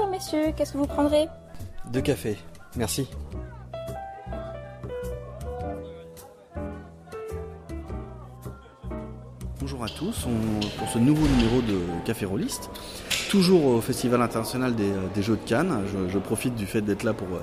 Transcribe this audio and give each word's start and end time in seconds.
Bonjour 0.00 0.12
messieurs, 0.12 0.52
qu'est-ce 0.56 0.72
que 0.72 0.78
vous 0.78 0.86
prendrez? 0.86 1.28
Deux 1.92 2.00
cafés, 2.00 2.38
merci. 2.74 3.06
Bonjour 9.60 9.84
à 9.84 9.88
tous, 9.88 10.26
on- 10.26 10.78
pour 10.78 10.88
ce 10.88 10.98
nouveau 10.98 11.26
numéro 11.26 11.60
de 11.60 11.78
Café 12.06 12.24
Rolliste, 12.24 12.70
toujours 13.30 13.66
au 13.66 13.80
Festival 13.80 14.22
international 14.22 14.74
des, 14.74 14.90
euh, 14.90 15.06
des 15.14 15.22
Jeux 15.22 15.36
de 15.36 15.48
Cannes. 15.48 15.84
Je, 15.92 16.08
je 16.10 16.18
profite 16.18 16.54
du 16.54 16.66
fait 16.66 16.80
d'être 16.80 17.02
là 17.02 17.12
pour 17.12 17.28
euh, 17.28 17.40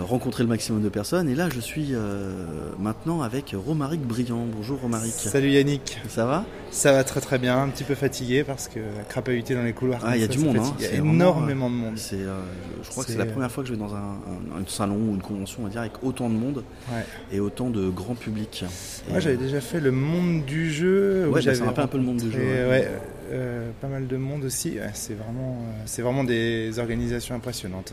rencontrer 0.00 0.42
le 0.42 0.48
maximum 0.48 0.82
de 0.82 0.88
personnes. 0.88 1.28
Et 1.28 1.34
là, 1.34 1.48
je 1.54 1.60
suis 1.60 1.88
euh, 1.92 2.32
maintenant 2.78 3.22
avec 3.22 3.54
Romaric 3.56 4.00
Briand. 4.02 4.46
Bonjour 4.56 4.80
Romaric. 4.80 5.12
Salut 5.12 5.50
Yannick, 5.50 5.98
Ça 6.08 6.24
va? 6.24 6.44
Ça 6.70 6.92
va 6.92 7.04
très 7.04 7.20
très 7.20 7.38
bien, 7.38 7.60
un 7.62 7.68
petit 7.68 7.84
peu 7.84 7.94
fatigué 7.94 8.44
parce 8.44 8.68
que 8.68 8.80
crapahuter 9.08 9.54
dans 9.54 9.62
les 9.62 9.72
couloirs. 9.74 10.00
Ah, 10.04 10.16
il 10.16 10.20
y 10.22 10.24
a 10.24 10.28
du 10.28 10.38
monde, 10.38 10.56
hein. 10.56 10.74
Il 10.78 10.82
y 10.84 10.86
a 10.86 10.90
vraiment, 10.90 11.12
énormément 11.12 11.68
de 11.70 11.74
monde. 11.74 11.98
C'est, 11.98 12.16
euh, 12.16 12.40
je 12.82 12.88
crois 12.90 13.04
que 13.04 13.10
c'est 13.12 13.18
la 13.18 13.24
euh, 13.24 13.30
première 13.32 13.50
fois 13.52 13.62
que 13.62 13.68
je 13.68 13.74
vais 13.74 13.78
dans 13.80 13.94
un, 13.94 13.98
un- 13.98 14.60
un 14.60 14.64
salon 14.66 14.96
ou 14.96 15.14
une 15.14 15.20
convention, 15.22 15.60
on 15.62 15.64
va 15.64 15.70
dire, 15.70 15.80
avec 15.80 16.02
autant 16.02 16.30
de 16.30 16.34
monde 16.34 16.64
Ouais. 16.90 17.04
et 17.30 17.40
autant 17.40 17.68
de 17.70 17.88
grand 17.90 18.14
public. 18.14 18.64
Moi 19.10 19.20
j'avais 19.20 19.36
déjà 19.36 19.60
fait 19.60 19.80
le 19.80 19.90
monde 19.92 20.44
du 20.46 20.72
jeu. 20.72 21.26
Ouais, 21.26 21.34
bah, 21.34 21.42
ça 21.42 21.52
j'avais 21.52 21.66
rappelle 21.66 21.84
un 21.84 21.88
peu 21.88 21.98
le 21.98 22.04
monde 22.04 22.16
du 22.16 22.30
jeu, 22.32 22.38
ouais. 22.38 22.88
euh, 23.32 23.70
pas 23.80 23.88
mal 23.88 24.06
de 24.06 24.16
monde 24.16 24.44
aussi. 24.44 24.78
C'est 24.94 25.14
vraiment, 25.14 25.58
euh, 25.68 25.82
c'est 25.84 26.02
vraiment 26.02 26.24
des 26.24 26.78
organisations 26.78 27.34
impressionnantes. 27.34 27.92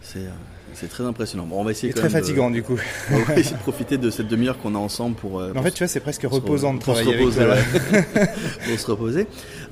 c'est, 0.00 0.20
euh, 0.20 0.30
c'est 0.72 0.88
très 0.88 1.04
impressionnant. 1.04 1.44
Bon, 1.46 1.60
on 1.60 1.64
va 1.64 1.70
essayer 1.70 1.92
quand 1.92 2.00
très 2.00 2.08
même 2.08 2.20
de- 2.20 2.26
fatigant 2.26 2.50
du 2.50 2.62
coup. 2.62 2.78
on 3.12 3.18
va 3.22 3.36
essayer 3.36 3.56
de 3.56 3.60
profiter 3.62 3.98
de 3.98 4.10
cette 4.10 4.28
demi-heure 4.28 4.58
qu'on 4.58 4.74
a 4.74 4.78
ensemble 4.78 5.14
pour. 5.16 5.38
euh, 5.40 5.50
en 5.50 5.54
pour 5.54 5.62
fait 5.62 5.70
tu 5.72 5.78
vois 5.84 5.88
c'est 5.88 6.00
presque 6.00 6.22
reposant 6.28 6.74
de 6.74 6.78
pour 6.80 6.96
se 6.96 7.02
travailler 7.02 7.22
avec 7.22 7.34
reposer, 7.34 7.44
toi. 7.92 8.20
ouais. 8.22 8.28
pour 8.68 8.78
se 8.80 8.90
reposer. 8.90 9.26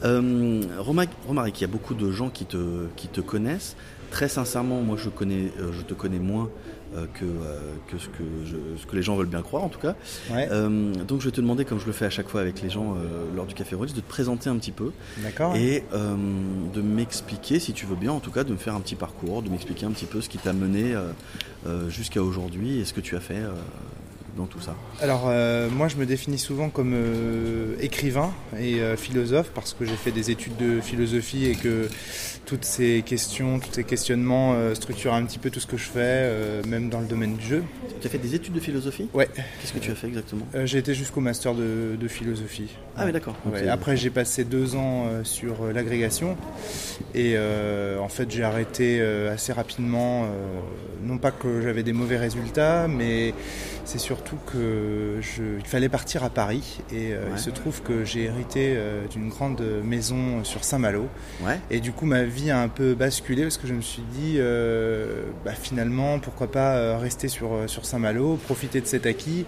Euh, 0.04 0.60
Romaric, 0.78 1.58
il 1.58 1.60
y 1.62 1.64
a 1.64 1.68
beaucoup 1.68 1.94
de 1.94 2.10
gens 2.10 2.28
qui 2.28 2.44
te, 2.44 2.86
qui 2.96 3.08
te 3.08 3.20
connaissent. 3.20 3.76
Très 4.10 4.28
sincèrement, 4.28 4.82
moi 4.82 4.96
je, 5.02 5.08
connais, 5.08 5.50
euh, 5.58 5.72
je 5.72 5.80
te 5.82 5.94
connais 5.94 6.18
moins 6.18 6.50
euh, 6.94 7.06
que, 7.14 7.24
euh, 7.24 7.58
que, 7.90 7.96
ce 7.96 8.08
que 8.08 8.22
je- 8.44 8.78
ce 8.78 8.84
que 8.84 8.94
les 8.94 9.00
gens 9.02 9.16
veulent 9.16 9.26
bien 9.26 9.40
croire 9.40 9.64
en 9.64 9.70
tout 9.70 9.78
cas. 9.80 9.94
Ouais, 10.30 10.46
Euh, 10.50 10.92
donc 11.08 11.22
je 11.22 11.24
vais 11.28 11.30
te 11.32 11.40
demander, 11.40 11.64
comme 11.64 11.80
je 11.80 11.86
le 11.86 11.92
fais 11.92 12.04
à 12.04 12.10
chaque 12.10 12.28
fois 12.28 12.42
avec 12.42 12.60
les 12.60 12.68
gens 12.68 12.94
euh, 12.94 13.34
lors 13.34 13.46
du 13.46 13.54
Café 13.54 13.74
Rollis, 13.74 13.94
de 13.94 14.00
te 14.02 14.06
présenter 14.08 14.50
un 14.50 14.56
petit 14.56 14.70
peu 14.72 14.92
d'accord. 15.22 15.56
et 15.56 15.84
euh, 15.94 16.14
de 16.74 16.82
m'expliquer, 16.82 17.58
si 17.58 17.72
tu 17.72 17.86
veux 17.86 17.96
bien, 17.96 18.12
en 18.12 18.20
tout 18.20 18.30
cas, 18.30 18.44
de 18.44 18.52
me 18.52 18.58
faire 18.58 18.74
un 18.74 18.80
petit 18.80 18.96
parcours, 18.96 19.40
de 19.40 19.48
m'expliquer 19.48 19.86
un 19.86 19.92
petit 19.92 20.04
peu 20.04 20.20
ce 20.20 20.28
qui 20.28 20.36
t'a 20.36 20.52
mené 20.52 20.91
euh, 20.91 20.91
euh, 20.91 20.91
jusqu'à 21.88 22.22
aujourd'hui 22.22 22.78
et 22.78 22.84
ce 22.84 22.92
que 22.92 23.00
tu 23.00 23.16
as 23.16 23.20
fait 23.20 23.34
euh, 23.34 23.52
dans 24.36 24.46
tout 24.46 24.60
ça. 24.60 24.74
Alors 25.00 25.24
euh, 25.26 25.68
moi 25.68 25.88
je 25.88 25.96
me 25.96 26.06
définis 26.06 26.38
souvent 26.38 26.70
comme 26.70 26.94
euh, 26.94 27.74
écrivain 27.80 28.32
et 28.58 28.80
euh, 28.80 28.96
philosophe 28.96 29.50
parce 29.54 29.74
que 29.74 29.84
j'ai 29.84 29.96
fait 29.96 30.10
des 30.10 30.30
études 30.30 30.56
de 30.56 30.80
philosophie 30.80 31.46
et 31.46 31.54
que 31.54 31.88
toutes 32.46 32.64
ces 32.64 33.02
questions, 33.04 33.58
tous 33.60 33.72
ces 33.72 33.84
questionnements 33.84 34.54
euh, 34.54 34.74
structurent 34.74 35.14
un 35.14 35.24
petit 35.24 35.38
peu 35.38 35.50
tout 35.50 35.60
ce 35.60 35.66
que 35.66 35.76
je 35.76 35.84
fais, 35.84 36.00
euh, 36.02 36.62
même 36.66 36.88
dans 36.88 37.00
le 37.00 37.06
domaine 37.06 37.36
du 37.36 37.44
jeu. 37.46 37.62
Tu 38.00 38.06
as 38.06 38.10
fait 38.10 38.18
des 38.18 38.34
études 38.34 38.52
de 38.54 38.60
philosophie? 38.60 39.08
Ouais, 39.14 39.28
Qu'est-ce 39.60 39.72
que 39.72 39.78
tu 39.78 39.90
as 39.90 39.94
fait 39.94 40.08
exactement? 40.08 40.46
Euh, 40.54 40.66
j'ai 40.66 40.78
été 40.78 40.92
jusqu'au 40.94 41.20
master 41.20 41.54
de, 41.54 41.96
de 42.00 42.08
philosophie. 42.08 42.70
Ah 42.96 43.04
oui, 43.06 43.12
d'accord. 43.12 43.36
Ouais, 43.46 43.68
Après 43.68 43.96
j'ai 43.96 44.10
passé 44.10 44.44
deux 44.44 44.74
ans 44.76 45.06
euh, 45.06 45.24
sur 45.24 45.62
euh, 45.64 45.72
l'agrégation 45.72 46.36
et 47.14 47.34
euh, 47.36 47.98
en 47.98 48.08
fait 48.08 48.30
j'ai 48.30 48.42
arrêté 48.44 48.98
euh, 49.00 49.32
assez 49.32 49.52
rapidement, 49.52 50.24
euh, 50.24 50.26
non 51.04 51.18
pas 51.18 51.30
que 51.30 51.60
j'avais 51.62 51.82
des 51.82 51.92
mauvais 51.92 52.16
résultats, 52.18 52.88
mais 52.88 53.34
c'est 53.84 53.98
surtout 53.98 54.36
que 54.46 55.16
je, 55.20 55.42
il 55.58 55.66
fallait 55.66 55.88
partir 55.88 56.22
à 56.24 56.30
Paris 56.30 56.80
et 56.92 57.12
euh, 57.12 57.24
Ouais. 57.26 57.30
il 57.36 57.38
se 57.38 57.50
trouve 57.50 57.82
que 57.82 58.04
j'ai 58.04 58.24
hérité 58.24 58.74
euh, 58.76 59.06
d'une 59.08 59.28
grande 59.28 59.60
maison 59.84 60.44
sur 60.44 60.64
Saint-Malo 60.64 61.08
Ouais. 61.44 61.58
et 61.70 61.80
du 61.80 61.92
coup 61.92 62.06
ma 62.06 62.22
vie 62.24 62.50
a 62.50 62.60
un 62.60 62.68
peu 62.68 62.94
basculé 62.94 63.42
parce 63.42 63.58
que 63.58 63.66
je 63.66 63.74
me 63.74 63.80
suis 63.82 64.02
dit 64.12 64.36
euh, 64.38 65.24
bah, 65.44 65.52
finalement 65.52 66.18
pourquoi 66.20 66.50
pas 66.50 66.96
rester 66.98 67.28
sur, 67.28 67.50
sur 67.66 67.84
Saint-Malo, 67.84 68.36
profiter 68.36 68.80
de 68.80 68.86
cet 68.86 69.04
acquis 69.06 69.46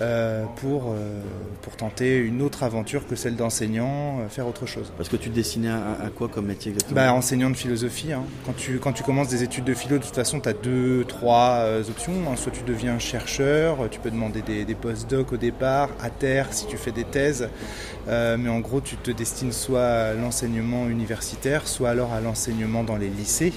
euh, 0.00 0.44
pour, 0.56 0.92
euh, 0.92 1.20
pour 1.62 1.76
tenter 1.76 2.18
une 2.18 2.42
autre 2.42 2.62
aventure 2.62 3.06
que 3.06 3.16
celle 3.16 3.36
d'enseignant, 3.36 4.20
euh, 4.20 4.28
faire 4.28 4.46
autre 4.46 4.66
chose. 4.66 4.92
Parce 4.96 5.08
que 5.08 5.16
tu 5.16 5.30
te 5.30 5.34
destinais 5.34 5.68
à, 5.70 6.04
à 6.06 6.10
quoi 6.10 6.28
comme 6.28 6.46
métier 6.46 6.72
exactement? 6.72 6.96
Bah, 7.00 7.12
enseignant 7.12 7.50
de 7.50 7.56
philosophie. 7.56 8.12
hein. 8.12 8.24
Quand, 8.46 8.54
tu, 8.56 8.78
quand 8.78 8.92
tu 8.92 9.02
commences 9.02 9.28
des 9.28 9.42
études 9.42 9.64
de 9.64 9.74
philo, 9.74 9.98
de 9.98 10.04
toute 10.04 10.14
façon, 10.14 10.40
tu 10.40 10.48
as 10.48 10.52
deux, 10.52 11.04
trois 11.06 11.64
options. 11.88 12.12
hein. 12.30 12.36
Soit 12.36 12.52
tu 12.52 12.62
deviens 12.64 12.98
chercheur, 12.98 13.88
tu 13.90 14.00
peux 14.00 14.10
demander 14.10 14.42
des, 14.42 14.64
des 14.64 14.74
post-doc 14.74 15.32
au 15.32 15.36
départ, 15.36 15.90
à 16.02 16.10
terre 16.10 16.48
si 16.52 16.66
tu 16.66 16.76
fais 16.76 16.92
des 16.92 17.04
thèses. 17.04 17.48
Mais 18.06 18.48
en 18.50 18.60
gros, 18.60 18.80
tu 18.80 18.96
te 18.96 19.10
destines 19.10 19.52
soit 19.52 19.84
à 19.86 20.14
l'enseignement 20.14 20.88
universitaire, 20.88 21.66
soit 21.66 21.90
alors 21.90 22.12
à 22.12 22.20
l'enseignement 22.20 22.84
dans 22.84 22.96
les 22.96 23.08
lycées 23.08 23.52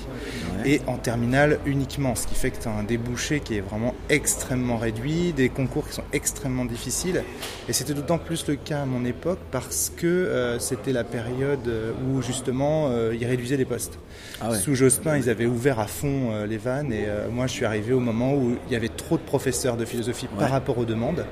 Ouais. 0.64 0.72
et 0.72 0.82
en 0.88 0.98
terminale 0.98 1.60
uniquement, 1.66 2.16
ce 2.16 2.28
qui 2.28 2.36
fait 2.36 2.52
que 2.52 2.62
tu 2.62 2.68
as 2.68 2.72
un 2.72 2.84
débouché 2.84 3.40
qui 3.40 3.56
est 3.58 3.62
vraiment 3.62 3.94
extrêmement 4.10 4.78
réduit, 4.78 5.34
des 5.34 5.50
concours 5.50 5.88
qui 5.88 5.94
sont 5.96 6.04
extrêmement 6.14 6.27
difficiles. 6.66 7.24
Et 7.70 7.74
c'était 7.74 7.94
d'autant 7.94 8.18
plus 8.18 8.48
le 8.48 8.56
cas 8.56 8.82
à 8.82 8.86
mon 8.86 9.06
époque 9.06 9.40
parce 9.52 9.92
que 9.96 10.08
euh, 10.08 10.60
c'était 10.60 10.92
la 10.94 11.04
période 11.04 11.68
euh, 11.68 11.92
où 12.10 12.22
justement 12.22 12.90
euh, 12.90 13.16
ils 13.20 13.26
réduisaient 13.26 13.58
les 13.58 13.66
postes. 13.66 14.00
Ah 14.42 14.52
ouais. 14.52 14.58
Sous 14.58 14.76
Jospin, 14.76 15.18
ils 15.18 15.30
avaient 15.30 15.46
ouvert 15.46 15.80
à 15.80 15.88
fond 15.88 16.32
euh, 16.32 16.46
les 16.46 16.58
vannes 16.58 16.92
et 16.94 17.06
moi 17.32 17.48
je 17.48 17.54
suis 17.54 17.66
arrivé 17.66 17.94
au 17.94 18.00
moment 18.00 18.34
où 18.34 18.56
il 18.68 18.74
y 18.74 18.76
avait 18.76 18.90
trop 18.90 19.18
de 19.18 19.24
professeurs 19.24 19.78
de 19.78 19.86
philosophie 19.86 20.28
Ouais. 20.34 20.40
par 20.40 20.50
rapport 20.52 20.78
aux 20.78 20.86
demandes. 20.86 21.26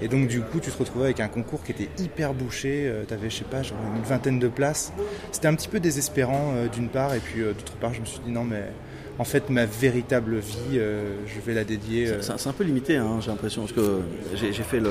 Et 0.00 0.06
donc 0.08 0.28
du 0.28 0.40
coup, 0.40 0.60
tu 0.60 0.70
te 0.70 0.78
retrouvais 0.78 1.06
avec 1.06 1.20
un 1.20 1.28
concours 1.28 1.62
qui 1.64 1.72
était 1.72 1.88
hyper 1.98 2.32
bouché. 2.32 2.90
tu 3.08 3.12
avais, 3.14 3.28
je 3.30 3.36
sais 3.38 3.44
pas, 3.44 3.62
genre 3.62 3.78
une 3.96 4.02
vingtaine 4.02 4.38
de 4.38 4.46
places. 4.48 4.92
C'était 5.32 5.48
un 5.48 5.54
petit 5.56 5.66
peu 5.68 5.80
désespérant 5.80 6.54
d'une 6.72 6.88
part, 6.88 7.14
et 7.14 7.18
puis 7.18 7.42
d'autre 7.42 7.72
part, 7.80 7.92
je 7.94 8.00
me 8.00 8.04
suis 8.06 8.20
dit 8.24 8.30
non 8.30 8.44
mais 8.44 8.62
en 9.18 9.24
fait 9.24 9.50
ma 9.50 9.66
véritable 9.66 10.36
vie, 10.38 10.56
euh, 10.74 11.16
je 11.26 11.40
vais 11.40 11.54
la 11.54 11.64
dédier. 11.64 12.08
euh, 12.08 12.22
C'est 12.22 12.48
un 12.48 12.52
peu 12.52 12.64
limité, 12.64 12.96
hein, 12.96 13.18
j'ai 13.20 13.30
l'impression, 13.30 13.62
parce 13.62 13.72
que 13.72 14.00
j'ai 14.34 14.52
fait 14.52 14.80
le, 14.80 14.90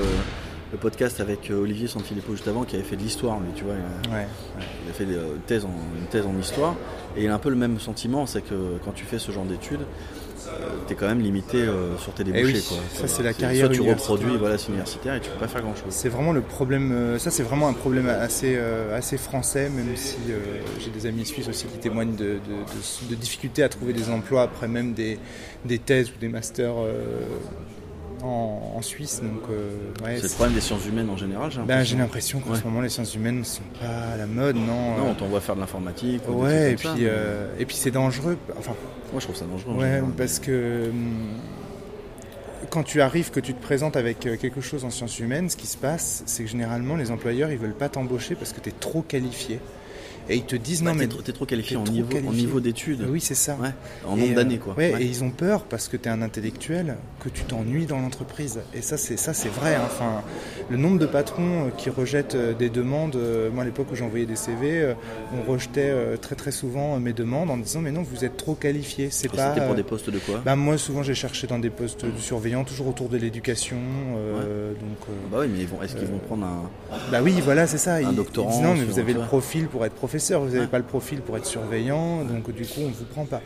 le 0.72 0.78
podcast 0.78 1.20
avec 1.20 1.50
euh, 1.50 1.60
Olivier 1.62 1.88
Sanfilippo 1.88 2.32
juste 2.32 2.48
avant, 2.48 2.64
qui 2.64 2.76
avait 2.76 2.84
fait 2.84 2.96
de 2.96 3.02
l'histoire, 3.02 3.40
lui, 3.40 3.48
tu 3.54 3.64
vois. 3.64 3.74
Il 3.74 4.10
a, 4.12 4.16
ouais. 4.16 4.26
il 4.84 4.90
a 4.90 4.92
fait 4.92 5.04
en, 5.64 5.68
une 5.98 6.06
thèse 6.10 6.26
en 6.26 6.38
histoire, 6.38 6.74
et 7.16 7.24
il 7.24 7.30
a 7.30 7.34
un 7.34 7.38
peu 7.38 7.50
le 7.50 7.56
même 7.56 7.80
sentiment, 7.80 8.26
c'est 8.26 8.42
que 8.42 8.78
quand 8.84 8.92
tu 8.92 9.04
fais 9.04 9.18
ce 9.18 9.32
genre 9.32 9.44
d'études, 9.44 9.80
tu 10.86 10.92
es 10.92 10.96
quand 10.96 11.06
même 11.06 11.20
limité 11.20 11.58
euh, 11.58 11.96
sur 11.98 12.12
tes 12.14 12.24
débouchés. 12.24 12.44
Eh 12.50 12.56
oui, 12.56 12.64
quoi. 12.68 12.76
ça, 12.94 13.08
c'est 13.08 13.22
la 13.22 13.32
Soit 13.32 13.40
carrière 13.40 13.68
tu 13.70 13.76
universitaire. 13.78 14.10
reproduis, 14.14 14.36
voilà, 14.38 14.58
c'est 14.58 14.68
universitaire, 14.68 15.14
et 15.14 15.20
tu 15.20 15.30
peux 15.30 15.38
pas 15.38 15.48
faire 15.48 15.62
grand-chose. 15.62 15.84
C'est 15.90 16.08
vraiment 16.08 16.32
le 16.32 16.40
problème. 16.40 16.92
euh, 16.92 17.18
ça, 17.18 17.30
c'est 17.30 17.42
vraiment 17.42 17.68
un 17.68 17.72
problème 17.74 18.08
assez, 18.08 18.54
euh, 18.56 18.96
assez 18.96 19.18
français, 19.18 19.68
même 19.70 19.96
si 19.96 20.16
j'ai 20.80 20.90
des 20.90 21.06
amis 21.06 21.24
suisses 21.26 21.48
aussi 21.48 21.66
qui 21.66 21.78
témoignent 21.78 22.16
de, 22.16 22.24
de, 22.24 22.34
de- 22.38 23.10
de 23.10 23.14
difficultés 23.14 23.62
à 23.62 23.68
trouver 23.68 23.92
des 23.92 24.08
emplois 24.10 24.42
après 24.42 24.68
même 24.68 24.92
des, 24.94 25.18
des 25.64 25.78
thèses 25.78 26.10
ou 26.10 26.18
des 26.20 26.28
masters 26.28 26.74
en, 28.22 28.74
en 28.76 28.82
Suisse. 28.82 29.20
Donc, 29.22 29.42
euh, 29.50 29.70
ouais, 30.04 30.16
C'est 30.16 30.24
le 30.24 30.28
problème 30.34 30.54
des 30.54 30.60
sciences 30.60 30.86
humaines 30.86 31.10
en 31.10 31.16
général, 31.16 31.50
j'ai 31.50 31.58
ben, 31.58 31.66
l'impression. 31.66 31.84
j'ai 31.96 32.02
l'impression 32.02 32.40
qu'en 32.40 32.50
Ouais. 32.52 32.58
ce 32.58 32.64
moment, 32.64 32.80
les 32.80 32.88
sciences 32.88 33.14
humaines 33.14 33.38
ne 33.40 33.44
sont 33.44 33.62
pas 33.80 34.12
à 34.14 34.16
la 34.16 34.26
mode, 34.26 34.56
non 34.56 34.66
Non, 34.66 35.06
euh, 35.06 35.10
on 35.10 35.14
t'envoie 35.14 35.40
faire 35.40 35.54
de 35.54 35.60
l'informatique. 35.60 36.22
ou 36.28 36.42
Ouais, 36.42 36.72
et 36.72 36.74
puis, 36.76 36.88
ça, 36.88 36.94
euh, 36.98 37.52
et 37.58 37.64
puis 37.66 37.76
c'est 37.76 37.90
dangereux. 37.90 38.36
Enfin, 38.58 38.72
Moi, 39.12 39.20
je 39.20 39.24
trouve 39.24 39.36
ça 39.36 39.44
dangereux. 39.46 39.72
en 39.74 39.78
Ouais, 39.78 39.86
général. 39.88 40.10
parce 40.16 40.38
que 40.38 40.88
hum, 40.90 41.28
quand 42.70 42.82
tu 42.82 43.00
arrives, 43.00 43.30
que 43.30 43.40
tu 43.40 43.54
te 43.54 43.62
présentes 43.62 43.96
avec 43.96 44.26
euh, 44.26 44.36
quelque 44.36 44.60
chose 44.60 44.84
en 44.84 44.90
sciences 44.90 45.18
humaines, 45.20 45.48
ce 45.48 45.56
qui 45.56 45.66
se 45.66 45.76
passe, 45.78 46.22
c'est 46.26 46.44
que 46.44 46.50
généralement 46.50 46.96
les 46.96 47.10
employeurs 47.10 47.50
ils 47.50 47.58
veulent 47.58 47.72
pas 47.72 47.88
t'embaucher 47.88 48.34
parce 48.34 48.52
que 48.52 48.60
tu 48.60 48.68
es 48.68 48.72
trop 48.72 49.00
qualifié. 49.02 49.60
Et 50.30 50.36
ils 50.36 50.44
te 50.44 50.56
disent 50.56 50.82
Bah, 50.82 50.92
non 50.92 50.98
t'es 50.98 51.06
mais 51.06 51.22
t'es 51.24 51.32
trop 51.32 51.46
qualifié 51.46 51.76
en 51.76 51.84
trop 51.84 51.92
niveau, 51.94 52.08
en 52.08 52.12
qualifié. 52.14 52.36
niveau 52.36 52.60
d'études. 52.60 53.06
oui 53.08 53.20
c'est 53.20 53.34
ça. 53.34 53.56
Ouais, 53.60 53.70
en 54.06 54.16
nombre 54.16 54.32
euh, 54.32 54.34
d'années, 54.34 54.58
quoi. 54.58 54.74
ouais, 54.74 54.92
Ouais. 54.92 55.02
Et 55.02 55.06
ils 55.06 55.24
ont 55.24 55.30
peur 55.30 55.62
parce 55.64 55.88
que 55.88 55.96
tu 55.96 56.08
es 56.08 56.12
un 56.12 56.22
intellectuel, 56.22 56.96
que 57.20 57.28
tu 57.28 57.44
t'ennuies 57.44 57.86
dans 57.86 57.98
l'entreprise. 58.00 58.60
Et 58.74 58.82
ça, 58.82 58.96
c'est 58.96 59.16
ça, 59.16 59.32
c'est 59.34 59.48
vrai. 59.48 59.74
hein. 59.76 59.82
Enfin, 59.86 60.22
le 60.70 60.76
nombre 60.76 60.98
de 60.98 61.06
patrons 61.06 61.66
euh, 61.66 61.70
qui 61.76 61.90
rejettent 61.90 62.34
euh, 62.34 62.52
des 62.54 62.68
demandes. 62.70 63.16
Moi, 63.52 63.62
à 63.62 63.66
l'époque 63.66 63.88
où 63.92 63.96
j'envoyais 63.96 64.26
des 64.26 64.36
CV, 64.36 64.94
on 65.34 65.50
rejetait 65.50 65.92
très 66.20 66.34
très 66.34 66.50
souvent 66.52 66.98
mes 67.00 67.12
demandes 67.12 67.50
en 67.50 67.56
disant 67.56 67.80
mais 67.80 67.90
non, 67.92 68.02
vous 68.02 68.24
êtes 68.24 68.36
trop 68.36 68.54
qualifié. 68.54 69.08
C'est 69.10 69.28
pas. 69.30 69.54
c'était 69.54 69.64
pour 69.66 69.74
des 69.74 69.82
postes 69.82 70.10
de 70.10 70.18
quoi? 70.18 70.40
bah, 70.44 70.56
moi, 70.56 70.76
souvent, 70.78 71.02
j'ai 71.02 71.14
cherché 71.14 71.46
dans 71.46 71.58
des 71.58 71.70
postes 71.70 72.04
de 72.04 72.18
surveillant, 72.18 72.64
toujours 72.64 72.88
autour 72.88 73.08
de 73.08 73.16
l'éducation. 73.16 73.76
euh, 74.16 74.72
Donc, 74.74 75.16
Bah 75.32 75.38
oui, 75.40 75.46
mais 75.48 75.84
est-ce 75.84 75.96
qu'ils 75.96 76.08
vont 76.08 76.18
prendre 76.18 76.44
un. 76.46 76.70
bah 77.10 77.20
oui, 77.22 77.34
voilà, 77.42 77.66
c'est 77.66 77.78
ça. 77.78 78.00
Ils, 78.02 78.14
doctorant 78.14 78.48
ils 78.50 78.52
disent 78.54 78.62
non, 78.62 78.74
mais 78.74 78.84
vous 78.84 78.98
avez 78.98 79.14
le 79.14 79.20
profil 79.20 79.66
pour 79.68 79.84
être 79.84 79.94
professeur, 79.94 80.17
vous 80.18 80.54
n'avez 80.54 80.66
pas 80.66 80.78
le 80.78 80.84
profil 80.84 81.20
pour 81.20 81.36
être 81.36 81.46
surveillant, 81.46 82.24
donc 82.24 82.50
du 82.52 82.64
coup, 82.64 82.80
on 82.80 82.88
ne 82.88 82.94
vous 82.94 83.04
prend 83.04 83.24
pas. 83.24 83.40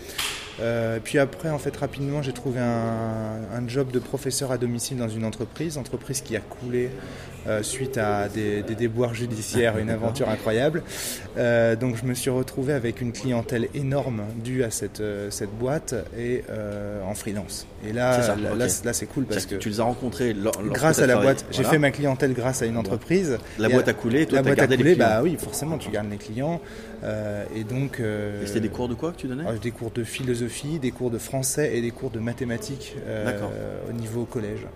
Euh, 0.61 0.99
puis 1.03 1.19
après, 1.19 1.51
en 1.51 1.59
fait, 1.59 1.77
rapidement, 1.77 2.23
j'ai 2.23 2.33
trouvé 2.33 2.61
un, 2.61 3.41
un, 3.55 3.69
job 3.69 3.91
de 3.91 3.99
professeur 3.99 4.53
à 4.53 4.59
domicile 4.59 4.99
dans 4.99 5.09
une 5.09 5.25
entreprise, 5.25 5.79
entreprise 5.79 6.21
qui 6.21 6.37
a 6.37 6.41
coulé 6.41 6.91
euh, 7.47 7.62
suite 7.62 7.99
à 7.99 8.29
des, 8.29 8.62
des, 8.62 8.75
déboires 8.75 9.15
judiciaires, 9.15 9.79
une 9.79 9.91
aventure 9.99 10.29
incroyable. 10.29 10.83
Euh, 11.39 11.77
donc 11.77 11.97
je 11.97 12.05
me 12.05 12.15
suis 12.15 12.31
retrouvé 12.31 12.73
avec 12.73 13.00
une 13.00 13.12
clientèle 13.12 13.69
énorme 13.75 14.23
due 14.44 14.65
à 14.65 14.71
cette, 14.71 15.00
euh, 15.00 15.31
cette 15.31 15.50
boîte 15.50 15.94
et 16.19 16.44
en 17.06 17.15
freelance. 17.15 17.67
Et 17.87 17.93
là, 17.93 18.23
ça, 18.23 18.37
là, 18.37 18.53
ok. 18.53 18.59
là, 18.59 18.67
là, 18.85 18.93
c'est 18.93 19.06
cool 19.06 19.25
parce 19.25 19.47
que 19.47 19.56
tu 19.56 19.69
les 19.69 19.81
as 19.81 19.85
rencontrés 19.85 20.33
lors- 20.35 20.53
grâce 20.71 20.99
à 20.99 21.06
la 21.06 21.15
travaillé. 21.15 21.33
boîte, 21.35 21.44
j'ai 21.50 21.56
Voilà. 21.56 21.71
fait 21.71 21.79
ma 21.79 21.91
clientèle 21.91 22.33
grâce 22.33 22.62
à 22.62 22.67
une 22.67 22.77
entreprise. 22.77 23.39
La 23.59 23.69
boîte 23.69 23.88
a 23.88 23.93
coulé, 23.93 24.27
toi 24.27 24.37
la 24.38 24.43
boîte 24.43 24.59
a 24.61 24.67
coulé, 24.67 24.91
les 24.91 24.95
bah 24.95 25.21
oui, 25.23 25.37
forcément, 25.38 25.79
tu 25.79 25.91
gardes 25.91 26.11
les 26.11 26.17
clients. 26.17 26.61
Euh, 27.05 27.45
et 27.56 27.65
donc. 27.65 27.99
euh, 27.99 28.47
c'était 28.47 28.61
des 28.61 28.69
cours 28.69 28.88
de 28.88 28.95
quoi 28.95 29.11
que 29.11 29.17
tu 29.17 29.27
donnais 29.27 29.43
des 29.61 29.71
cours 29.73 29.91
de 29.91 30.05
philosophie, 30.05 30.79
des 30.79 30.93
cours 30.93 31.11
de 31.11 31.19
français 31.19 31.77
et 31.77 31.81
des 31.81 31.91
cours 31.91 32.11
de 32.11 32.21
mathématiques 32.21 32.95
euh, 33.06 33.41
au 33.88 33.93
niveau 33.93 34.25
collège. 34.25 34.67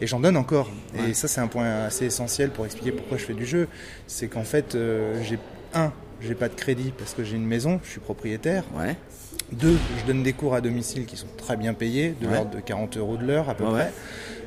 Et 0.00 0.06
j'en 0.08 0.18
donne 0.18 0.36
encore. 0.36 0.68
Ouais. 0.98 1.10
Et 1.10 1.14
ça, 1.14 1.28
c'est 1.28 1.40
un 1.40 1.46
point 1.46 1.84
assez 1.86 2.10
essentiel 2.16 2.50
pour 2.50 2.64
expliquer 2.64 2.92
pourquoi 2.92 3.18
je 3.18 3.24
fais 3.24 3.34
du 3.34 3.44
jeu. 3.46 3.68
C'est 4.06 4.28
qu'en 4.28 4.44
fait, 4.44 4.74
euh, 4.74 5.22
j'ai 5.22 5.38
un, 5.74 5.92
j'ai 6.22 6.34
pas 6.34 6.48
de 6.48 6.54
crédit 6.54 6.92
parce 6.96 7.12
que 7.14 7.22
j'ai 7.24 7.36
une 7.36 7.46
maison, 7.46 7.78
je 7.84 7.90
suis 7.90 8.00
propriétaire. 8.00 8.64
Ouais. 8.74 8.96
Deux, 9.52 9.76
je 10.00 10.06
donne 10.06 10.22
des 10.22 10.32
cours 10.32 10.54
à 10.54 10.60
domicile 10.60 11.04
qui 11.04 11.16
sont 11.16 11.28
très 11.36 11.56
bien 11.56 11.74
payés, 11.74 12.14
de 12.20 12.26
Ouais. 12.26 12.32
l'ordre 12.34 12.50
de 12.56 12.60
40 12.60 12.96
euros 12.96 13.16
de 13.16 13.24
l'heure 13.26 13.48
à 13.50 13.54
peu 13.54 13.64
Ouais, 13.64 13.70
près. 13.72 13.92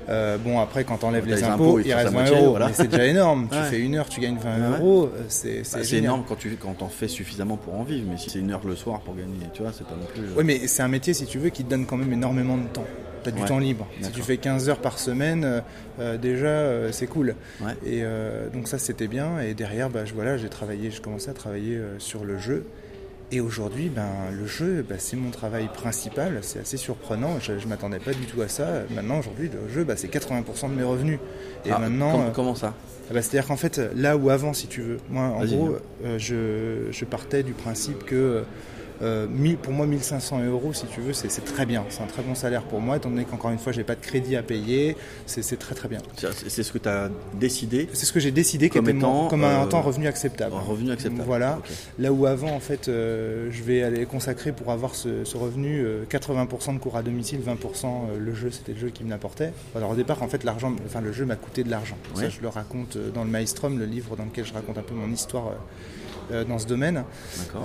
Euh, 0.10 0.38
bon, 0.38 0.60
après, 0.60 0.84
quand 0.84 0.98
t'enlèves 0.98 1.26
T'as 1.28 1.36
les 1.36 1.44
impôts, 1.44 1.80
il 1.80 1.84
te 1.84 1.90
reste 1.90 2.00
restent 2.10 2.14
20 2.14 2.20
à 2.20 2.24
moitié, 2.24 2.38
euros. 2.38 2.50
voilà. 2.50 2.74
C'est 2.74 2.88
déjà 2.88 3.06
énorme. 3.06 3.48
Tu 3.52 3.58
fais 3.70 3.80
une 3.80 3.96
heure, 3.96 4.10
tu 4.10 4.20
gagnes 4.20 4.38
20 4.38 4.50
Ouais, 4.56 4.62
ouais. 4.72 4.78
euros. 4.80 5.04
euh, 5.16 5.24
C'est 5.28 5.62
Bah, 5.72 5.80
énorme 5.98 6.24
quand 6.28 6.36
tu 6.36 6.50
quand 6.60 6.74
t'en 6.74 6.88
fais 6.90 7.08
suffisamment 7.08 7.58
pour 7.58 7.76
en 7.76 7.84
vivre, 7.84 8.08
mais 8.10 8.18
si 8.18 8.30
c'est 8.30 8.40
une 8.40 8.52
heure 8.52 8.62
le 8.66 8.76
soir 8.76 9.02
pour 9.02 9.16
gagner, 9.16 9.36
tu 9.54 9.62
vois, 9.62 9.72
c'est 9.72 9.86
pas 9.86 9.96
non 9.96 10.06
plus. 10.12 10.24
euh, 10.24 10.34
Oui, 10.38 10.44
mais 10.44 10.68
c'est 10.68 10.82
un 10.82 10.88
métier, 10.88 11.14
si 11.14 11.26
tu 11.26 11.38
veux, 11.38 11.50
qui 11.50 11.64
te 11.64 11.70
donne 11.70 11.86
quand 11.86 11.98
même 11.98 12.12
énormément 12.12 12.58
de 12.58 12.68
temps. 12.74 12.86
Tu 13.24 13.30
as 13.30 13.32
du 13.34 13.42
Ouais. 13.42 13.48
temps 13.48 13.60
libre. 13.60 13.86
Si 14.02 14.12
tu 14.12 14.22
fais 14.22 14.38
15 14.38 14.70
heures 14.70 14.80
par 14.80 14.98
semaine, 14.98 15.62
euh, 16.00 16.18
déjà, 16.18 16.48
euh, 16.48 16.92
c'est 16.94 17.08
cool. 17.08 17.36
Ouais. 17.62 17.74
Et 17.86 18.00
euh, 18.04 18.50
donc 18.50 18.68
ça, 18.70 18.78
c'était 18.78 19.08
bien. 19.08 19.40
Et 19.42 19.54
derrière, 19.54 19.90
bah, 19.90 20.06
je, 20.06 20.14
voilà, 20.14 20.38
j'ai 20.38 20.48
travaillé, 20.50 20.90
j'ai 20.90 21.02
commencé 21.02 21.30
à 21.30 21.34
travailler 21.34 21.76
euh, 21.76 22.00
sur 22.00 22.24
le 22.24 22.38
jeu. 22.38 22.66
Et 23.32 23.42
aujourd'hui, 23.42 23.90
ben, 23.90 24.08
le 24.36 24.48
jeu, 24.48 24.84
bah, 24.88 24.96
c'est 24.98 25.16
mon 25.16 25.30
travail 25.30 25.68
principal. 25.72 26.40
C'est 26.42 26.60
assez 26.60 26.78
surprenant. 26.78 27.40
Je 27.40 27.52
ne 27.54 27.66
m'attendais 27.68 28.00
pas 28.00 28.14
du 28.14 28.26
tout 28.26 28.42
à 28.42 28.48
ça. 28.48 28.66
Maintenant, 28.90 29.20
aujourd'hui, 29.20 29.50
le 29.54 29.72
jeu, 29.72 29.84
bah, 29.84 29.94
c'est 29.96 30.08
80% 30.08 30.68
de 30.70 30.74
mes 30.74 30.84
revenus. 30.84 31.20
Et 31.66 31.70
Ah, 31.72 31.78
maintenant, 31.78 32.12
com- 32.14 32.22
euh, 32.28 32.32
comment 32.34 32.56
ça? 32.56 32.74
Ah 33.10 33.14
bah, 33.14 33.22
C'est-à-dire 33.22 33.48
qu'en 33.48 33.58
fait, 33.58 33.82
là 33.96 34.18
où 34.18 34.30
avant, 34.30 34.54
si 34.54 34.68
tu 34.68 34.82
veux, 34.82 34.98
moi, 35.10 35.24
en 35.24 35.46
gros, 35.46 35.78
euh, 36.06 36.18
je, 36.20 36.92
je 36.92 37.06
partais 37.06 37.44
du 37.44 37.54
principe 37.54 38.06
que 38.06 38.44
euh, 39.02 39.28
1000 39.30 39.58
pour 39.58 39.74
moi, 39.74 39.86
1500 39.86 40.44
euros, 40.46 40.74
si 40.74 40.86
tu 40.88 41.02
veux, 41.02 41.14
c'est 41.14 41.30
très 41.46 41.66
bien. 41.66 41.86
C'est 41.90 42.04
un 42.04 42.08
très 42.08 42.22
bon 42.22 42.36
salaire 42.36 42.64
pour 42.64 42.82
moi, 42.82 42.98
étant 42.98 43.10
donné 43.10 43.24
qu'encore 43.24 43.52
une 43.52 43.60
fois, 43.60 43.72
j'ai 43.72 43.84
pas 43.84 43.96
de 43.96 44.02
crédit 44.02 44.36
à 44.36 44.44
payer. 44.44 44.96
C'est 45.26 45.58
très 45.58 45.76
très 45.76 45.88
bien. 45.88 46.00
C'est 46.16 46.64
ce 46.64 46.72
que 46.72 46.78
tu 46.78 46.90
as 46.90 47.10
décidé, 47.34 47.88
C'est 47.94 48.06
ce 48.06 48.14
que 48.14 48.20
j'ai 48.20 48.32
décidé 48.32 48.70
Comme 48.70 48.86
comme, 48.86 48.98
étant, 48.98 49.28
comme 49.28 49.44
un 49.44 49.64
euh, 49.64 49.66
temps 49.68 49.82
revenu 49.82 50.08
acceptable. 50.08 50.56
un 50.56 50.60
revenu 50.60 50.92
acceptable. 50.92 51.24
Voilà. 51.26 51.60
Là 51.98 52.12
où 52.12 52.26
avant, 52.26 52.52
en 52.52 52.60
fait, 52.60 52.88
euh, 52.88 53.50
je 53.52 53.64
vais 53.64 53.84
aller 53.84 54.06
consacrer 54.06 54.52
pour 54.52 54.72
avoir 54.72 54.96
ce, 54.96 55.24
ce 55.24 55.38
revenu 55.38 55.82
euh, 55.82 56.04
80% 56.10 56.76
de 56.76 56.80
cours 56.80 56.98
à 56.98 57.04
domicile, 57.04 57.40
20% 57.40 57.86
euh, 57.86 58.20
le 58.20 58.34
jeu, 58.34 58.52
c'était 58.52 58.74
le 58.74 58.80
jeu 58.80 58.90
qui 58.90 59.04
me 59.04 59.10
l'apportait. 59.10 59.54
Alors 59.76 59.92
au 59.92 59.96
départ, 59.96 60.22
en 60.24 60.28
fait, 60.28 60.44
l'argent, 60.44 60.74
enfin 60.86 61.02
le 61.02 61.12
jeu 61.12 61.26
m'a 61.26 61.36
coûté 61.36 61.64
de 61.64 61.70
l'argent. 61.70 61.98
Ouais. 62.16 62.24
Ça, 62.24 62.30
je 62.30 62.42
le 62.42 62.50
raconte 62.50 62.98
dans 63.14 63.24
le 63.24 63.30
Maelstrom, 63.30 63.80
le 63.80 63.86
livre 63.86 64.16
dans 64.16 64.26
lequel 64.26 64.46
je 64.46 64.54
raconte 64.54 64.78
un 64.78 64.84
peu 64.84 64.94
mon 64.94 65.12
histoire. 65.12 65.48
euh, 65.48 65.52
euh, 66.32 66.44
dans 66.44 66.60
ce 66.60 66.68
domaine. 66.68 67.06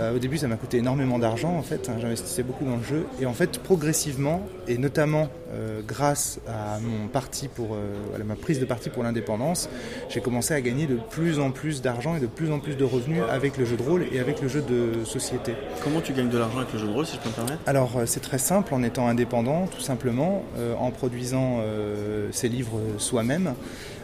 Euh, 0.00 0.16
au 0.16 0.18
début, 0.18 0.38
ça 0.38 0.48
m'a 0.48 0.56
coûté 0.56 0.78
énormément 0.78 1.18
d'argent 1.18 1.54
en 1.54 1.62
fait. 1.62 1.90
J'investissais 2.00 2.42
beaucoup 2.42 2.64
dans 2.64 2.76
le 2.76 2.82
jeu 2.82 3.04
et 3.20 3.26
en 3.26 3.34
fait, 3.34 3.58
progressivement 3.58 4.46
et 4.68 4.78
notamment 4.78 5.28
euh, 5.52 5.82
grâce 5.86 6.40
à 6.48 6.80
mon 6.80 7.08
parti 7.08 7.48
pour 7.48 7.74
euh, 7.74 8.18
à 8.18 8.24
ma 8.24 8.36
prise 8.36 8.60
de 8.60 8.64
parti 8.64 8.88
pour 8.88 9.02
l'indépendance, 9.02 9.68
j'ai 10.08 10.20
commencé 10.20 10.54
à 10.54 10.62
gagner 10.62 10.86
de 10.86 10.96
plus 11.10 11.40
en 11.40 11.50
plus 11.50 11.82
d'argent 11.82 12.16
et 12.16 12.20
de 12.20 12.26
plus 12.26 12.50
en 12.50 12.58
plus 12.58 12.74
de 12.76 12.84
revenus 12.84 13.22
avec 13.30 13.58
le 13.58 13.66
jeu 13.66 13.76
de 13.76 13.82
rôle 13.82 14.06
et 14.12 14.18
avec 14.18 14.40
le 14.40 14.48
jeu 14.48 14.62
de 14.62 15.04
société. 15.04 15.52
Comment 15.82 16.00
tu 16.00 16.14
gagnes 16.14 16.30
de 16.30 16.38
l'argent 16.38 16.58
avec 16.58 16.72
le 16.72 16.78
jeu 16.78 16.86
de 16.86 16.92
rôle, 16.92 17.04
si 17.06 17.16
je 17.16 17.20
peux 17.20 17.28
me 17.28 17.34
permettre? 17.34 17.58
Alors 17.66 17.98
euh, 17.98 18.06
c'est 18.06 18.20
très 18.20 18.38
simple 18.38 18.72
en 18.74 18.82
étant 18.82 19.08
indépendant, 19.08 19.66
tout 19.66 19.82
simplement, 19.82 20.42
euh, 20.56 20.74
en 20.76 20.90
produisant 20.90 21.58
euh, 21.58 22.28
ses 22.32 22.48
livres 22.48 22.80
soi-même, 22.96 23.54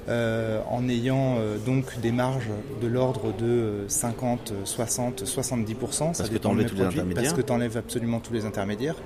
euh, 0.09 0.61
en 0.69 0.89
ayant 0.89 1.37
euh, 1.39 1.59
donc 1.59 2.01
des 2.01 2.13
marges 2.13 2.51
de 2.81 2.87
l'ordre 2.87 3.33
de 3.37 3.47
euh, 3.47 3.89
50, 3.89 4.53
60, 4.65 5.25
70%. 5.25 5.91
ça 5.91 6.05
Parce 6.05 6.29
que 6.29 6.35
les 6.35 6.41
produits, 6.41 6.81
intermédiaires. 6.81 7.15
Parce 7.15 7.33
que 7.35 7.41
tu 7.41 7.53
enlèves 7.53 7.77
absolument 7.77 8.21
tous 8.21 8.33
les 8.33 8.45
intermédiaires. 8.45 8.97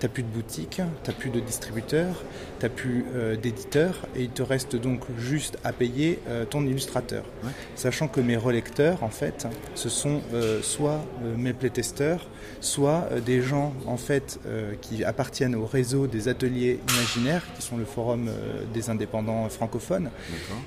Tu 0.00 0.08
plus 0.08 0.22
de 0.22 0.28
boutique, 0.28 0.80
tu 1.02 1.12
plus 1.12 1.30
de 1.30 1.40
distributeur, 1.40 2.22
tu 2.60 2.68
plus 2.68 3.04
euh, 3.14 3.36
d'éditeur, 3.36 3.94
et 4.16 4.22
il 4.22 4.30
te 4.30 4.42
reste 4.42 4.76
donc 4.76 5.00
juste 5.18 5.58
à 5.64 5.72
payer 5.72 6.18
euh, 6.28 6.44
ton 6.44 6.64
illustrateur. 6.66 7.24
Ouais. 7.42 7.50
Sachant 7.74 8.08
que 8.08 8.20
mes 8.20 8.36
relecteurs, 8.36 9.02
en 9.02 9.08
fait, 9.08 9.46
ce 9.74 9.88
sont 9.88 10.20
euh, 10.32 10.60
soit 10.62 11.00
mes 11.36 11.52
playtesters, 11.52 12.26
soit 12.60 13.08
des 13.24 13.42
gens 13.42 13.72
en 13.86 13.96
fait 13.96 14.38
euh, 14.46 14.74
qui 14.80 15.04
appartiennent 15.04 15.54
au 15.54 15.66
réseau 15.66 16.06
des 16.06 16.28
ateliers 16.28 16.80
imaginaires, 16.94 17.42
qui 17.56 17.62
sont 17.62 17.76
le 17.76 17.84
forum 17.84 18.30
des 18.72 18.90
indépendants 18.90 19.48
francophones. 19.48 20.10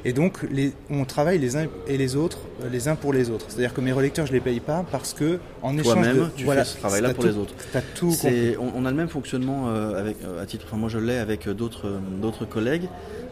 Et 0.06 0.14
donc 0.14 0.40
les, 0.52 0.74
on 0.90 1.06
travaille 1.06 1.38
les 1.40 1.56
uns 1.56 1.66
et 1.88 1.98
les 1.98 2.16
autres, 2.16 2.40
euh, 2.64 2.70
les 2.70 2.88
uns 2.88 2.96
pour 2.96 3.14
les 3.14 3.30
autres. 3.30 3.46
C'est-à-dire 3.50 3.74
que 3.74 3.82
mes 3.82 3.92
relecteurs, 3.92 4.26
je 4.26 4.34
les 4.34 4.40
paye 4.40 4.60
pas 4.60 4.86
parce 4.92 5.14
que 5.14 5.40
en 5.62 5.78
échange 5.78 5.94
Toi-même, 5.94 6.16
de 6.18 6.30
tu 6.36 6.46
fais 6.46 6.64
ce 6.66 6.78
travail-là 6.78 7.14
pour 7.14 7.24
tout- 7.24 7.30
les 7.30 7.38
autres. 7.38 7.54
Tout 7.96 8.12
On, 8.60 8.72
on 8.82 8.86
a 8.86 8.92
le 8.92 8.98
même 8.98 9.10
fonctionnement 9.10 9.66
euh, 9.70 10.00
avec, 10.00 10.18
euh, 10.24 10.42
à 10.42 10.46
titre, 10.46 10.66
enfin 10.68 10.78
moi 10.78 10.90
je 10.90 11.00
l'ai 11.00 11.18
avec 11.18 11.48
d'autres 11.50 12.46
collègues. 12.46 12.88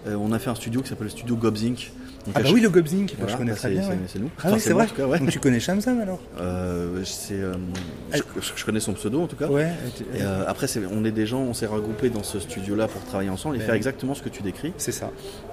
On 0.08 0.32
a 0.34 0.38
fait 0.40 0.52
un 0.52 0.56
studio 0.56 0.82
qui 0.82 0.90
s'appelle 0.90 1.06
le 1.08 1.12
studio 1.12 1.36
Gobzink. 1.36 1.92
Donc, 2.26 2.34
Ah 2.38 2.42
bah 2.42 2.50
oui, 2.54 2.62
le 2.62 2.70
Gobzink, 2.70 3.14
voilà, 3.18 3.32
je 3.34 3.38
connais 3.38 3.52
bah, 3.52 3.58
très 3.58 3.68
c'est- 3.68 3.74
bien. 3.76 3.84
c'est- 3.84 3.90
ouais. 3.90 3.98
C'est 4.08 4.20
nous. 4.20 4.30
Ah 4.38 4.42
Enfin, 4.46 4.54
oui, 4.56 4.60
c'est 4.60 4.74
vrai. 4.74 4.84
en 4.84 4.88
tout 4.88 4.96
cas, 4.96 5.06
ouais. 5.06 5.20
Donc 5.20 5.30
tu 5.30 5.40
connais 5.40 5.60
Shamsam 5.60 6.00
alors? 6.02 6.20
Euh, 6.40 7.02
c'est, 7.04 7.36
euh, 7.36 7.54
je, 8.14 8.22
je 8.56 8.66
connais 8.66 8.80
son 8.80 8.94
pseudo 8.94 9.22
en 9.22 9.28
tout 9.28 9.36
cas. 9.36 9.48
Ouais. 9.48 9.70
Et, 10.16 10.22
euh, 10.22 10.44
après, 10.48 10.66
c'est- 10.68 10.82
on 10.92 11.06
est 11.06 11.12
des 11.12 11.28
gens, 11.28 11.42
on 11.42 11.54
s'est 11.54 11.68
regroupés 11.68 12.10
dans 12.10 12.24
ce 12.24 12.40
studio-là 12.40 12.88
pour 12.88 13.04
travailler 13.04 13.30
ensemble 13.30 13.56
et 13.56 13.60
Ouais. 13.60 13.66
faire 13.66 13.76
exactement 13.76 14.16
ce 14.16 14.24
que 14.24 14.30
tu 14.30 14.42
décris. 14.42 14.74
C'est 14.78 14.92
ça. 14.92 15.12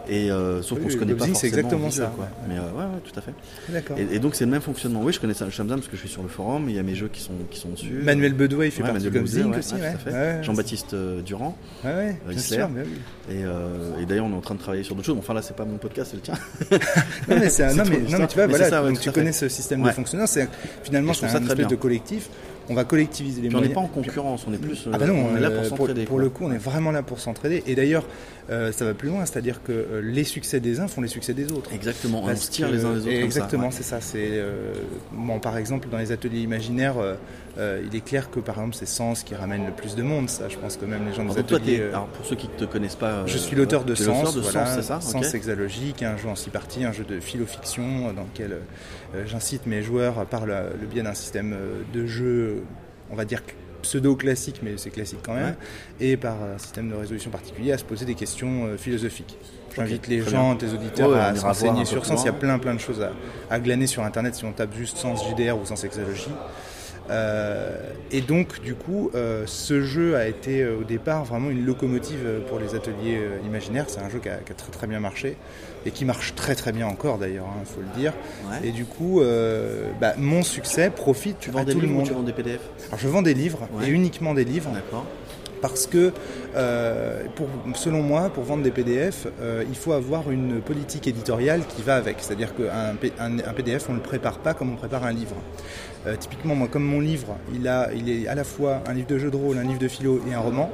Et 0.08 0.28
sauf 0.62 0.78
Oui, 0.78 0.84
qu'on 0.84 0.90
se 0.90 0.96
connaît 0.96 1.12
pas 1.14 1.26
Gobzink, 1.26 1.36
c'est 1.36 1.48
forcément. 1.50 1.58
exactement 1.68 1.86
visuel, 1.88 2.06
ça, 2.08 2.12
quoi. 2.16 2.28
Mais 2.48 2.54
ouais, 2.58 2.84
tout 3.04 3.18
à 3.18 3.22
fait. 3.22 3.32
D'accord. 3.68 3.98
Et, 3.98 4.16
et 4.16 4.18
donc 4.18 4.34
c'est 4.34 4.44
le 4.46 4.50
même 4.50 4.60
fonctionnement. 4.62 5.00
Oui, 5.02 5.12
je 5.12 5.20
connais 5.20 5.34
Shamsam 5.34 5.68
parce 5.68 5.88
que 5.88 5.96
je 5.96 6.00
suis 6.00 6.08
sur 6.08 6.22
le 6.22 6.28
forum. 6.28 6.68
Il 6.70 6.74
y 6.74 6.78
a 6.78 6.82
mes 6.82 6.94
jeux 6.94 7.08
qui 7.12 7.20
sont 7.20 7.32
qui 7.50 7.58
sont 7.60 7.68
dessus. 7.68 8.00
Manuel 8.02 8.32
Bedoya, 8.32 8.66
il 8.66 8.70
fait 8.72 8.82
partie 8.82 9.10
Bouzet, 9.10 9.42
Gobzink 9.42 9.56
aussi. 9.58 9.74
Jean-Baptiste 10.42 10.94
Durand. 11.24 11.56
Ouais, 11.84 12.16
bien 12.28 12.38
sûr, 12.38 12.68
et 13.30 14.06
d'ailleurs, 14.06 14.24
on 14.26 14.32
est 14.32 14.36
en 14.36 14.40
train 14.40 14.54
de 14.54 14.60
travailler 14.60 14.82
sur 14.82 14.94
d'autres 14.94 15.06
choses. 15.06 15.18
Enfin 15.18 15.34
là, 15.34 15.42
c'est 15.42 15.54
pas 15.56 15.64
mon 15.64 15.76
podcast, 15.76 16.10
c'est 16.10 16.16
le 16.16 16.22
tien. 16.22 16.34
Non 17.28 17.36
mais, 17.38 17.48
c'est 17.50 17.64
un- 17.64 17.74
non, 17.74 17.84
mais, 17.88 17.98
non, 17.98 18.18
mais 18.18 18.26
tu 18.26 18.34
vois, 18.34 18.46
Mais 18.46 18.50
voilà, 18.50 18.64
c'est 18.64 18.70
ça, 18.70 18.82
ouais, 18.82 18.88
donc 18.90 18.98
tu 19.00 19.08
fait. 19.08 19.14
connais 19.14 19.32
ce 19.32 19.48
système 19.48 19.82
Ouais. 19.82 19.90
de 19.90 19.94
fonctionnement. 19.94 20.26
C'est 20.26 20.48
finalement 20.82 21.12
c'est 21.14 21.26
un 21.26 21.40
espèce 21.42 21.56
bien. 21.56 21.66
de 21.68 21.74
collectif. 21.76 22.28
On 22.68 22.74
va 22.74 22.84
collectiviser 22.84 23.40
les 23.42 23.48
Puis 23.48 23.56
on 23.56 23.60
n'est 23.60 23.68
moyens. 23.68 23.90
pas 23.92 23.98
en 23.98 24.02
concurrence, 24.02 24.44
on 24.48 24.52
est 24.52 24.58
plus. 24.58 24.88
Ah 24.92 24.98
bah 24.98 25.06
non, 25.06 25.26
on 25.32 25.36
est 25.36 25.40
là 25.40 25.48
euh, 25.48 25.56
pour 25.58 25.64
s'entraider. 25.78 26.04
Pour, 26.04 26.18
le 26.18 26.28
coup, 26.30 26.44
on 26.44 26.52
est 26.52 26.58
vraiment 26.58 26.90
là 26.92 27.02
pour 27.02 27.18
s'entraider. 27.20 27.62
Et 27.66 27.74
d'ailleurs, 27.74 28.04
euh, 28.50 28.72
ça 28.72 28.84
va 28.84 28.94
plus 28.94 29.08
loin, 29.08 29.24
c'est-à-dire 29.26 29.62
que 29.62 29.72
euh, 29.72 30.00
les 30.02 30.24
succès 30.24 30.60
des 30.60 30.80
uns 30.80 30.88
font 30.88 31.00
les 31.00 31.08
succès 31.08 31.34
des 31.34 31.50
autres. 31.52 31.72
Exactement, 31.72 32.22
on 32.24 32.36
se 32.36 32.50
tire 32.50 32.68
que- 32.68 32.72
les 32.74 32.84
uns 32.84 32.92
les 32.92 33.00
autres. 33.00 33.04
comme 33.10 33.24
Exactement, 33.24 33.70
c'est 33.70 33.82
ça. 33.82 34.00
C'est 34.00 34.28
euh, 34.32 34.72
bon, 35.12 35.38
par 35.38 35.56
exemple 35.56 35.88
dans 35.90 35.98
les 35.98 36.12
ateliers 36.12 36.40
imaginaires, 36.40 36.94
il 37.58 37.94
est 37.96 38.04
clair 38.04 38.30
que 38.30 38.40
par 38.40 38.56
exemple 38.56 38.76
c'est 38.78 38.86
Sens 38.86 39.22
qui 39.22 39.34
ramène 39.34 39.66
le 39.66 39.72
plus 39.72 39.94
de 39.94 40.02
monde. 40.02 40.28
Ça, 40.30 40.48
je 40.48 40.56
pense 40.56 40.76
que 40.76 40.84
même 40.84 41.06
les 41.06 41.14
gens 41.14 41.24
des 41.24 41.42
toi, 41.42 41.58
ateliers. 41.58 41.80
euh, 41.80 41.90
alors, 41.90 42.06
pour 42.06 42.24
ceux 42.26 42.36
qui 42.36 42.48
ne 42.48 42.52
te 42.58 42.64
connaissent 42.64 42.96
pas, 42.96 43.24
je 43.26 43.38
suis 43.38 43.56
l'auteur 43.56 43.84
de 43.84 43.94
Sens, 43.94 44.34
de 44.34 44.40
voilà, 44.40 44.66
Sens, 44.66 44.84
ça 44.86 45.00
Sens 45.00 45.34
hexalogique, 45.34 46.02
un 46.02 46.16
jeu 46.16 46.28
en 46.28 46.36
six 46.36 46.50
parties, 46.50 46.84
un 46.84 46.92
jeu 46.92 47.04
de 47.04 47.20
philo-fiction 47.20 48.12
dans 48.12 48.22
lequel 48.32 48.56
j'incite 49.26 49.66
mes 49.66 49.82
joueurs 49.82 50.26
par 50.26 50.46
le, 50.46 50.54
le 50.80 50.86
biais 50.86 51.02
d'un 51.02 51.14
système 51.14 51.52
euh, 51.52 51.82
de 51.92 52.06
jeu, 52.06 52.62
on 53.10 53.16
va 53.16 53.24
dire 53.24 53.42
pseudo-classique, 53.82 54.60
mais 54.62 54.74
c'est 54.76 54.90
classique 54.90 55.18
quand 55.24 55.34
même, 55.34 55.56
et 56.00 56.16
par 56.16 56.36
un 56.42 56.58
système 56.58 56.88
de 56.88 56.94
résolution 56.94 57.30
particulier 57.30 57.72
à 57.72 57.78
se 57.78 57.84
poser 57.84 58.04
des 58.04 58.14
questions 58.14 58.66
euh, 58.66 58.76
philosophiques. 58.76 59.36
J'invite 59.74 60.06
les 60.06 60.20
très 60.20 60.30
gens, 60.30 60.54
tes 60.54 60.68
auditeurs, 60.72 61.10
Ouais, 61.10 61.18
à 61.18 61.34
s'enseigner 61.34 61.84
sur 61.84 62.04
Sens. 62.04 62.22
Il 62.22 62.26
y 62.26 62.28
a 62.28 62.32
plein 62.32 62.58
plein 62.58 62.74
de 62.74 62.80
choses 62.80 63.00
à, 63.02 63.12
à 63.50 63.58
glaner 63.58 63.86
sur 63.86 64.04
Internet 64.04 64.34
si 64.34 64.44
on 64.44 64.52
tape 64.52 64.74
juste 64.74 64.98
Sens 64.98 65.24
JDR 65.28 65.58
ou 65.58 65.64
Sens 65.64 65.82
hexalogie. 65.84 66.28
Euh, 67.10 67.76
et 68.10 68.20
donc, 68.20 68.60
du 68.62 68.74
coup, 68.74 69.10
euh, 69.14 69.44
ce 69.46 69.82
jeu 69.82 70.16
a 70.16 70.26
été 70.26 70.62
euh, 70.62 70.78
au 70.80 70.84
départ 70.84 71.24
vraiment 71.24 71.50
une 71.50 71.64
locomotive 71.64 72.20
pour 72.48 72.58
les 72.58 72.74
ateliers 72.74 73.20
imaginaires. 73.44 73.86
C'est 73.88 74.00
un 74.00 74.08
jeu 74.08 74.18
qui 74.18 74.28
a, 74.28 74.36
qui 74.36 74.52
a 74.52 74.54
très 74.54 74.70
très 74.70 74.86
bien 74.86 75.00
marché 75.00 75.36
et 75.84 75.90
qui 75.90 76.04
marche 76.04 76.34
très 76.34 76.54
très 76.54 76.70
bien 76.72 76.86
encore 76.86 77.18
d'ailleurs, 77.18 77.46
il 77.60 77.66
faut 77.66 77.80
le 77.80 78.00
dire. 78.00 78.12
Ouais. 78.48 78.68
Et 78.68 78.72
du 78.72 78.84
coup, 78.84 79.20
bah, 80.00 80.14
mon 80.16 80.42
succès 80.42 80.90
profite 80.90 81.38
Tu 81.40 81.50
à 81.50 81.52
vends 81.54 81.64
des 81.64 81.72
tout 81.72 81.80
le 81.80 81.88
ou 81.88 81.90
monde. 81.90 82.06
tu 82.06 82.12
vends 82.14 82.22
des 82.22 82.32
PDF 82.32 82.60
Alors, 82.88 82.98
je 83.00 83.08
vends 83.08 83.22
des 83.22 83.34
livres 83.34 83.68
Ouais. 83.74 83.88
et 83.88 83.90
uniquement 83.90 84.34
des 84.34 84.44
livres 84.44 84.70
D'accord. 84.72 85.04
Parce 85.62 85.86
que, 85.86 86.12
euh, 86.56 87.22
pour, 87.36 87.46
selon 87.74 88.02
moi, 88.02 88.28
pour 88.28 88.44
vendre 88.44 88.62
des 88.62 88.70
PDF, 88.70 89.26
euh, 89.40 89.64
il 89.66 89.76
faut 89.76 89.92
avoir 89.92 90.30
une 90.30 90.60
politique 90.60 91.06
éditoriale 91.06 91.62
qui 91.66 91.80
va 91.80 91.94
avec. 91.94 92.16
C'est-à-dire 92.18 92.54
qu'un 92.54 92.96
un, 93.18 93.38
un 93.38 93.52
PDF, 93.54 93.86
on 93.88 93.92
ne 93.92 93.98
le 93.98 94.02
prépare 94.02 94.38
pas 94.38 94.52
comme 94.52 94.72
on 94.72 94.76
prépare 94.76 95.04
un 95.04 95.12
livre. 95.12 95.36
Euh, 96.06 96.16
typiquement, 96.16 96.54
moi, 96.54 96.68
comme 96.70 96.84
mon 96.84 97.00
livre, 97.00 97.36
il, 97.54 97.68
a, 97.68 97.90
il 97.94 98.10
est 98.10 98.26
à 98.26 98.34
la 98.34 98.44
fois 98.44 98.82
un 98.86 98.92
livre 98.92 99.06
de 99.06 99.18
jeu 99.18 99.30
de 99.30 99.36
rôle, 99.36 99.56
un 99.58 99.62
livre 99.62 99.78
de 99.78 99.88
philo 99.88 100.20
et 100.28 100.34
un 100.34 100.40
roman. 100.40 100.70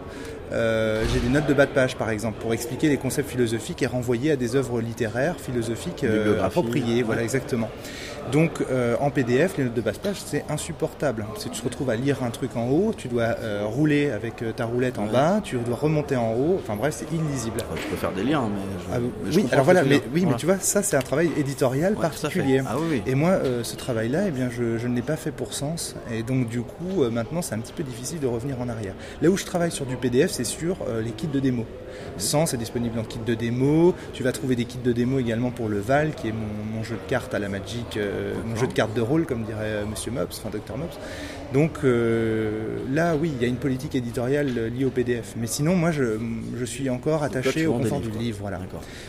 Euh, 0.53 1.05
j'ai 1.13 1.21
des 1.21 1.29
notes 1.29 1.47
de 1.47 1.53
bas 1.53 1.67
de 1.67 1.73
page, 1.73 1.97
par 1.97 2.09
exemple, 2.09 2.41
pour 2.41 2.55
expliquer 2.55 2.89
les 2.89 2.97
concepts 2.97 3.29
philosophiques 3.29 3.83
et 3.83 3.87
renvoyer 3.87 4.31
à 4.33 4.37
des 4.37 4.57
œuvres 4.57 4.81
littéraires, 4.81 5.37
philosophiques 5.39 6.05
euh, 6.05 6.43
appropriées. 6.43 7.03
Voilà, 7.03 7.23
exactement. 7.23 7.69
Donc 8.33 8.63
euh, 8.71 8.97
en 9.01 9.11
PDF, 9.11 9.57
les 9.57 9.65
notes 9.65 9.75
de 9.75 9.81
bas 9.81 9.93
de 9.93 9.99
page, 9.99 10.17
c'est 10.25 10.45
insupportable. 10.49 11.25
Si 11.39 11.49
tu 11.51 11.61
te 11.61 11.65
retrouves 11.65 11.91
à 11.91 11.97
lire 11.97 12.23
un 12.23 12.31
truc 12.31 12.57
en 12.57 12.69
haut, 12.69 12.93
tu 12.97 13.09
dois 13.09 13.37
euh, 13.41 13.63
rouler 13.65 14.11
avec 14.11 14.43
euh, 14.43 14.53
ta 14.53 14.65
roulette 14.67 14.99
en 14.99 15.07
Ouais. 15.07 15.13
bas, 15.13 15.41
tu 15.43 15.57
dois 15.57 15.77
remonter 15.77 16.17
en 16.17 16.33
haut. 16.35 16.59
Enfin 16.63 16.77
bref, 16.77 16.95
c'est 16.99 17.11
illisible. 17.15 17.57
Enfin, 17.61 17.81
tu 17.81 17.89
peux 17.89 17.97
faire 17.97 18.13
des 18.13 18.23
liens, 18.25 18.49
mais. 18.53 18.61
je- 18.79 18.95
Ah, 18.95 18.99
mais 19.25 19.33
je 19.33 19.41
oui, 19.41 19.47
alors 19.53 19.65
voilà, 19.65 19.83
mais 19.85 20.03
oui, 20.13 20.27
mais 20.27 20.35
tu 20.37 20.47
vois, 20.47 20.59
ça 20.59 20.83
c'est 20.83 20.97
un 20.97 21.01
travail 21.03 21.31
éditorial 21.37 21.95
Ouais, 21.95 22.01
particulier. 22.03 22.61
Ah 22.67 22.77
oui. 22.79 23.03
Et 23.07 23.15
moi, 23.15 23.31
euh, 23.31 23.63
ce 23.65 23.77
travail-là, 23.77 24.25
eh 24.29 24.31
bien, 24.31 24.51
je, 24.51 24.77
je 24.79 24.87
ne 24.89 24.95
l'ai 24.95 25.03
pas 25.03 25.17
fait 25.17 25.31
pour 25.31 25.55
sens. 25.55 25.95
Et 26.13 26.23
donc, 26.23 26.49
du 26.49 26.61
coup, 26.61 27.03
euh, 27.03 27.11
maintenant, 27.11 27.41
c'est 27.43 27.55
un 27.55 27.61
petit 27.61 27.73
peu 27.73 27.83
difficile 27.83 28.21
de 28.21 28.27
revenir 28.27 28.61
en 28.61 28.69
arrière. 28.69 28.95
Là 29.23 29.31
où 29.31 29.37
je 29.37 29.45
travaille 29.45 29.71
sur 29.73 29.87
du 29.87 29.97
PDF, 29.97 30.31
c'est 30.31 30.45
sur 30.45 30.77
les 31.03 31.11
kits 31.13 31.27
de 31.29 31.41
démo. 31.41 31.65
Sens 32.17 32.55
est 32.55 32.57
disponible 32.59 32.99
en 32.99 33.05
kit 33.05 33.19
de 33.25 33.35
démo. 33.35 33.95
Tu 34.13 34.23
vas 34.23 34.33
trouver 34.33 34.55
des 34.57 34.65
kits 34.67 34.79
de 34.83 34.93
démo 34.93 35.19
également 35.19 35.51
pour 35.51 35.69
le 35.69 35.79
Val, 35.81 36.13
qui 36.15 36.29
est 36.29 36.33
mon, 36.33 36.77
mon 36.77 36.83
jeu 36.85 36.95
de 36.97 37.09
cartes 37.11 37.35
à 37.35 37.39
la 37.39 37.49
Magic, 37.49 37.99
euh, 38.19 38.35
mon 38.45 38.57
jeu 38.57 38.67
de 38.67 38.73
cartes 38.73 38.95
de 38.95 39.01
rôle, 39.01 39.27
comme 39.27 39.45
dirait 39.45 39.59
euh, 39.65 39.87
Monsieur 39.87 40.11
Mops, 40.11 40.39
enfin 40.39 40.51
Dr 40.51 40.77
Mops. 40.77 40.99
Donc 41.53 41.79
euh, 41.85 42.79
là, 42.91 43.17
oui, 43.17 43.33
il 43.35 43.41
y 43.43 43.45
a 43.45 43.49
une 43.49 43.57
politique 43.57 43.95
éditoriale 43.95 44.71
liée 44.75 44.85
au 44.85 44.91
PDF. 44.91 45.35
Mais 45.37 45.47
sinon, 45.47 45.77
moi, 45.77 45.91
je, 45.91 46.19
je 46.59 46.65
suis 46.65 46.91
encore 46.91 47.23
attaché 47.23 47.67
au 47.67 47.75
confort 47.75 48.01
du 48.01 48.11
livre. 48.11 48.39
Voilà, 48.41 48.61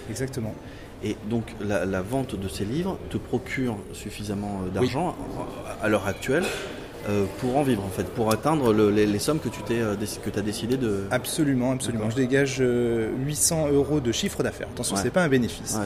exactement. 0.10 0.54
Et 1.04 1.16
donc 1.30 1.46
la, 1.62 1.86
la 1.86 2.02
vente 2.02 2.36
de 2.38 2.48
ces 2.50 2.66
livres 2.66 2.98
te 3.10 3.18
procure 3.18 3.78
suffisamment 3.94 4.64
d'argent 4.74 5.16
à 5.82 5.88
l'heure 5.88 6.08
actuelle 6.08 6.44
euh, 7.08 7.26
pour 7.40 7.56
en 7.58 7.64
vivre 7.64 7.84
en 7.86 7.90
fait, 7.90 8.04
pour 8.04 8.32
atteindre 8.32 8.74
le- 8.74 8.90
les, 8.90 9.06
les 9.06 9.20
sommes 9.20 9.40
que 9.40 9.50
tu 9.50 9.62
t'es, 9.64 9.80
euh, 9.80 9.96
que 9.96 10.38
as 10.40 10.42
décidé 10.42 10.76
de. 10.78 11.04
Absolument, 11.12 11.72
absolument. 11.72 12.10
Je 12.10 12.16
dégage 12.16 12.58
euh, 12.60 13.10
800 13.26 13.70
euros 13.72 14.00
de 14.00 14.12
chiffre 14.12 14.44
d'affaires. 14.44 14.68
Attention, 14.74 14.96
Ouais. 14.96 15.02
c'est 15.04 15.10
pas 15.12 15.24
un 15.24 15.30
bénéfice. 15.30 15.76
Ouais, 15.80 15.86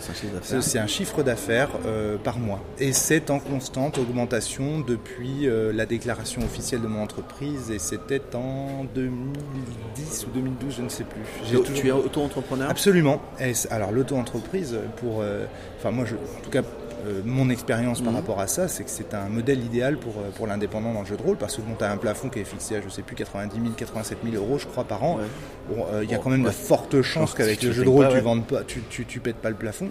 c'est 0.61 0.79
un 0.79 0.87
chiffre 0.87 1.21
d'affaires. 1.23 1.69
euh, 1.85 2.17
par 2.23 2.39
mois. 2.39 2.61
Et 2.79 2.93
c'est 2.93 3.29
en 3.29 3.39
constante 3.39 3.97
augmentation 3.97 4.79
depuis 4.79 5.47
euh, 5.47 5.71
la 5.73 5.85
déclaration 5.85 6.41
officielle 6.43 6.81
de 6.81 6.87
mon 6.87 7.01
entreprise. 7.03 7.69
Et 7.71 7.79
c'était 7.79 8.21
en 8.35 8.85
2010 8.95 10.25
ou 10.27 10.31
2012, 10.33 10.75
je 10.77 10.81
ne 10.83 10.89
sais 10.89 11.03
plus. 11.03 11.21
Tu- 11.45 11.55
toujours- 11.55 11.73
Tu 11.73 11.87
es 11.87 11.91
auto-entrepreneur? 11.91 12.69
Absolument. 12.69 13.21
Et 13.39 13.53
alors 13.71 13.91
l'auto-entreprise, 13.91 14.75
pour, 14.97 15.19
euh, 15.21 15.45
enfin 15.79 15.91
moi, 15.91 16.05
je, 16.05 16.15
en 16.15 16.41
tout 16.43 16.49
cas, 16.49 16.61
euh, 17.05 17.21
mon 17.25 17.49
expérience 17.49 18.01
par 18.01 18.11
Mhm. 18.11 18.19
rapport 18.19 18.39
à 18.39 18.47
ça, 18.47 18.67
c'est 18.67 18.83
que 18.83 18.89
c'est 18.89 19.13
un 19.13 19.27
modèle 19.29 19.63
idéal 19.63 19.97
pour, 19.97 20.13
euh, 20.17 20.29
pour 20.35 20.47
l'indépendant 20.47 20.93
dans 20.93 21.01
le 21.01 21.05
jeu 21.05 21.17
de 21.17 21.21
rôle, 21.21 21.37
parce 21.37 21.55
que 21.57 21.61
bon, 21.61 21.75
tu 21.77 21.83
as 21.83 21.91
un 21.91 21.97
plafond 21.97 22.29
qui 22.29 22.39
est 22.39 22.43
fixé 22.45 22.75
à, 22.77 22.81
je 22.81 22.89
sais 22.89 23.01
plus, 23.01 23.15
90 23.15 23.55
000, 23.59 23.73
87 23.75 24.19
000 24.23 24.35
euros, 24.43 24.57
je 24.57 24.67
crois, 24.67 24.83
par 24.85 25.03
an. 25.03 25.17
Ouais. 25.17 25.23
Bon, 25.75 25.85
euh, 25.91 26.03
il 26.03 26.09
y 26.11 26.15
a 26.15 26.17
quand 26.17 26.29
même 26.29 26.43
de 26.43 26.49
fortes 26.49 27.01
chances 27.01 27.33
qu'avec 27.33 27.61
le 27.63 27.71
jeu 27.71 27.83
de 27.83 27.89
rôle, 27.89 28.05
pas, 28.05 28.11
tu 28.11 28.15
ouais. 28.17 28.21
vendes 28.21 28.45
pas, 28.45 28.63
tu, 28.63 28.81
tu, 28.89 29.05
tu 29.05 29.19
pètes 29.19 29.37
pas 29.37 29.49
le 29.49 29.55
plafond. 29.55 29.89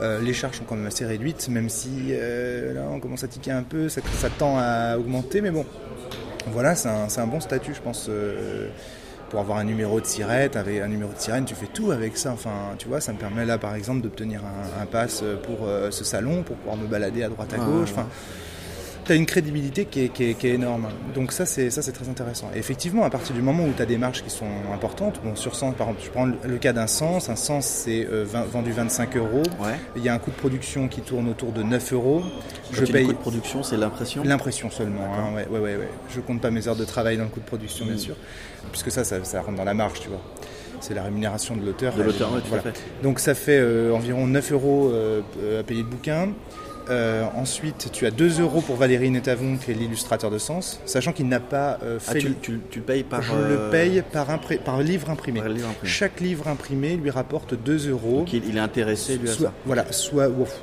Euh, 0.00 0.20
les 0.20 0.32
charges 0.34 0.58
sont 0.58 0.64
quand 0.64 0.76
même 0.76 0.86
assez 0.86 1.04
réduites, 1.06 1.48
même 1.48 1.68
si 1.68 2.12
là 2.74 2.82
on 2.90 3.00
commence 3.00 3.24
à 3.24 3.28
tiquer 3.28 3.50
un 3.52 3.62
peu, 3.62 3.88
ça, 3.88 4.00
ça 4.18 4.28
tend 4.30 4.56
à 4.58 4.96
augmenter, 4.98 5.40
mais 5.40 5.50
bon, 5.50 5.64
voilà, 6.52 6.74
c'est 6.74 6.88
un, 6.88 7.08
c'est 7.08 7.20
un 7.20 7.26
bon 7.26 7.40
statut, 7.40 7.74
je 7.74 7.80
pense. 7.80 8.10
Pour 9.30 9.40
avoir 9.40 9.58
un 9.58 9.64
numéro 9.64 10.00
de 10.00 10.06
sirène, 10.06 10.50
avec 10.54 10.80
un 10.80 10.88
numéro 10.88 11.12
de 11.12 11.18
sirène, 11.18 11.44
tu 11.44 11.54
fais 11.54 11.66
tout 11.66 11.90
avec 11.90 12.16
ça. 12.16 12.32
Enfin, 12.32 12.74
tu 12.78 12.88
vois, 12.88 13.00
ça 13.00 13.12
me 13.12 13.18
permet 13.18 13.44
là, 13.44 13.58
par 13.58 13.74
exemple, 13.74 14.00
d'obtenir 14.02 14.42
un, 14.44 14.82
un 14.82 14.86
pass 14.86 15.22
pour 15.42 15.66
euh, 15.66 15.90
ce 15.90 16.04
salon, 16.04 16.42
pour 16.42 16.56
pouvoir 16.56 16.76
me 16.76 16.86
balader 16.86 17.22
à 17.22 17.28
droite 17.28 17.52
à 17.54 17.58
gauche. 17.58 17.90
Enfin, 17.92 18.06
tu 19.06 19.12
as 19.12 19.14
une 19.14 19.26
crédibilité 19.26 19.84
qui 19.84 20.04
est, 20.04 20.08
qui 20.08 20.24
est- 20.30 20.34
qui 20.34 20.48
est 20.48 20.54
énorme. 20.54 20.88
Donc 21.14 21.32
ça, 21.32 21.46
c'est 21.46 21.70
ça, 21.70 21.80
c'est 21.82 21.92
très 21.92 22.08
intéressant. 22.08 22.50
Et 22.54 22.58
effectivement, 22.58 23.04
à 23.04 23.10
partir 23.10 23.34
du 23.34 23.42
moment 23.42 23.64
où 23.64 23.72
tu 23.74 23.80
as 23.82 23.86
des 23.86 23.98
marges 23.98 24.22
qui 24.22 24.30
sont 24.30 24.46
importantes, 24.74 25.20
bon, 25.24 25.36
sur 25.36 25.54
100, 25.54 25.72
par 25.72 25.88
exemple, 25.88 26.04
je 26.06 26.10
prends 26.10 26.26
le, 26.26 26.34
le 26.46 26.58
cas 26.58 26.72
d'un 26.72 26.86
sens, 26.86 27.28
un 27.28 27.36
sens, 27.36 27.66
c'est 27.66 28.06
euh, 28.10 28.24
20 28.26 28.44
vendu 28.50 28.72
25 28.72 29.16
euros. 29.16 29.42
Ouais. 29.60 29.76
Il 29.96 30.02
y 30.02 30.08
a 30.08 30.14
un 30.14 30.18
coût 30.18 30.30
de 30.30 30.36
production 30.36 30.88
qui 30.88 31.00
tourne 31.00 31.28
autour 31.28 31.52
de 31.52 31.62
9 31.62 31.92
euros. 31.92 32.22
Je 32.72 32.84
paye 32.84 33.06
coût 33.06 33.12
de 33.12 33.18
production, 33.18 33.62
c'est 33.62 33.76
l'impression? 33.76 34.22
L'impression 34.24 34.70
seulement, 34.70 35.04
hein, 35.14 35.34
ouais, 35.34 35.46
ouais, 35.50 35.60
ouais, 35.60 35.76
ouais. 35.76 35.88
Je 36.14 36.20
compte 36.20 36.40
pas 36.40 36.50
mes 36.50 36.66
heures 36.68 36.76
de 36.76 36.84
travail 36.84 37.16
dans 37.16 37.24
le 37.24 37.30
coût 37.30 37.40
de 37.40 37.44
production, 37.46 37.86
bien 37.86 37.94
Mm. 37.94 37.98
sûr, 37.98 38.16
puisque 38.72 38.90
ça, 38.90 39.04
ça, 39.04 39.22
ça 39.24 39.40
rentre 39.40 39.56
dans 39.56 39.64
la 39.64 39.74
marge, 39.74 40.00
tu 40.00 40.08
vois. 40.08 40.20
C'est 40.80 40.92
la 40.94 41.04
rémunération 41.04 41.56
de 41.56 41.64
l'auteur. 41.64 41.94
De 41.94 42.02
l'auteur, 42.02 42.30
Voilà. 42.48 42.62
fait. 42.64 42.82
Donc 43.02 43.18
ça 43.18 43.34
fait 43.34 43.58
euh, 43.58 43.92
environ 43.94 44.26
9 44.26 44.52
euros 44.52 44.90
euh, 44.92 45.22
à 45.60 45.62
payer 45.62 45.82
le 45.82 45.88
bouquin. 45.88 46.28
Euh, 46.88 47.24
ensuite, 47.34 47.90
tu 47.92 48.06
as 48.06 48.10
2 48.10 48.40
euros 48.40 48.60
pour 48.60 48.76
Valérie 48.76 49.10
Netavon, 49.10 49.56
qui 49.56 49.70
est 49.70 49.74
l'illustrateur 49.74 50.30
de 50.30 50.38
Sens, 50.38 50.80
sachant 50.84 51.12
qu'il 51.12 51.28
n'a 51.28 51.40
pas 51.40 51.78
euh, 51.82 51.98
Ah, 52.06 52.12
fait. 52.12 52.18
tu, 52.40 52.60
tu, 52.70 52.80
payes 52.80 53.02
par. 53.02 53.22
je 53.22 53.32
euh, 53.32 53.66
le 53.66 53.70
paye 53.70 54.02
par, 54.12 54.26
livre 54.82 55.10
imprimé. 55.10 55.40
par 55.40 55.48
livre 55.48 55.68
imprimé. 55.68 55.90
Chaque 55.90 56.20
livre 56.20 56.48
imprimé 56.48 56.96
lui 56.96 57.10
rapporte 57.10 57.54
2 57.54 57.90
euros. 57.90 58.18
Donc, 58.18 58.32
il, 58.32 58.44
il 58.48 58.56
est 58.56 58.60
intéressé 58.60 59.16
lui 59.16 59.28
à 59.28 59.32
soit, 59.32 59.46
ça. 59.48 59.52
Voilà, 59.64 59.92
soit. 59.92 60.28
ouf. 60.28 60.60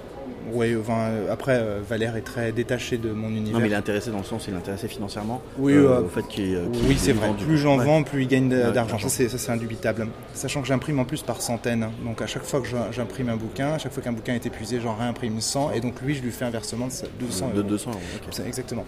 Enfin, 0.80 1.08
euh, 1.10 1.32
après, 1.34 1.54
euh, 1.60 1.80
Valère 1.88 2.16
est 2.16 2.22
très 2.22 2.52
détaché 2.52 2.98
de 2.98 3.10
mon 3.12 3.30
univers. 3.30 3.54
Non, 3.54 3.60
mais 3.60 3.68
il 3.68 3.74
est 3.74 3.78
intéressé 3.78 4.12
dans 4.12 4.20
le 4.20 4.24
sens, 4.24 4.46
il 4.48 4.54
est 4.54 4.58
intéressé 4.58 4.88
financièrement. 4.88 5.42
Oui, 5.58 5.74
euh, 5.74 6.02
au 6.02 6.08
fait 6.08 6.28
qu'il 6.28 6.58
Oui, 6.88 6.96
c'est 6.98 7.12
vrai. 7.14 7.28
vendu. 7.28 7.44
Plus 7.46 7.58
j'en 7.58 7.78
vends, 7.78 8.04
plus 8.04 8.22
il 8.24 8.28
gagne 8.28 8.50
de- 8.50 8.72
d'argent. 8.72 8.98
Ça, 9.00 9.10
c'est 9.10 9.50
indubitable. 9.52 10.08
Sachant 10.34 10.62
que 10.62 10.68
j'imprime 10.68 11.00
en 11.00 11.06
plus 11.06 11.22
par 11.24 11.42
centaines. 11.42 11.88
Donc, 12.06 12.22
à 12.22 12.28
chaque 12.28 12.44
fois 12.44 12.62
que 12.62 12.68
j'im- 12.68 12.92
j'imprime 12.92 13.30
un 13.30 13.36
bouquin, 13.36 13.70
à 13.74 13.78
chaque 13.80 13.94
fois 13.94 14.04
qu'un 14.04 14.12
bouquin 14.14 14.36
est 14.36 14.46
épuisé, 14.46 14.80
j'en 14.80 14.96
réimprime 14.96 15.42
100. 15.42 15.72
Et 15.72 15.82
donc, 15.82 16.00
lui, 16.02 16.14
je 16.14 16.22
lui 16.22 16.32
fais 16.32 16.46
un 16.46 16.52
versement 16.52 16.88
de 16.88 16.92
200 17.20 17.50
de 17.54 17.60
euros. 17.60 17.70
200 17.70 17.92
euros. 17.92 18.46
Exactement. 18.46 18.86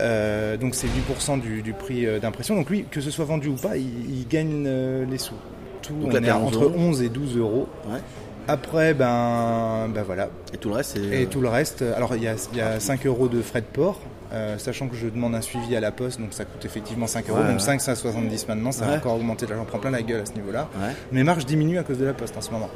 Euh, 0.00 0.56
donc, 0.56 0.74
c'est 0.74 0.88
8% 0.88 1.36
du, 1.38 1.62
du 1.62 1.72
prix 1.74 2.06
d'impression. 2.20 2.54
Donc, 2.56 2.70
lui, 2.70 2.84
que 2.90 3.00
ce 3.00 3.10
soit 3.10 3.24
vendu 3.24 3.48
ou 3.48 3.54
pas, 3.56 3.76
il, 3.76 3.86
il 4.18 4.26
gagne 4.28 4.68
les 5.08 5.18
sous. 5.18 5.34
Tout, 5.82 5.92
Donc 5.94 6.08
on 6.10 6.12
là, 6.12 6.18
est 6.18 6.22
t'es 6.22 6.28
à 6.30 6.34
à 6.34 6.38
11 6.38 6.46
entre 6.48 6.64
euros. 6.64 6.74
11 6.76 7.02
et 7.02 7.08
12 7.08 7.36
euros. 7.36 7.68
Ouais. 7.88 8.00
Après, 8.50 8.94
ben, 8.94 9.88
ben 9.94 10.02
voilà, 10.02 10.30
Et 10.54 10.56
tout 10.56 10.70
le 10.70 10.74
reste, 10.76 10.96
et 10.96 11.26
tout 11.26 11.40
le 11.42 11.48
reste, 11.48 11.82
alors 11.82 12.16
il 12.16 12.22
y 12.22 12.28
a, 12.28 12.34
y 12.54 12.60
a 12.62 12.80
5 12.80 13.04
euros 13.06 13.28
de 13.28 13.42
frais 13.42 13.60
de 13.60 13.66
port, 13.66 14.00
euh, 14.32 14.56
sachant 14.56 14.88
que 14.88 14.96
je 14.96 15.06
demande 15.08 15.34
un 15.34 15.42
suivi 15.42 15.76
à 15.76 15.80
la 15.80 15.90
poste, 15.92 16.18
donc 16.18 16.32
ça 16.32 16.46
coûte 16.46 16.64
effectivement 16.64 17.06
5 17.06 17.28
euros, 17.28 17.38
Ouais, 17.40 17.44
même 17.44 17.54
ouais. 17.54 17.58
5, 17.60 17.80
5,70 17.82 18.46
maintenant, 18.48 18.72
ça 18.72 18.86
Ouais. 18.86 18.94
a 18.94 18.96
encore 18.96 19.16
augmenté, 19.16 19.46
là 19.46 19.54
j'en 19.56 19.66
prends 19.66 19.78
plein 19.78 19.90
la 19.90 20.00
gueule 20.00 20.22
à 20.22 20.26
ce 20.26 20.32
niveau-là. 20.32 20.68
Ouais. 20.80 20.92
Mes 21.12 21.24
marges 21.24 21.44
diminuent 21.44 21.78
à 21.78 21.82
cause 21.82 21.98
de 21.98 22.06
la 22.06 22.14
poste 22.14 22.38
en 22.38 22.40
ce 22.40 22.50
moment. 22.50 22.70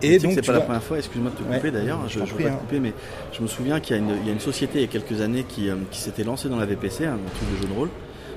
Et 0.00 0.18
donc, 0.18 0.32
c'est 0.34 0.46
pas 0.46 0.52
la 0.54 0.60
première 0.62 0.82
fois, 0.82 0.96
excuse-moi 0.96 1.30
de 1.32 1.36
te 1.36 1.42
couper 1.42 1.60
Ouais, 1.66 1.70
d'ailleurs, 1.70 2.00
je 2.08 2.20
je 2.20 2.24
prie, 2.24 2.44
pas 2.44 2.48
te 2.50 2.54
hein. 2.54 2.58
couper, 2.58 2.80
mais 2.80 2.94
je 3.32 3.42
me 3.42 3.46
souviens 3.46 3.78
qu'il 3.80 3.96
y, 3.96 3.98
a 3.98 4.02
une- 4.02 4.16
il 4.22 4.26
y 4.26 4.30
a 4.30 4.32
une 4.32 4.40
société 4.40 4.78
il 4.78 4.82
y 4.82 4.84
a 4.84 4.88
quelques 4.88 5.20
années 5.20 5.44
qui, 5.46 5.68
euh, 5.68 5.74
qui 5.90 6.00
s'était 6.00 6.24
lancée 6.24 6.48
dans 6.48 6.56
la 6.58 6.64
VPC, 6.64 7.04
un 7.04 7.18
truc 7.34 7.50
de 7.56 7.60
jeu 7.62 7.68
de 7.68 7.78
rôle, 7.78 7.90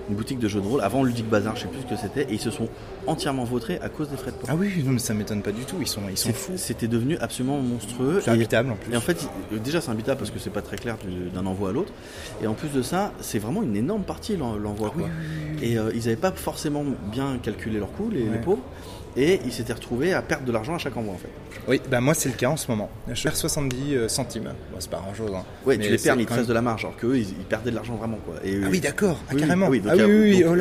une 0.10 0.16
boutique 0.16 0.40
de 0.40 0.48
jeux 0.48 0.60
de 0.62 0.68
rôle, 0.68 0.82
avant 0.82 1.04
Ludic 1.04 1.28
Bazar, 1.30 1.56
je 1.56 1.62
sais 1.62 1.68
plus 1.68 1.82
ce 1.82 1.86
que 1.88 1.96
c'était, 1.96 2.24
et 2.24 2.34
ils 2.34 2.40
se 2.40 2.52
sont 2.52 2.68
entièrement 3.08 3.44
vautrés 3.46 3.80
à 3.82 3.90
cause 3.90 4.10
des 4.10 4.18
frais 4.18 4.32
de 4.32 4.36
port. 4.36 4.50
Ah 4.52 4.56
oui, 4.58 4.84
non, 4.86 4.92
mais 4.92 5.00
ça 5.00 5.14
m'étonne 5.14 5.42
pas 5.42 5.52
du 5.52 5.64
tout, 5.64 5.78
ils 5.80 5.88
sont, 5.88 6.02
ils 6.10 6.18
sont 6.18 6.34
fous. 6.34 6.54
C'était 6.58 6.88
devenu 6.88 7.18
absolument 7.20 7.60
monstrueux. 7.60 8.22
C'est 8.24 8.32
imbitable 8.32 8.72
en 8.72 8.76
plus. 8.76 8.94
Et 8.94 8.98
en 8.98 9.02
fait, 9.02 9.26
il- 9.52 9.62
déjà 9.62 9.80
c'est 9.82 9.92
imbitable 9.92 10.18
parce 10.20 10.32
que 10.32 10.40
c'est 10.40 10.50
pas 10.50 10.62
très 10.62 10.76
clair 10.78 10.98
du- 10.98 11.30
d'un 11.30 11.46
envoi 11.46 11.70
à 11.70 11.72
l'autre. 11.72 11.92
Et 12.42 12.48
en 12.48 12.54
plus 12.54 12.70
de 12.70 12.82
ça, 12.82 13.12
c'est 13.22 13.40
vraiment 13.40 13.64
une 13.64 13.76
énorme 13.76 14.04
partie 14.04 14.36
l'en- 14.36 14.56
l'envoi. 14.58 14.90
Ah 14.94 14.98
oui, 14.98 15.04
quoi. 15.04 15.12
oui, 15.20 15.26
oui, 15.54 15.58
oui. 15.62 15.68
Et 15.72 15.78
euh, 15.78 15.92
ils 15.94 16.00
n'avaient 16.00 16.16
pas 16.16 16.32
forcément 16.32 16.84
bien 17.12 17.38
calculé 17.42 17.80
leurs 17.80 17.92
coûts, 17.94 18.10
les, 18.12 18.26
pauvres. 18.40 18.64
Et 19.16 19.40
ils 19.46 19.52
s'étaient 19.52 19.74
retrouvés 19.74 20.14
à 20.14 20.22
perdre 20.22 20.46
de 20.46 20.52
l'argent 20.52 20.76
à 20.76 20.78
chaque 20.80 20.98
envoi 20.98 21.14
en 21.14 21.18
fait. 21.18 21.30
Oui, 21.68 21.80
bah 21.90 22.02
moi 22.02 22.14
c'est 22.14 22.30
le 22.30 22.36
cas 22.36 22.50
en 22.50 22.58
ce 22.58 22.70
moment. 22.72 22.90
Je 23.12 23.22
perds 23.24 23.36
70 23.36 23.96
euh, 23.96 24.08
centimes. 24.08 24.46
Bon, 24.72 24.78
c'est 24.80 24.90
pas 24.90 24.98
grand 24.98 25.14
chose. 25.14 25.32
Hein. 25.36 25.44
Mais 25.68 25.78
tu 25.78 25.90
les 25.90 25.98
perds, 25.98 26.16
mais 26.16 26.24
ils 26.24 26.26
te 26.26 26.34
restent 26.34 26.50
de 26.50 26.54
la 26.54 26.62
marge. 26.62 26.84
Alors 26.86 26.98
qu'eux, 26.98 27.18
ils, 27.18 27.30
ils 27.30 27.46
perdaient 27.48 27.70
de 27.72 27.76
l'argent 27.76 27.96
vraiment. 27.96 28.18
Quoi. 28.26 28.36
Et, 28.44 28.60
Ah 28.64 28.68
oui, 28.72 28.80
d'accord, 28.80 29.20
Oui, 29.30 29.36
oui, 29.36 29.42
carrément. 29.42 29.68
oui, 29.68 29.80
donc 29.82 29.92
ah 29.94 29.96
oui, 29.98 30.04
oui, 30.04 30.44
oui, 30.44 30.46
oh 30.48 30.56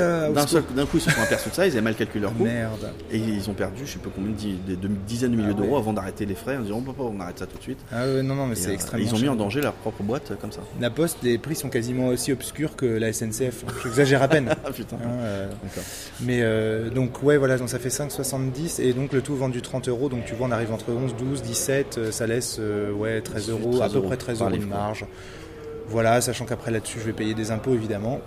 D'un 0.75 0.87
coup, 0.87 0.99
ils 0.99 1.01
se 1.01 1.11
sont 1.11 1.21
aperçus 1.23 1.49
de 1.51 1.55
ça, 1.55 1.67
ils 1.67 1.73
avaient 1.73 1.81
mal 1.81 1.95
calculé 1.95 2.21
leurs 2.23 2.33
Ah, 2.35 2.39
coûts. 2.39 2.45
Merde. 2.45 2.91
Et 3.11 3.19
ils 3.19 3.49
ont 3.51 3.55
perdu, 3.55 3.83
je 3.87 3.93
sais 3.93 3.99
pas 3.99 4.11
combien, 4.15 4.31
de, 4.33 4.75
de- 4.75 4.81
de 4.81 4.89
dizaines 5.07 5.33
de 5.33 5.37
milliers 5.37 5.49
Ah 5.53 5.59
ouais. 5.59 5.67
d'euros 5.67 5.79
avant 5.79 5.93
d'arrêter 5.95 6.27
les 6.27 6.35
frais 6.35 6.57
en 6.59 6.61
disant, 6.61 6.85
oh, 6.87 7.11
on 7.17 7.21
arrête 7.21 7.39
ça 7.39 7.47
tout 7.47 7.57
de 7.57 7.63
suite. 7.63 7.79
Ah 7.91 8.05
ouais, 8.05 8.23
non, 8.23 8.35
non, 8.35 8.47
mais 8.47 8.55
c'est 8.55 8.71
euh, 8.71 8.75
extrêmement. 8.75 9.07
ils 9.07 9.15
ont 9.15 9.19
mis 9.19 9.29
en 9.29 9.37
danger 9.37 9.61
leur 9.63 9.73
propre 9.73 10.03
boîte 10.03 10.31
euh, 10.31 10.35
comme 10.41 10.53
ça. 10.53 10.61
La 10.81 10.91
Poste, 10.91 11.19
les 11.23 11.39
prix 11.39 11.55
sont 11.57 11.71
quasiment 11.71 12.09
aussi 12.09 12.33
obscurs 12.33 12.77
que 12.77 12.87
la 12.87 13.13
SNCF. 13.13 13.65
J'exagère 13.83 14.23
à 14.23 14.29
peine. 14.29 14.51
Ah 14.65 14.71
putain. 14.71 14.97
Hein, 14.97 15.49
D'accord. 15.63 15.83
mais 16.21 16.91
donc 16.95 17.23
ouais 17.23 17.37
voilà 17.37 17.57
donc 17.59 17.69
ça 17.69 17.79
fait 17.79 17.89
5,70 17.89 18.42
et 18.81 18.93
donc 18.93 19.13
le 19.13 19.21
tout 19.23 19.37
vendu 19.37 19.63
30 19.63 19.89
euros 19.89 20.09
donc 20.09 20.25
tu 20.25 20.35
vois 20.35 20.47
on 20.49 20.51
arrive 20.51 20.73
entre 20.73 20.91
11, 20.93 21.15
12, 21.17 21.43
17 21.43 21.99
euh, 21.99 22.11
ça 22.13 22.27
laisse 22.27 22.57
euh, 22.61 22.93
ouais 22.93 23.21
13 23.21 23.51
euros 23.51 23.77
à 23.77 23.89
13 23.89 23.93
peu 23.93 23.99
euros 23.99 24.07
près 24.09 24.17
13 24.17 24.39
par 24.39 24.49
euros 24.49 24.57
de 24.59 24.65
marge. 24.65 25.05
Voilà 25.89 26.21
sachant 26.21 26.45
qu'après 26.47 26.71
là-dessus 26.71 26.99
je 27.01 27.05
vais 27.07 27.13
payer 27.13 27.35
des 27.35 27.51
impôts 27.51 27.75
évidemment. 27.75 28.21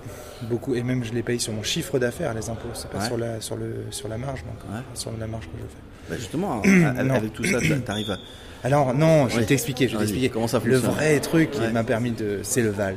Beaucoup 0.44 0.76
et 0.76 0.84
même 0.84 1.04
je 1.04 1.14
les 1.14 1.24
paye 1.24 1.40
sur 1.40 1.54
mon 1.54 1.64
chiffre 1.64 1.98
d'affaires 2.00 2.34
les 2.34 2.50
impôts. 2.50 2.68
C'est 2.74 2.90
pas 2.90 3.00
Ouais. 3.00 3.06
sur 3.08 3.18
la 3.18 3.42
sur 3.42 3.56
le 3.56 3.86
sur 3.92 4.08
la 4.08 4.18
marge 4.18 4.44
donc 4.44 4.58
Ouais. 4.74 4.82
sur 4.94 5.12
la 5.20 5.28
marge 5.28 5.46
que 5.46 5.52
je 5.58 5.64
fais. 5.64 5.82
Bah, 6.10 6.16
justement, 6.18 6.62
avec 7.16 7.34
tout 7.34 7.44
ça, 7.46 7.60
t'a- 7.60 7.80
t'arrives 7.80 8.12
à. 8.12 8.18
alors 8.64 8.94
non 8.94 9.28
je 9.30 9.40
vais 9.40 9.46
t'expliquer 9.46 9.88
je 9.88 9.94
vais 9.94 10.00
t'expliquer. 10.00 10.30
comment 10.30 10.48
ça 10.48 10.62
le 10.64 10.74
fonctionne 10.74 10.94
vrai 10.96 11.20
truc 11.20 11.52
qui 11.52 11.62
m'a 11.72 11.84
permis 11.84 12.12
de 12.12 12.40
c'est 12.44 12.62
le 12.62 12.70
Val. 12.70 12.96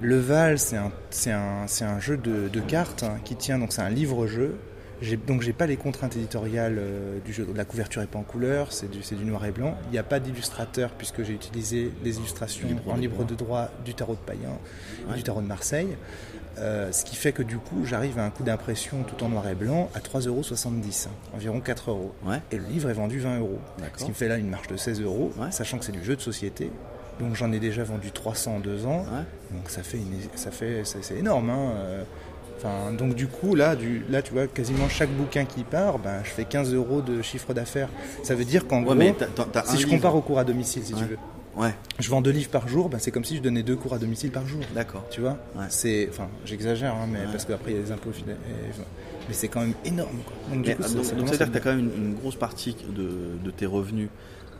Le 0.00 0.18
Val 0.18 0.58
c'est 0.58 0.76
un 0.76 0.90
un 1.30 1.66
un 1.86 2.00
jeu 2.00 2.16
de, 2.16 2.48
de 2.48 2.60
cartes 2.60 3.04
hein, 3.04 3.18
qui 3.24 3.36
tient 3.36 3.58
donc 3.58 3.72
c'est 3.72 3.82
un 3.82 3.90
livre-jeu 3.90 4.56
donc 5.26 5.42
j'ai 5.42 5.52
pas 5.52 5.66
les 5.66 5.76
contraintes 5.76 6.16
éditoriales 6.16 6.76
euh, 6.78 7.18
du 7.24 7.32
jeu. 7.32 7.46
La 7.54 7.64
couverture 7.64 8.02
est 8.02 8.06
pas 8.06 8.18
en 8.18 8.22
couleur, 8.22 8.72
c'est 8.72 8.88
du, 8.90 9.24
noir 9.24 9.44
et 9.44 9.50
blanc. 9.50 9.76
Il 9.88 9.92
n'y 9.92 9.98
a 9.98 10.02
pas 10.02 10.20
d'illustrateur 10.20 10.90
puisque 10.90 11.22
j'ai 11.22 11.32
utilisé 11.32 11.92
les 12.04 12.18
illustrations 12.18 12.68
Libre 12.68 12.82
en 12.92 12.96
libre 12.96 13.24
de 13.24 13.34
droit 13.34 13.68
du 13.84 13.94
tarot 13.94 14.14
de 14.14 14.18
Payen, 14.20 14.50
Ouais. 15.08 15.16
du 15.16 15.22
tarot 15.22 15.40
de 15.40 15.46
Marseille. 15.46 15.96
Euh, 16.58 16.92
ce 16.92 17.04
qui 17.06 17.16
fait 17.16 17.32
que 17.32 17.42
du 17.42 17.56
coup 17.56 17.86
j'arrive 17.86 18.18
à 18.18 18.24
un 18.26 18.30
coût 18.30 18.42
d'impression 18.42 19.02
tout 19.04 19.24
en 19.24 19.30
noir 19.30 19.48
et 19.48 19.54
blanc 19.54 19.88
à 19.94 20.00
3,70€, 20.00 21.08
environ 21.34 21.60
4 21.60 21.90
euros. 21.90 22.12
Ouais. 22.26 22.40
Et 22.50 22.56
le 22.58 22.64
livre 22.66 22.90
est 22.90 22.94
vendu 22.94 23.18
20 23.20 23.38
euros. 23.38 23.58
Ce 23.96 24.04
qui 24.04 24.10
me 24.10 24.14
fait 24.14 24.28
là 24.28 24.36
une 24.36 24.50
marge 24.50 24.68
de 24.68 24.76
16 24.76 25.00
euros, 25.00 25.32
Ouais. 25.38 25.50
sachant 25.50 25.78
que 25.78 25.84
c'est 25.84 25.92
du 25.92 26.04
jeu 26.04 26.14
de 26.16 26.20
société. 26.20 26.70
Donc 27.20 27.36
j'en 27.36 27.52
ai 27.52 27.58
déjà 27.60 27.84
vendu 27.84 28.10
300 28.10 28.56
en 28.56 28.60
deux 28.60 28.84
ans. 28.86 29.04
Donc 29.50 29.68
ça 29.70 29.82
fait, 29.82 29.98
une, 29.98 30.12
ça 30.34 30.50
fait 30.50 30.82
c'est, 30.84 31.02
c'est 31.02 31.16
énorme. 31.16 31.50
hein. 31.50 31.72
Enfin, 32.64 32.92
donc 32.92 33.14
du 33.14 33.26
coup, 33.26 33.54
là, 33.56 33.74
du, 33.74 34.04
là, 34.08 34.22
tu 34.22 34.32
vois, 34.32 34.46
quasiment 34.46 34.88
chaque 34.88 35.10
bouquin 35.10 35.44
qui 35.44 35.64
part, 35.64 35.98
ben, 35.98 36.20
je 36.22 36.30
fais 36.30 36.44
15 36.44 36.72
euros 36.74 37.00
de 37.02 37.20
chiffre 37.22 37.52
d'affaires. 37.54 37.88
Ça 38.22 38.34
veut 38.36 38.44
dire 38.44 38.66
qu'en 38.68 38.78
Ouais, 38.78 38.84
gros, 38.84 38.94
mais 38.94 39.14
si 39.64 39.72
je 39.78 39.86
livre. 39.86 39.90
compare 39.90 40.14
au 40.14 40.20
cours 40.20 40.38
à 40.38 40.44
domicile, 40.44 40.82
si 40.84 40.94
Ouais. 40.94 41.00
tu 41.00 41.06
veux, 41.06 41.18
Ouais, 41.54 41.74
je 41.98 42.08
vends 42.08 42.22
deux 42.22 42.30
livres 42.30 42.48
par 42.50 42.66
jour, 42.66 42.88
ben, 42.88 42.98
c'est 42.98 43.10
comme 43.10 43.24
si 43.24 43.36
je 43.36 43.42
donnais 43.42 43.62
deux 43.62 43.76
cours 43.76 43.92
à 43.92 43.98
domicile 43.98 44.30
par 44.30 44.46
jour. 44.46 44.60
d'accord. 44.74 45.04
Tu 45.10 45.20
vois? 45.20 45.36
Ouais. 45.54 45.66
C'est, 45.68 46.08
enfin, 46.08 46.28
j'exagère, 46.46 46.94
hein, 46.94 47.06
mais 47.12 47.18
Ouais. 47.18 47.24
parce 47.30 47.44
qu'après 47.44 47.72
il 47.72 47.76
y 47.76 47.78
a 47.80 47.82
les 47.82 47.92
impôts, 47.92 48.08
et- 48.10 48.24
mais 49.28 49.34
c'est 49.34 49.48
quand 49.48 49.60
même 49.60 49.74
énorme. 49.84 50.16
Quoi. 50.24 50.56
Donc, 50.56 50.66
Mais, 50.66 50.74
coup, 50.74 50.82
ça- 50.82 50.88
donc, 50.94 51.04
ça 51.04 51.10
donc, 51.10 51.18
commence 51.24 51.28
c'est-à-dire 51.36 51.42
à 51.42 51.46
que 51.48 51.52
tu 51.52 51.58
as 51.58 51.60
quand 51.60 51.76
même 51.76 51.90
une, 51.94 52.04
une 52.06 52.14
grosse 52.14 52.36
partie 52.36 52.74
de, 52.96 53.44
de 53.44 53.50
tes 53.50 53.66
revenus 53.66 54.08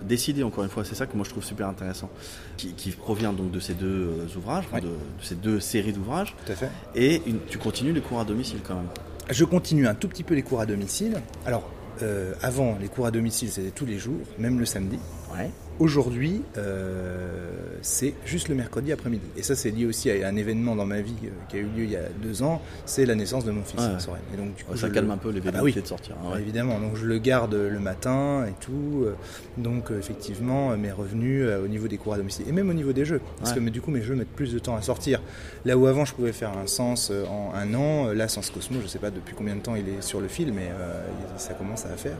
décidés, 0.02 0.42
encore 0.42 0.64
une 0.64 0.70
fois, 0.70 0.84
c'est 0.84 0.94
ça 0.94 1.06
que 1.06 1.16
moi 1.16 1.24
je 1.24 1.30
trouve 1.30 1.44
super 1.44 1.68
intéressant, 1.68 2.10
qui, 2.56 2.72
qui 2.74 2.90
provient 2.90 3.32
donc 3.32 3.50
de 3.50 3.60
ces 3.60 3.74
deux 3.74 3.86
euh, 3.86 4.36
ouvrages, 4.36 4.64
de, 4.74 4.80
de 4.80 4.88
ces 5.22 5.34
deux 5.34 5.60
séries 5.60 5.92
d'ouvrages, 5.92 6.34
Tout 6.46 6.52
à 6.52 6.54
fait. 6.56 6.70
et 6.94 7.22
une- 7.26 7.40
tu 7.48 7.58
continues 7.58 7.92
les 7.92 8.00
cours 8.00 8.20
à 8.20 8.24
domicile 8.24 8.58
quand 8.66 8.74
même. 8.74 8.88
Je 9.30 9.44
continue 9.44 9.86
un 9.86 9.94
tout 9.94 10.08
petit 10.08 10.24
peu 10.24 10.34
les 10.34 10.42
cours 10.42 10.60
à 10.60 10.66
domicile. 10.66 11.20
Alors, 11.46 11.68
euh, 12.02 12.34
avant, 12.42 12.76
les 12.80 12.88
cours 12.88 13.06
à 13.06 13.10
domicile, 13.10 13.50
c'était 13.50 13.70
tous 13.70 13.86
les 13.86 13.98
jours, 13.98 14.18
même 14.38 14.58
le 14.58 14.66
samedi. 14.66 14.98
Ouais. 15.36 15.50
Aujourd'hui, 15.78 16.42
euh, 16.58 17.50
c'est 17.80 18.14
juste 18.26 18.48
le 18.48 18.54
mercredi 18.54 18.92
après-midi. 18.92 19.24
Et 19.36 19.42
ça, 19.42 19.56
c'est 19.56 19.70
lié 19.70 19.86
aussi 19.86 20.10
à 20.10 20.28
un 20.28 20.36
événement 20.36 20.76
dans 20.76 20.84
ma 20.84 21.00
vie 21.00 21.14
euh, 21.24 21.28
qui 21.48 21.56
a 21.56 21.60
eu 21.60 21.64
lieu 21.64 21.84
il 21.84 21.90
y 21.90 21.96
a 21.96 22.02
deux 22.22 22.42
ans. 22.42 22.60
C'est 22.84 23.06
la 23.06 23.14
naissance 23.14 23.44
de 23.44 23.50
mon 23.50 23.62
fils, 23.64 23.80
Ouais. 23.80 23.98
Soren. 23.98 24.20
Et 24.32 24.36
donc, 24.36 24.54
du 24.54 24.62
coup, 24.64 24.76
ça 24.76 24.90
calme 24.90 25.06
le- 25.08 25.12
un 25.14 25.16
peu 25.16 25.30
les 25.30 25.40
Ah 25.46 25.50
bah 25.50 25.60
oui. 25.62 25.72
de 25.72 25.84
sortir. 25.84 26.14
hein, 26.22 26.34
ouais. 26.34 26.40
Évidemment, 26.42 26.78
donc 26.78 26.96
je 26.96 27.06
le 27.06 27.18
garde 27.18 27.54
le 27.54 27.80
matin 27.80 28.44
et 28.48 28.52
tout. 28.60 29.04
euh, 29.04 29.14
Donc 29.56 29.90
effectivement, 29.98 30.76
mes 30.76 30.92
revenus 30.92 31.46
au 31.64 31.68
niveau 31.68 31.88
des 31.88 31.96
cours 31.98 32.14
à 32.14 32.16
domicile 32.18 32.44
et 32.48 32.52
même 32.52 32.68
au 32.70 32.74
niveau 32.74 32.92
des 32.92 33.04
jeux, 33.04 33.20
parce 33.38 33.52
que 33.52 33.60
mais, 33.60 33.70
du 33.70 33.80
coup 33.80 33.90
mes 33.90 34.02
jeux 34.02 34.14
mettent 34.14 34.28
plus 34.28 34.52
de 34.52 34.58
temps 34.58 34.76
à 34.76 34.82
sortir. 34.82 35.20
Là 35.64 35.76
où 35.76 35.86
avant 35.86 36.04
je 36.04 36.14
pouvais 36.14 36.32
faire 36.32 36.56
un 36.56 36.66
sens 36.66 37.10
en 37.28 37.52
un 37.54 37.74
an, 37.74 38.12
là 38.12 38.28
Sens 38.28 38.50
Cosmo, 38.50 38.78
je 38.82 38.86
sais 38.86 38.98
pas 38.98 39.10
depuis 39.10 39.34
combien 39.34 39.54
de 39.56 39.60
temps 39.60 39.74
il 39.74 39.88
est 39.88 40.02
sur 40.02 40.20
le 40.20 40.28
fil, 40.28 40.52
mais 40.52 40.68
euh, 40.70 41.00
ça 41.38 41.54
commence 41.54 41.84
à 41.86 41.96
faire. 41.96 42.16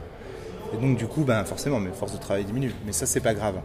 Et 0.74 0.80
donc 0.80 0.96
du 0.96 1.06
coup, 1.06 1.24
ben 1.24 1.44
forcément, 1.44 1.80
mes 1.80 1.90
forces 1.90 2.12
de 2.12 2.18
travail 2.18 2.44
diminuent. 2.44 2.74
Mais 2.86 2.92
ça 2.92 3.06
c'est 3.06 3.20
pas 3.20 3.34
grave. 3.34 3.56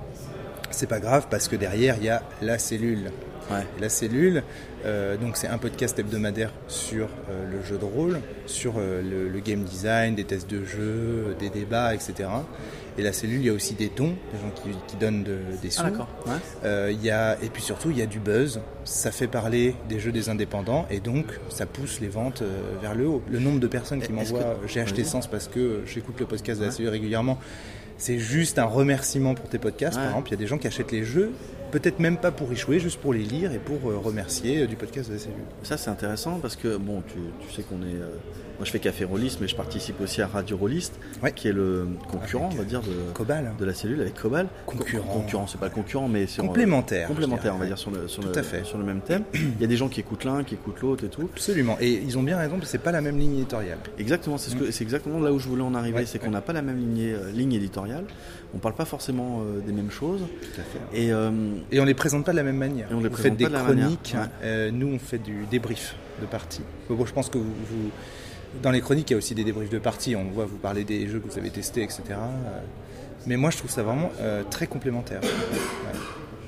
C'est 0.70 0.88
pas 0.88 1.00
grave 1.00 1.28
parce 1.30 1.48
que 1.48 1.56
derrière 1.56 1.96
il 1.98 2.06
y 2.06 2.10
a 2.10 2.24
la 2.42 2.58
cellule. 2.60 3.12
Ouais. 3.50 3.66
La 3.80 3.88
cellule, 3.88 4.44
euh, 4.86 5.16
donc 5.16 5.38
c'est 5.38 5.48
un 5.48 5.58
podcast 5.58 5.98
hebdomadaire 5.98 6.52
sur 6.68 7.08
euh, 7.30 7.50
le 7.50 7.64
jeu 7.64 7.78
de 7.78 7.86
rôle, 7.86 8.20
sur 8.46 8.74
euh, 8.78 9.02
le, 9.02 9.30
le 9.30 9.40
game 9.40 9.64
design, 9.64 10.16
des 10.16 10.26
tests 10.26 10.50
de 10.50 10.66
jeu, 10.66 11.34
des 11.40 11.50
débats, 11.50 11.96
etc. 11.96 12.28
Et 12.98 13.04
la 13.04 13.14
cellule, 13.14 13.40
il 13.42 13.46
y 13.46 13.50
a 13.50 13.54
aussi 13.54 13.76
des 13.76 13.92
dons, 13.96 14.16
des 14.34 14.40
gens 14.40 14.52
qui, 14.56 14.70
qui 14.88 14.96
donnent 14.98 15.24
de- 15.24 15.38
des 15.62 15.70
sous. 15.70 15.82
Ah. 15.86 15.90
Ouais. 16.26 16.34
Euh, 16.66 16.90
il 16.92 17.04
y 17.04 17.12
a, 17.12 17.38
et 17.44 17.50
puis 17.50 17.62
surtout, 17.62 17.92
il 17.92 17.98
y 17.98 18.02
a 18.02 18.08
du 18.08 18.20
buzz. 18.20 18.60
Ça 18.86 19.12
fait 19.12 19.28
parler 19.28 19.76
des 19.88 20.00
jeux 20.00 20.12
des 20.12 20.30
indépendants 20.30 20.88
et 20.90 21.00
donc 21.00 21.26
ça 21.50 21.66
pousse 21.68 22.00
les 22.00 22.08
ventes 22.08 22.42
euh, 22.42 22.48
vers 22.82 22.96
le 22.96 23.08
haut. 23.08 23.22
Le 23.30 23.40
nombre 23.40 23.60
de 23.60 23.68
personnes 23.68 24.02
qui 24.02 24.12
m'envoient 24.12 24.40
que- 24.40 24.46
euh, 24.46 24.68
j'ai 24.68 24.80
acheté. 24.82 25.04
Sens 25.04 25.28
parce 25.28 25.48
que 25.48 25.84
j'écoute 25.86 26.20
le 26.20 26.26
podcast 26.26 26.60
de 26.60 26.66
la 26.66 26.72
cellule 26.72 26.90
régulièrement. 26.90 27.38
C'est 28.00 28.20
juste 28.20 28.60
un 28.60 28.66
remerciement 28.66 29.34
pour 29.36 29.48
tes 29.50 29.58
podcasts. 29.60 29.96
Ouais. 29.98 30.02
Par 30.04 30.10
exemple, 30.12 30.30
il 30.30 30.32
y 30.32 30.36
a 30.36 30.38
des 30.38 30.48
gens 30.48 30.58
qui 30.58 30.68
achètent 30.68 30.92
les 30.92 31.04
jeux, 31.04 31.32
peut-être 31.72 32.00
même 32.00 32.18
pas 32.18 32.32
pour 32.32 32.52
y 32.54 32.56
jouer, 32.56 32.80
juste 32.80 33.00
pour 33.00 33.14
les 33.14 33.24
lire 33.24 33.52
et 33.54 33.58
pour 33.60 33.80
remercier 34.04 34.68
du 34.68 34.76
podcast 34.76 35.10
de 35.10 35.14
la 35.16 35.20
cellule. 35.20 35.36
Ça 35.64 35.78
c'est 35.78 35.90
intéressant 35.90 36.40
parce 36.40 36.56
que 36.56 36.78
bon, 36.78 37.02
tu, 37.08 37.16
tu 37.48 37.54
sais 37.54 37.62
qu'on 37.64 37.82
est. 37.84 37.96
moi 38.58 38.66
je 38.66 38.72
fais 38.72 38.80
Café 38.80 39.06
Rolliste, 39.06 39.40
mais 39.42 39.48
je 39.48 39.56
participe 39.56 40.02
aussi 40.02 40.22
à 40.22 40.28
Radio 40.28 40.58
Rolliste, 40.58 41.00
Ouais. 41.22 41.32
qui 41.32 41.48
est 41.48 41.52
le 41.54 41.88
concurrent, 42.10 42.48
Avec, 42.48 42.58
on 42.60 42.62
va 42.64 42.68
dire, 42.68 42.82
de, 42.82 42.88
Cobal. 43.14 43.52
de 43.60 43.66
la 43.66 43.74
cellule 43.74 44.02
avec 44.02 44.16
Cobal. 44.16 44.48
Concurrent. 44.66 45.06
Co- 45.08 45.20
Concurrent, 45.20 45.48
c'est 45.48 45.60
pas 45.60 45.68
le 45.68 45.72
concurrent, 45.74 46.08
mais 46.08 46.24
euh, 46.24 46.42
Complémentaire. 46.42 47.08
complémentaire, 47.08 47.54
on 47.56 47.60
va 47.60 47.66
dire, 47.68 47.78
sur 47.78 47.92
le, 47.92 48.08
sur, 48.08 48.24
Tout 48.24 48.30
le, 48.34 48.38
à 48.40 48.44
fait. 48.44 48.64
sur 48.66 48.78
le 48.78 48.84
même 48.84 49.02
thème. 49.02 49.24
Il 49.34 49.62
y 49.62 49.64
a 49.64 49.68
des 49.68 49.78
gens 49.78 49.90
qui 49.90 50.00
écoutent 50.00 50.24
l'un, 50.24 50.44
qui 50.44 50.56
écoutent 50.56 50.82
l'autre 50.82 51.04
et 51.06 51.10
tout. 51.10 51.30
Absolument. 51.34 51.78
Et 51.80 51.92
ils 51.92 52.18
ont 52.18 52.24
bien 52.24 52.38
raison, 52.38 52.54
parce 52.54 52.66
que 52.66 52.72
c'est 52.72 52.78
pas 52.84 52.92
la 52.92 53.02
même 53.02 53.18
ligne 53.20 53.34
éditoriale. 53.36 53.78
Exactement, 54.00 54.38
c'est 54.38 54.50
ce 54.52 54.72
c'est 54.72 54.84
exactement 54.84 55.20
là 55.20 55.32
où 55.32 55.40
je 55.40 55.48
voulais 55.48 55.62
en 55.64 55.76
arriver, 55.76 55.98
Ouais, 56.00 56.06
c'est 56.06 56.20
qu'on 56.20 56.32
n'a 56.32 56.42
pas 56.42 56.54
la 56.54 56.62
même 56.62 56.78
ligne, 56.78 57.12
euh, 57.14 57.32
ligne 57.32 57.54
éditoriale, 57.54 58.06
on 58.56 58.58
parle 58.60 58.76
pas 58.76 58.86
forcément 58.86 59.42
euh, 59.42 59.60
des 59.66 59.72
mêmes 59.72 59.92
choses, 59.92 60.22
Tout 60.22 60.62
à 60.62 60.64
fait. 60.64 61.00
et 61.04 61.12
euh, 61.12 61.30
Et 61.72 61.80
on 61.80 61.86
les 61.86 61.94
présente 61.94 62.26
pas 62.26 62.32
de 62.32 62.38
la 62.38 62.44
même 62.44 62.58
manière. 62.58 62.92
Et 62.92 62.94
on 62.94 63.00
les 63.00 63.04
vous 63.08 63.14
présente 63.14 63.32
faites 63.34 63.38
des 63.38 63.44
pas 63.46 63.50
de 63.50 63.56
la 63.56 63.64
manière, 63.64 63.86
chroniques. 63.86 64.16
ouais. 64.44 64.72
nous, 64.72 64.88
on 64.88 65.00
fait 65.00 65.18
du 65.20 65.46
débrief 65.52 65.96
de 66.22 66.26
partie. 66.26 66.62
Bon, 66.90 67.06
je 67.06 67.14
pense 67.14 67.30
que 67.30 67.38
vous, 67.38 67.44
vous- 67.46 67.92
dans 68.62 68.72
les 68.72 68.82
chroniques, 68.82 69.10
il 69.10 69.14
y 69.14 69.16
a 69.16 69.18
aussi 69.18 69.36
des 69.36 69.44
débriefs 69.44 69.70
de 69.70 69.80
partie. 69.80 70.16
On 70.16 70.26
voit 70.26 70.46
vous 70.46 70.58
parler 70.58 70.84
des 70.84 71.08
jeux 71.08 71.20
que 71.20 71.30
vous 71.30 71.38
avez 71.38 71.50
testés, 71.50 71.84
etc. 71.84 72.04
Euh, 72.12 72.60
Mais 73.26 73.38
moi, 73.38 73.50
je 73.50 73.58
trouve 73.58 73.72
ça 73.72 73.84
vraiment 73.84 74.12
euh, 74.20 74.44
très 74.50 74.68
complémentaire. 74.68 75.22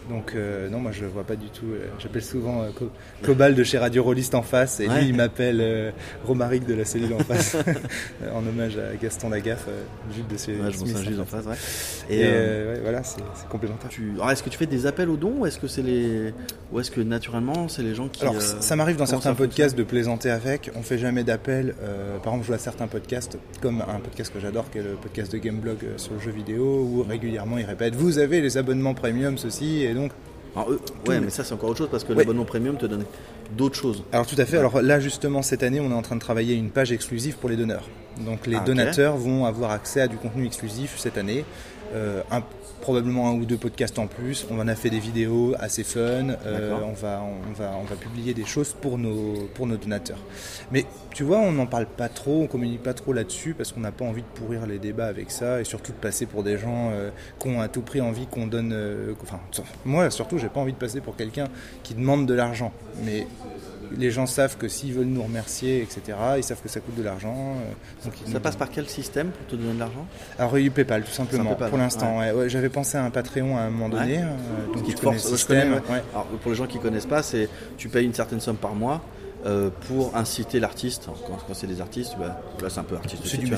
Donc, 0.10 0.34
euh, 0.36 0.69
non, 0.69 0.80
moi, 0.80 0.91
je 0.91 1.06
vois 1.06 1.24
pas 1.24 1.36
du 1.36 1.50
tout. 1.50 1.67
euh, 1.67 1.86
J'appelle 2.00 2.24
souvent 2.24 2.63
euh, 2.63 2.69
Co- 2.76 2.89
Cobal 3.24 3.54
de 3.54 3.63
chez 3.63 3.78
Radio 3.78 4.04
Rolliste 4.04 4.34
en 4.34 4.41
face, 4.41 4.80
et 4.80 4.88
Ouais. 4.88 5.02
lui, 5.02 5.10
il 5.10 5.15
m'appelle 5.15 5.60
euh, 5.62 5.91
Romaric 6.26 6.65
de 6.65 6.74
la 6.74 6.84
cellule 6.84 7.13
en 7.13 7.19
face, 7.19 7.56
en 8.34 8.39
hommage 8.48 8.76
à 8.78 8.95
Gaston 9.02 9.30
Lagaffe, 9.30 9.67
Jules 10.15 10.26
de 10.28 10.36
chez 10.38 10.60
ouais, 10.60 10.72
Smith 10.74 10.95
en 10.98 11.02
juste 11.04 11.19
en 11.19 11.26
face. 11.26 11.45
face. 11.45 12.06
Ouais. 12.10 12.15
Et, 12.17 12.82
voilà, 12.82 13.04
c'est 13.04 13.22
complémentaire. 13.50 13.89
tu- 13.89 14.13
alors, 14.15 14.32
est-ce 14.32 14.41
que 14.41 14.50
tu 14.50 14.58
fais 14.58 14.65
des 14.65 14.88
appels 14.88 15.10
aux 15.10 15.17
dons 15.17 15.36
ou 15.41 15.45
est-ce 15.45 15.60
que 15.60 15.67
c'est 15.67 15.84
les, 15.84 16.34
ou 16.72 16.80
est-ce 16.80 16.89
que 16.89 17.02
naturellement 17.02 17.67
c'est 17.67 17.84
les 17.84 17.93
gens 17.93 18.08
qui 18.08 18.24
Alors, 18.24 18.41
ça 18.41 18.76
m'arrive 18.76 18.95
dans 18.98 19.06
certains 19.06 19.36
podcasts 19.36 19.78
de 19.78 19.84
plaisanter 19.84 20.32
avec. 20.32 20.72
On 20.76 20.82
fait 20.82 20.98
jamais 20.98 21.24
d'appel. 21.24 21.76
Par 22.24 22.34
exemple, 22.34 22.43
je 22.43 22.48
vois 22.48 22.58
certains 22.58 22.88
podcasts, 22.88 23.38
comme 23.62 23.82
un 23.82 24.00
podcast 24.00 24.34
que 24.34 24.39
j'adore, 24.39 24.72
qui 24.72 24.80
est 24.80 24.84
le 24.84 24.95
podcast 24.95 25.32
de 25.32 25.38
Gameblog 25.38 25.78
sur 25.98 26.13
le 26.13 26.19
jeu 26.19 26.32
vidéo, 26.32 26.63
où 26.91 27.04
régulièrement 27.08 27.60
ils 27.60 27.65
répètent 27.65 27.95
Vous 27.95 28.17
avez 28.17 28.41
les 28.41 28.58
abonnements 28.58 28.95
premium, 28.95 29.38
ceci, 29.38 29.84
et 29.84 29.93
donc. 29.93 29.98
Alors, 30.55 30.67
Tous 30.67 31.09
ouais, 31.12 31.19
mais 31.19 31.29
ça 31.29 31.43
c'est 31.43 31.53
encore 31.53 31.69
autre 31.69 31.77
chose 31.79 31.89
parce 31.91 32.03
que 32.03 32.12
Ouais. 32.13 32.19
l'abonnement 32.19 32.45
premium 32.45 32.75
te 32.77 32.85
donne 32.85 33.05
d'autres 33.55 33.75
choses. 33.75 34.03
Alors, 34.12 34.25
tout 34.25 34.35
à 34.38 34.45
fait. 34.45 34.57
Alors 34.57 34.81
là, 34.81 34.99
justement, 34.99 35.41
cette 35.41 35.63
année, 35.63 35.79
on 35.79 35.91
est 35.91 35.93
en 35.93 36.01
train 36.01 36.15
de 36.15 36.21
travailler 36.21 36.55
une 36.55 36.69
page 36.71 36.91
exclusive 36.91 37.35
pour 37.38 37.49
les 37.49 37.55
donneurs. 37.55 37.88
Donc, 38.25 38.47
les 38.47 38.57
Ah, 38.57 38.62
donateurs 38.65 39.15
vont 39.17 39.45
avoir 39.45 39.71
accès 39.71 40.01
à 40.01 40.07
du 40.07 40.17
contenu 40.17 40.45
exclusif 40.45 40.95
cette 40.97 41.17
année. 41.17 41.45
Euh, 41.93 42.21
un- 42.31 42.43
probablement 42.82 43.30
un 43.30 43.34
ou 43.34 43.46
deux 43.46 43.58
podcasts 43.58 44.00
en 44.00 44.08
plus. 44.08 44.46
On 44.50 44.60
en 44.60 44.68
a 44.68 44.76
fait 44.76 44.89
des 44.89 45.00
vidéos 45.00 45.54
assez 45.60 45.84
fun. 45.84 46.30
Euh, 46.46 46.78
on, 46.84 46.94
va, 46.94 47.22
on, 47.24 47.54
va, 47.54 47.72
on 47.80 47.84
va 47.84 47.96
publier 47.96 48.34
des 48.34 48.46
choses 48.46 48.76
pour 48.80 48.98
nos, 48.98 49.48
pour 49.54 49.68
nos 49.68 49.78
donateurs. 49.78 50.20
Mais 50.72 50.86
tu 51.13 51.24
vois, 51.24 51.39
on 51.39 51.52
n'en 51.52 51.65
parle 51.65 51.86
pas 51.86 52.10
trop, 52.10 52.44
on 52.44 52.48
communique 52.48 52.84
pas 52.84 52.94
trop 52.94 53.13
là-dessus 53.13 53.54
parce 53.54 53.72
qu'on 53.72 53.82
n'a 53.82 53.92
pas 53.92 54.06
envie 54.06 54.22
de 54.22 54.28
pourrir 54.39 54.65
les 54.65 54.80
débats 54.80 55.08
avec 55.08 55.32
ça 55.32 55.62
et 55.62 55.63
surtout 55.63 55.92
de 55.92 55.98
passer 55.98 56.26
pour 56.26 56.44
des 56.44 56.58
gens 56.58 56.92
euh, 56.92 57.10
qui 57.39 57.48
ont 57.48 57.62
à 57.62 57.68
tout 57.68 57.82
prix 57.82 58.02
envie 58.02 58.28
qu'on 58.28 58.48
donne. 58.48 58.72
euh, 58.74 59.13
enfin, 59.22 59.39
moi 59.86 60.10
surtout, 60.10 60.38
j'ai 60.38 60.50
pas 60.50 60.60
envie 60.60 60.74
de 60.74 60.78
passer 60.78 61.02
pour 61.02 61.15
quelqu'un 61.15 61.48
qui 61.84 61.94
demande 61.94 62.26
de 62.26 62.34
l'argent. 62.34 62.72
Mais 63.04 63.28
les 63.97 64.12
gens 64.12 64.25
savent 64.25 64.58
que 64.58 64.67
s'ils 64.67 64.93
veulent 64.93 65.06
nous 65.08 65.23
remercier, 65.23 65.82
etc., 65.82 66.17
ils 66.38 66.43
savent 66.43 66.62
que 66.62 66.69
ça 66.69 66.80
coûte 66.80 66.95
de 66.95 67.04
l'argent. 67.04 67.56
euh, 68.06 68.10
Ça 68.25 68.34
nous 68.34 68.39
passe 68.39 68.56
par 68.56 68.69
quel 68.69 68.88
système 68.88 69.30
pour 69.30 69.45
te 69.47 69.56
donner 69.56 69.73
de 69.73 69.80
l'argent? 69.80 70.06
Alors, 70.38 70.58
il 70.58 70.62
y 70.62 70.63
a 70.65 70.67
eu 70.67 70.71
PayPal, 70.71 71.04
tout 71.04 71.12
simplement, 71.12 71.52
PayPal, 71.52 71.69
pour 71.69 71.78
l'instant. 71.78 72.19
ouais. 72.19 72.32
Ouais, 72.32 72.49
J'avais 72.49 72.69
pensé 72.69 72.97
à 72.97 73.04
un 73.04 73.10
Patreon 73.10 73.58
à 73.58 73.62
un 73.62 73.69
moment 73.69 73.89
donné. 73.89 74.19
Euh, 74.19 74.73
donc, 74.73 74.84
qui 74.84 74.93
te 74.93 74.99
force 75.02 75.23
connais, 75.23 75.36
système. 75.38 75.82
Alors 76.13 76.25
pour 76.41 76.52
les 76.52 76.58
gens 76.58 76.67
qui 76.67 76.80
connaissent 76.80 77.06
pas, 77.06 77.23
c'est 77.23 77.49
tu 77.78 77.89
payes 77.89 78.06
une 78.06 78.13
certaine 78.13 78.39
somme 78.39 78.58
par 78.58 78.73
mois 78.75 79.02
euh, 79.45 79.69
pour 79.88 80.15
inciter 80.17 80.60
l'artiste. 80.60 81.06
Quand, 81.28 81.38
quand 81.47 81.54
c'est 81.54 81.67
des 81.67 81.80
artistes, 81.82 82.15
bah, 82.19 82.41
là 82.62 82.69
c'est 82.69 82.80
un 82.80 82.84
peu 82.84 82.95
artiste. 82.95 83.21
C'est 83.25 83.38
du 83.38 83.45
ouais. 83.52 83.58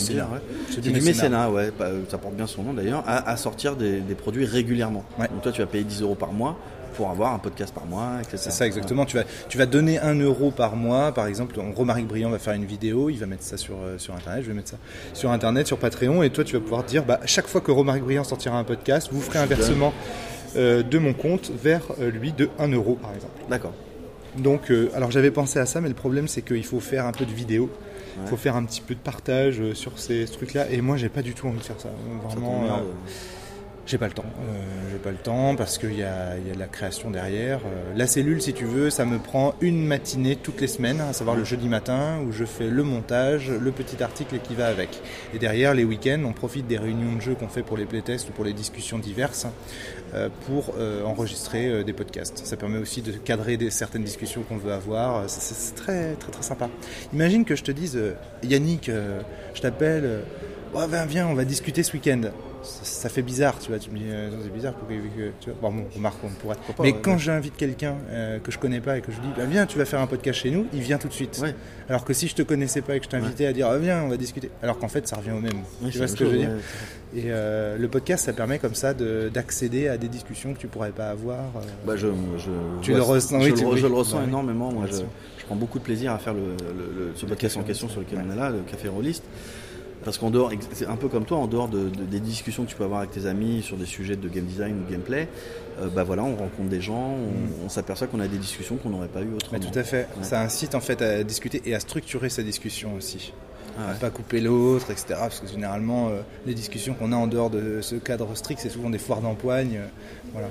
Du 0.76 0.82
du 0.82 0.92
mécénat. 0.92 1.06
mécénat, 1.06 1.50
ouais, 1.50 1.72
bah, 1.78 1.90
ça 2.10 2.18
porte 2.18 2.36
bien 2.36 2.46
son 2.48 2.64
nom 2.64 2.74
d'ailleurs, 2.74 3.04
à, 3.08 3.30
à 3.30 3.36
sortir 3.38 3.76
des, 3.76 4.00
des 4.00 4.16
produits 4.16 4.46
régulièrement. 4.46 5.04
Ouais. 5.20 5.28
Donc 5.28 5.42
toi 5.42 5.52
tu 5.52 5.62
vas 5.62 5.68
payer 5.68 5.84
10 5.84 6.04
euros 6.04 6.16
par 6.16 6.32
mois 6.34 6.58
pour 6.92 7.10
avoir 7.10 7.34
un 7.34 7.40
podcast 7.40 7.74
par 7.74 7.86
mois, 7.86 8.18
etc. 8.20 8.38
C'est 8.38 8.52
ça 8.52 8.66
exactement. 8.68 9.06
Tu 9.06 9.18
vas, 9.18 9.24
tu 9.50 9.58
vas 9.58 9.66
donner 9.66 10.00
un 10.00 10.16
euro 10.20 10.52
par 10.52 10.76
mois, 10.76 11.12
par 11.14 11.28
exemple. 11.28 11.56
Romaric 11.76 12.08
Briand 12.08 12.30
va 12.30 12.40
faire 12.40 12.54
une 12.54 12.66
vidéo, 12.66 13.10
il 13.10 13.18
va 13.18 13.26
mettre 13.26 13.44
ça 13.44 13.58
sur, 13.58 13.76
euh, 13.82 13.98
sur 13.98 14.14
internet. 14.16 14.44
Je 14.44 14.48
vais 14.50 14.54
mettre 14.56 14.70
ça 14.72 14.78
sur 15.14 15.32
internet, 15.32 15.68
sur 15.68 15.78
Patreon, 15.78 16.24
et 16.24 16.30
toi 16.30 16.44
tu 16.44 16.54
vas 16.56 16.62
pouvoir 16.62 16.84
dire, 16.84 17.04
bah, 17.06 17.20
chaque 17.26 17.48
fois 17.48 17.62
que 17.62 17.72
Romaric 17.72 18.04
Briand 18.04 18.24
sortira 18.24 18.58
un 18.58 18.64
podcast, 18.64 19.10
vous 19.12 19.22
ferez 19.22 19.40
un 19.40 19.46
versement 19.46 19.94
euh, 20.56 20.84
de 20.84 20.98
mon 20.98 21.14
compte 21.14 21.52
vers 21.64 21.82
euh, 22.02 22.12
lui 22.12 22.32
de 22.34 22.50
1 22.60 22.68
euro, 22.74 22.96
par 22.96 23.14
exemple. 23.14 23.34
D'accord. 23.50 23.74
Donc, 24.38 24.72
euh, 24.72 24.90
alors 24.96 25.12
j'avais 25.12 25.32
pensé 25.32 25.60
à 25.60 25.66
ça, 25.66 25.82
mais 25.82 25.90
le 25.90 25.96
problème 25.96 26.28
c'est 26.28 26.42
qu'il 26.42 26.64
faut 26.66 26.80
faire 26.80 27.06
un 27.06 27.12
peu 27.12 27.26
de 27.26 27.32
vidéo. 27.32 27.70
Il 28.18 28.24
Ouais. 28.24 28.28
faut 28.30 28.36
faire 28.38 28.58
un 28.58 28.66
petit 28.66 28.82
peu 28.82 28.94
de 28.94 29.00
partage 29.00 29.62
sur 29.74 29.98
ces 29.98 30.26
trucs-là, 30.26 30.70
et 30.70 30.82
moi 30.82 30.98
j'ai 30.98 31.08
pas 31.08 31.22
du 31.22 31.34
tout 31.34 31.48
envie 31.48 31.60
de 31.60 31.64
faire 31.64 31.78
ça. 31.80 31.88
Ça 31.90 32.28
Vraiment, 32.30 32.64
euh, 32.66 32.68
J'ai 33.88 33.98
pas 33.98 34.08
le 34.08 34.14
temps. 34.14 34.26
Euh, 34.26 34.62
j'ai 34.92 35.00
pas 35.00 35.10
le 35.10 35.18
temps 35.18 35.56
parce 35.56 35.78
qu'il 35.78 35.96
y 35.96 36.04
a, 36.04 36.36
de 36.36 36.58
la 36.58 36.68
création 36.68 37.10
derrière. 37.10 37.60
Euh, 37.66 37.94
la 37.96 38.06
cellule, 38.06 38.42
si 38.42 38.54
tu 38.54 38.66
veux, 38.66 38.90
ça 38.90 39.06
me 39.06 39.18
prend 39.18 39.56
une 39.60 39.86
matinée 39.86 40.36
toutes 40.36 40.62
les 40.62 40.68
semaines, 40.68 41.02
à 41.02 41.14
savoir 41.14 41.36
le 41.36 41.44
jeudi 41.44 41.68
matin, 41.68 42.20
où 42.26 42.32
je 42.32 42.46
fais 42.46 42.70
le 42.70 42.84
montage, 42.84 43.50
le 43.50 43.72
petit 43.72 44.02
article 44.04 44.38
qui 44.40 44.54
va 44.54 44.68
avec. 44.68 45.02
Et 45.34 45.40
derrière, 45.40 45.74
les 45.74 45.84
week-ends, 45.84 46.22
on 46.26 46.34
profite 46.34 46.68
des 46.68 46.78
réunions 46.78 47.16
de 47.16 47.22
jeu 47.22 47.34
qu'on 47.34 47.48
fait 47.48 47.64
pour 47.64 47.76
les 47.76 47.86
playtests 47.86 48.30
ou 48.30 48.34
pour 48.34 48.46
les 48.46 48.54
discussions 48.54 49.00
diverses 49.00 49.48
euh, 50.14 50.30
pour 50.46 50.76
enregistrer 51.06 51.84
des 51.84 51.94
podcasts. 51.94 52.46
Ça 52.46 52.58
permet 52.58 52.78
aussi 52.78 53.02
de 53.02 53.12
cadrer 53.12 53.58
certaines 53.72 54.04
discussions 54.04 54.44
qu'on 54.44 54.58
veut 54.58 54.74
avoir. 54.74 55.24
C'est, 55.28 55.76
très, 55.76 56.14
très, 56.14 56.32
très 56.32 56.44
sympa. 56.44 56.70
Imagine 57.14 57.46
que 57.46 57.56
je 57.56 57.64
te 57.64 57.72
dise, 57.72 58.00
Yannick, 58.44 58.92
je 59.54 59.62
t'appelle. 59.62 60.22
viens, 60.74 61.06
viens, 61.06 61.28
on 61.28 61.34
va 61.34 61.46
discuter 61.46 61.84
ce 61.84 61.94
week-end. 61.94 62.32
Ça, 62.64 62.84
ça 62.84 63.10
fait 63.10 63.22
bizarre, 63.22 63.58
tu 63.60 63.70
vois. 63.70 63.80
Tu 63.80 63.90
me 63.92 63.98
dis, 63.98 64.06
euh, 64.08 64.30
c'est 64.44 64.54
bizarre, 64.54 64.74
pourquoi 64.74 64.96
que, 64.96 65.32
tu 65.40 65.50
vois. 65.50 65.70
Bon, 65.72 65.78
bon, 65.78 65.86
remarque, 65.96 66.18
on 66.24 66.28
pourrait. 66.30 66.56
Pourquoi 66.66 66.86
Mais 66.86 66.94
quand 66.94 67.14
ouais. 67.14 67.20
j'invite 67.20 67.56
quelqu'un 67.58 67.96
euh, 68.10 68.40
que 68.40 68.52
je 68.52 68.60
connais 68.60 68.82
pas 68.82 68.98
et 68.98 69.02
que 69.02 69.12
je 69.12 69.18
lui 69.20 69.28
dis, 69.28 69.34
bah, 69.36 69.46
viens, 69.46 69.66
tu 69.66 69.78
vas 69.78 69.86
faire 69.86 70.00
un 70.00 70.08
podcast 70.08 70.40
chez 70.40 70.52
nous, 70.52 70.66
il 70.74 70.82
vient 70.82 70.98
tout 70.98 71.08
de 71.08 71.14
suite. 71.14 71.40
Ouais. 71.42 71.56
Alors 71.90 72.06
que 72.06 72.14
si 72.14 72.28
je 72.28 72.36
te 72.36 72.42
connaissais 72.44 72.82
pas 72.82 72.96
et 72.96 73.00
que 73.00 73.06
je 73.06 73.10
t'invitais 73.10 73.46
à 73.48 73.54
dire, 73.54 73.68
Ah, 73.68 73.78
viens, 73.78 74.04
on 74.04 74.10
va 74.10 74.18
discuter. 74.18 74.50
Alors 74.62 74.78
qu'en 74.78 74.88
fait, 74.88 75.08
ça 75.08 75.16
revient 75.18 75.32
au 75.32 75.40
même. 75.40 75.64
Tu 75.90 75.98
vois 75.98 76.08
ce 76.08 76.16
que 76.16 76.26
je 76.26 76.30
veux 76.30 76.38
dire. 76.38 76.50
Et 77.14 77.24
euh, 77.28 77.78
le 77.78 77.88
podcast, 77.90 78.26
ça 78.26 78.34
permet 78.34 78.58
comme 78.60 78.76
ça 78.76 78.94
de- 78.94 79.30
d'accéder 79.34 79.88
à 79.90 79.98
des 79.98 80.08
discussions 80.08 80.54
que 80.54 80.60
tu 80.60 80.68
pourrais 80.68 80.92
pas 80.92 81.10
avoir. 81.10 81.40
euh. 81.40 81.60
Bah, 81.86 81.96
je, 81.98 82.08
je, 82.38 82.50
Tu 82.82 82.92
vois- 82.92 83.00
le 83.00 83.04
ressens, 83.04 83.40
je, 83.42 83.46
oui, 83.46 83.52
le 83.52 83.58
tu- 83.58 83.66
re- 83.66 83.76
je 83.78 83.88
le 83.88 83.94
ressens 83.94 84.24
énormément. 84.24 84.72
Moi, 84.72 84.86
je, 84.90 84.98
je 85.40 85.46
prends 85.46 85.56
beaucoup 85.58 85.80
de 85.80 85.84
plaisir 85.84 86.14
à 86.14 86.20
faire 86.20 86.34
le, 86.34 86.42
le- 86.42 87.08
le- 87.08 87.12
ce 87.16 87.26
podcast 87.26 87.58
en 87.58 87.64
question 87.64 87.90
sur 87.90 88.00
lequel 88.00 88.20
on 88.26 88.32
est 88.32 88.36
là, 88.38 88.50
le 88.50 88.60
Café 88.60 88.88
Rolliste. 88.88 89.24
Parce 90.04 90.18
qu'en 90.18 90.32
dehors, 90.32 90.52
c'est 90.74 90.88
un 90.88 90.96
peu 90.96 91.08
comme 91.10 91.26
toi, 91.26 91.38
en 91.38 91.46
dehors 91.48 91.68
de, 91.68 91.90
de- 91.90 92.06
des 92.06 92.20
discussions 92.20 92.64
que 92.66 92.70
tu 92.70 92.76
peux 92.76 92.84
avoir 92.84 93.02
avec 93.02 93.12
tes 93.12 93.28
amis 93.28 93.62
sur 93.62 93.78
des 93.78 93.86
sujets 93.86 94.16
de 94.16 94.28
game 94.30 94.46
design 94.46 94.84
ou 94.86 94.92
gameplay, 94.92 95.28
euh, 95.80 95.88
bah 95.90 96.04
voilà, 96.04 96.24
on 96.24 96.36
rencontre 96.36 96.70
des 96.70 96.82
gens, 96.82 97.16
on, 97.16 97.66
on 97.66 97.70
s'aperçoit 97.70 98.08
qu'on 98.08 98.20
a 98.20 98.28
des 98.28 98.38
discussions 98.40 98.78
qu'on 98.78 98.90
n'aurait 98.90 99.08
pas 99.10 99.22
eues 99.22 99.34
autrement. 99.36 99.60
tout 99.60 99.78
à 99.78 99.84
fait. 99.84 100.08
Ouais. 100.18 100.24
Ça 100.24 100.42
incite 100.42 100.74
en 100.74 100.80
fait 100.80 101.02
à 101.04 101.24
discuter 101.24 101.62
et 101.66 101.76
à 101.76 101.80
structurer 101.80 102.30
sa 102.30 102.42
discussion 102.42 102.96
aussi. 102.96 103.32
Ah 103.78 103.90
À 103.90 103.92
ouais. 103.94 104.00
pas 104.00 104.10
couper 104.10 104.42
l'autre, 104.42 104.90
etc. 104.92 105.06
Parce 105.20 105.40
que 105.40 105.48
généralement, 105.48 106.10
euh, 106.10 106.22
les 106.48 106.54
discussions 106.56 106.94
qu'on 106.96 107.12
a 107.12 107.16
en 107.16 107.28
dehors 107.28 107.50
de 107.52 107.80
ce 107.82 107.96
cadre 107.96 108.34
strict, 108.36 108.60
c'est 108.62 108.70
souvent 108.70 108.90
des 108.90 108.98
foires 108.98 109.22
d'empoigne. 109.22 109.78
euh, 109.78 109.88
voilà. 110.34 110.48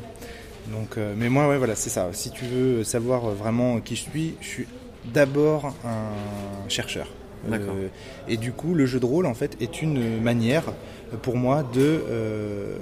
Donc, 0.73 0.97
euh, 0.97 1.15
mais 1.19 1.29
moi, 1.29 1.49
ouais, 1.49 1.59
voilà, 1.59 1.75
c'est 1.75 1.91
ça. 1.91 2.09
Si 2.13 2.31
tu 2.31 2.45
veux 2.45 2.85
savoir 2.85 3.23
vraiment 3.31 3.81
qui 3.81 3.97
je 3.97 4.03
suis, 4.03 4.35
je 4.41 4.47
suis 4.47 4.67
d'abord 5.13 5.75
un 5.85 6.69
chercheur. 6.69 7.09
Euh, 7.51 7.89
et 8.29 8.37
du 8.37 8.53
coup, 8.53 8.75
le 8.75 8.87
jeu 8.87 9.01
de 9.01 9.07
rôle, 9.07 9.27
en 9.27 9.35
fait, 9.35 9.57
est 9.61 9.83
une 9.83 10.21
manière 10.21 10.73
pour 11.23 11.37
moi 11.37 11.63
de, 11.63 11.81
euh, 11.81 12.77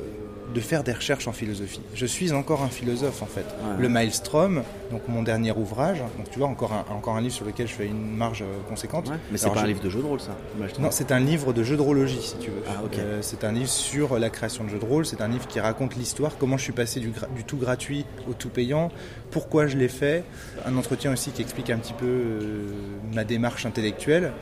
de 0.54 0.60
faire 0.60 0.82
des 0.84 0.92
recherches 0.92 1.28
en 1.28 1.32
philosophie. 1.32 1.80
Je 1.94 2.06
suis 2.06 2.32
encore 2.32 2.62
un 2.62 2.68
philosophe, 2.68 3.22
en 3.22 3.26
fait. 3.26 3.40
Ouais. 3.40 3.76
Le 3.80 3.88
Maelstrom, 3.88 4.62
donc 4.90 5.02
mon 5.08 5.22
dernier 5.22 5.52
ouvrage, 5.52 5.98
donc 6.16 6.30
tu 6.30 6.38
vois, 6.38 6.48
encore 6.48 6.72
un, 6.72 6.84
encore 6.94 7.16
un 7.16 7.20
livre 7.20 7.34
sur 7.34 7.44
lequel 7.44 7.68
je 7.68 7.74
fais 7.74 7.86
une 7.86 8.16
marge 8.16 8.42
euh, 8.42 8.46
conséquente. 8.68 9.08
Ouais, 9.08 9.16
mais 9.30 9.38
c'est 9.38 9.50
pas 9.50 9.60
un 9.60 9.66
livre 9.66 9.82
de 9.82 9.90
jeu 9.90 10.00
de 10.00 10.06
rôle, 10.06 10.20
ça. 10.20 10.36
Non, 10.78 10.90
c'est 10.90 11.12
un 11.12 11.20
livre 11.20 11.52
de 11.52 11.62
jeu 11.62 11.76
de 11.76 11.82
rôlegie, 11.82 12.22
si 12.22 12.36
tu 12.38 12.50
veux. 12.50 12.62
Ah. 12.66 12.82
Euh, 12.98 13.18
c'est 13.22 13.44
un 13.44 13.52
livre 13.52 13.68
sur 13.68 14.18
la 14.18 14.30
création 14.30 14.64
de 14.64 14.70
jeux 14.70 14.78
de 14.78 14.84
rôle. 14.84 15.04
C'est 15.06 15.20
un 15.20 15.28
livre 15.28 15.46
qui 15.46 15.60
raconte 15.60 15.96
l'histoire, 15.96 16.32
comment 16.38 16.56
je 16.56 16.62
suis 16.62 16.72
passé 16.72 16.98
du, 17.00 17.12
tout 17.46 17.56
gratuit 17.58 18.06
au 18.28 18.32
tout 18.32 18.48
payant, 18.48 18.90
pourquoi 19.30 19.66
je 19.66 19.76
l'ai 19.76 19.88
fait. 19.88 20.24
Un 20.66 20.76
entretien 20.76 21.12
aussi 21.12 21.30
qui 21.30 21.42
explique 21.42 21.68
un 21.70 21.78
petit 21.78 21.92
peu 21.92 22.06
euh, 22.06 22.66
ma 23.12 23.24
démarche 23.24 23.66
intellectuelle. 23.66 24.32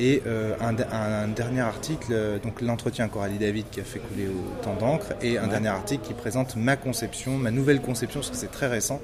Et 0.00 0.22
euh, 0.28 0.54
un, 0.60 0.74
de- 0.74 0.84
un- 0.84 1.24
un 1.24 1.28
dernier 1.28 1.62
article, 1.62 2.14
donc 2.44 2.60
l'entretien 2.60 3.08
Coralie 3.08 3.38
David 3.38 3.64
qui 3.72 3.80
a 3.80 3.84
fait 3.84 3.98
couler 3.98 4.28
autant 4.60 4.74
d'encre, 4.76 5.06
et 5.22 5.38
un 5.38 5.47
Ouais. 5.48 5.54
dernier 5.60 5.68
article 5.68 6.06
qui 6.06 6.14
présente 6.14 6.56
ma 6.56 6.76
conception, 6.76 7.36
ma 7.36 7.50
nouvelle 7.50 7.80
conception, 7.80 8.20
parce 8.20 8.30
que 8.30 8.36
c'est 8.36 8.50
très 8.50 8.66
récent, 8.68 9.00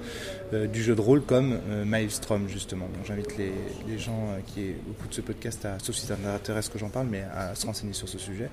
euh, 0.52 0.66
du 0.66 0.82
jeu 0.82 0.94
de 0.94 1.00
rôle 1.00 1.22
comme 1.22 1.58
euh, 1.70 1.84
Maelstrom, 1.84 2.48
justement. 2.48 2.86
Donc 2.86 3.04
j'invite 3.06 3.36
les, 3.36 3.52
les 3.88 3.98
gens 3.98 4.28
euh, 4.30 4.38
qui 4.46 4.60
écoutent 4.62 5.12
ce 5.12 5.20
podcast, 5.20 5.64
à, 5.64 5.78
sauf 5.78 5.94
si 5.96 6.06
ça 6.06 6.16
intéresse 6.34 6.68
que 6.68 6.78
j'en 6.78 6.88
parle, 6.88 7.06
mais 7.10 7.24
à 7.34 7.54
se 7.54 7.66
renseigner 7.66 7.92
sur 7.92 8.08
ce 8.08 8.18
sujet. 8.18 8.48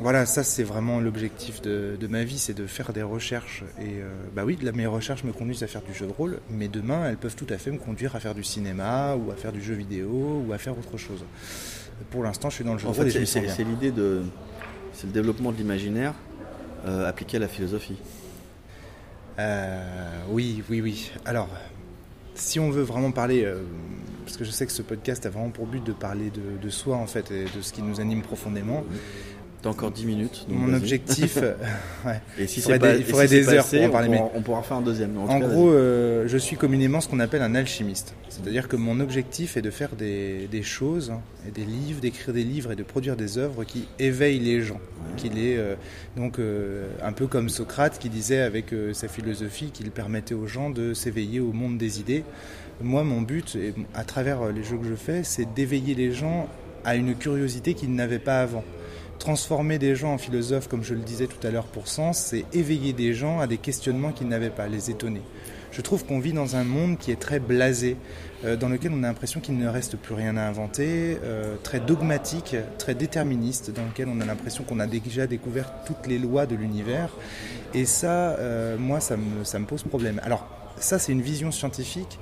Voilà, 0.00 0.26
ça 0.26 0.42
c'est 0.42 0.64
vraiment 0.64 1.00
l'objectif 1.00 1.62
de, 1.62 1.96
de 1.98 2.06
ma 2.06 2.24
vie, 2.24 2.38
c'est 2.38 2.54
de 2.54 2.66
faire 2.66 2.92
des 2.92 3.02
recherches. 3.02 3.62
Et 3.80 4.00
euh, 4.00 4.08
bah 4.34 4.42
oui, 4.44 4.58
là, 4.62 4.72
mes 4.72 4.86
recherches 4.86 5.24
me 5.24 5.32
conduisent 5.32 5.62
à 5.62 5.66
faire 5.66 5.82
du 5.82 5.94
jeu 5.94 6.06
de 6.06 6.12
rôle, 6.12 6.38
mais 6.50 6.68
demain 6.68 7.08
elles 7.08 7.16
peuvent 7.16 7.36
tout 7.36 7.46
à 7.50 7.58
fait 7.58 7.70
me 7.70 7.78
conduire 7.78 8.16
à 8.16 8.20
faire 8.20 8.34
du 8.34 8.44
cinéma, 8.44 9.14
ou 9.16 9.30
à 9.30 9.34
faire 9.36 9.52
du 9.52 9.62
jeu 9.62 9.74
vidéo, 9.74 10.44
ou 10.46 10.52
à 10.52 10.58
faire 10.58 10.78
autre 10.78 10.96
chose. 10.96 11.24
Pour 12.10 12.24
l'instant, 12.24 12.50
je 12.50 12.56
suis 12.56 12.64
dans 12.64 12.72
le 12.72 12.78
jeu 12.78 12.88
En 12.88 12.92
de 12.92 12.96
rôle 12.96 13.10
fait, 13.10 13.24
c'est 13.26 13.64
l'idée 13.64 13.92
de. 13.92 14.22
C'est 14.92 15.06
le 15.06 15.12
développement 15.12 15.50
de 15.50 15.56
l'imaginaire 15.56 16.14
euh, 16.86 17.08
appliqué 17.08 17.36
à 17.36 17.40
la 17.40 17.48
philosophie. 17.48 17.96
Euh, 19.38 19.82
oui, 20.28 20.62
oui, 20.70 20.80
oui. 20.80 21.10
Alors, 21.24 21.48
si 22.34 22.60
on 22.60 22.70
veut 22.70 22.82
vraiment 22.82 23.10
parler, 23.10 23.44
euh, 23.44 23.62
parce 24.24 24.36
que 24.36 24.44
je 24.44 24.50
sais 24.50 24.66
que 24.66 24.72
ce 24.72 24.82
podcast 24.82 25.26
a 25.26 25.30
vraiment 25.30 25.50
pour 25.50 25.66
but 25.66 25.82
de 25.82 25.92
parler 25.92 26.30
de, 26.30 26.62
de 26.62 26.70
soi 26.70 26.96
en 26.96 27.06
fait 27.06 27.30
et 27.30 27.44
de 27.44 27.62
ce 27.62 27.72
qui 27.72 27.82
nous 27.82 28.00
anime 28.00 28.22
profondément. 28.22 28.84
T'as 29.64 29.70
encore 29.70 29.90
10 29.92 30.04
minutes. 30.04 30.44
donc 30.46 30.58
Mon 30.58 30.74
objectif, 30.74 31.36
ouais. 32.04 32.20
Et 32.38 32.46
si 32.46 32.60
il 32.60 32.62
faudrait 32.62 32.78
pas, 32.78 32.92
des- 32.92 32.98
il 33.00 33.06
si 33.06 33.50
heures 33.54 33.60
assez, 33.64 33.76
pour 33.78 33.86
en 33.86 33.88
on 33.88 33.92
parler, 33.92 34.08
mais- 34.10 34.22
on 34.34 34.42
pourra 34.42 34.62
faire 34.62 34.76
un 34.76 34.82
deuxième. 34.82 35.16
en 35.16 35.24
En 35.24 35.26
tout 35.26 35.40
cas, 35.40 35.48
gros, 35.54 35.70
euh, 35.70 36.24
je 36.28 36.36
suis 36.36 36.56
communément 36.56 37.00
ce 37.00 37.08
qu'on 37.08 37.18
appelle 37.18 37.40
un 37.40 37.54
alchimiste. 37.54 38.14
C'est-à-dire 38.28 38.68
que 38.68 38.76
mon 38.76 39.00
objectif 39.00 39.56
est 39.56 39.62
de 39.62 39.70
faire 39.70 39.96
des, 39.96 40.48
des 40.52 40.62
choses, 40.62 41.14
et 41.48 41.50
des 41.50 41.64
livres, 41.64 42.00
d'écrire 42.02 42.34
des 42.34 42.44
livres 42.44 42.72
et 42.72 42.76
de 42.76 42.82
produire 42.82 43.16
des 43.16 43.38
œuvres 43.38 43.64
qui 43.64 43.88
éveillent 43.98 44.38
les 44.38 44.60
gens. 44.60 44.80
Qui 45.16 45.30
les, 45.30 45.56
euh, 45.56 45.76
donc, 46.14 46.38
euh, 46.38 46.86
un 47.02 47.12
peu 47.12 47.26
comme 47.26 47.48
Socrate 47.48 47.98
qui 47.98 48.10
disait 48.10 48.40
avec 48.42 48.66
sa 48.92 49.08
philosophie 49.08 49.70
qu'il 49.72 49.90
permettait 49.90 50.34
aux 50.34 50.46
gens 50.46 50.68
de 50.68 50.92
s'éveiller 50.92 51.40
au 51.40 51.52
monde 51.52 51.78
des 51.78 52.00
idées. 52.00 52.22
Moi, 52.82 53.02
mon 53.02 53.22
but, 53.22 53.56
et 53.56 53.72
à 53.94 54.04
travers 54.04 54.52
les 54.52 54.62
jeux 54.62 54.76
que 54.76 54.86
je 54.86 54.94
fais, 54.94 55.22
c'est 55.24 55.54
d'éveiller 55.54 55.94
les 55.94 56.12
gens 56.12 56.50
à 56.84 56.96
une 56.96 57.14
curiosité 57.14 57.72
qu'ils 57.72 57.94
n'avaient 57.94 58.18
pas 58.18 58.40
avant. 58.42 58.62
Transformer 59.24 59.78
des 59.78 59.96
gens 59.96 60.12
en 60.12 60.18
philosophes, 60.18 60.68
comme 60.68 60.84
je 60.84 60.92
le 60.92 61.00
disais 61.00 61.26
tout 61.26 61.46
à 61.46 61.50
l'heure 61.50 61.64
pour 61.64 61.88
Sens, 61.88 62.18
c'est 62.18 62.44
éveiller 62.52 62.92
des 62.92 63.14
gens 63.14 63.40
à 63.40 63.46
des 63.46 63.56
questionnements 63.56 64.12
qu'ils 64.12 64.28
n'avaient 64.28 64.50
pas, 64.50 64.66
les 64.66 64.90
étonner. 64.90 65.22
Je 65.72 65.80
trouve 65.80 66.04
qu'on 66.04 66.18
vit 66.18 66.34
dans 66.34 66.56
un 66.56 66.64
monde 66.64 66.98
qui 66.98 67.10
est 67.10 67.18
très 67.18 67.38
blasé, 67.38 67.96
euh, 68.44 68.54
dans 68.56 68.68
lequel 68.68 68.92
on 68.92 69.02
a 69.02 69.06
l'impression 69.06 69.40
qu'il 69.40 69.56
ne 69.56 69.66
reste 69.66 69.96
plus 69.96 70.14
rien 70.14 70.36
à 70.36 70.42
inventer, 70.42 71.16
euh, 71.22 71.56
très 71.62 71.80
dogmatique, 71.80 72.54
très 72.76 72.94
déterministe, 72.94 73.70
dans 73.70 73.86
lequel 73.86 74.08
on 74.08 74.20
a 74.20 74.26
l'impression 74.26 74.62
qu'on 74.62 74.78
a 74.78 74.86
déjà 74.86 75.26
découvert 75.26 75.72
toutes 75.86 76.06
les 76.06 76.18
lois 76.18 76.44
de 76.44 76.54
l'univers. 76.54 77.08
Et 77.72 77.86
ça, 77.86 78.36
euh, 78.36 78.76
moi, 78.76 79.00
ça 79.00 79.16
me, 79.16 79.42
ça 79.42 79.58
me 79.58 79.64
pose 79.64 79.84
problème. 79.84 80.20
Alors, 80.22 80.46
ça, 80.76 80.98
c'est 80.98 81.12
une 81.12 81.22
vision 81.22 81.50
scientifique 81.50 82.18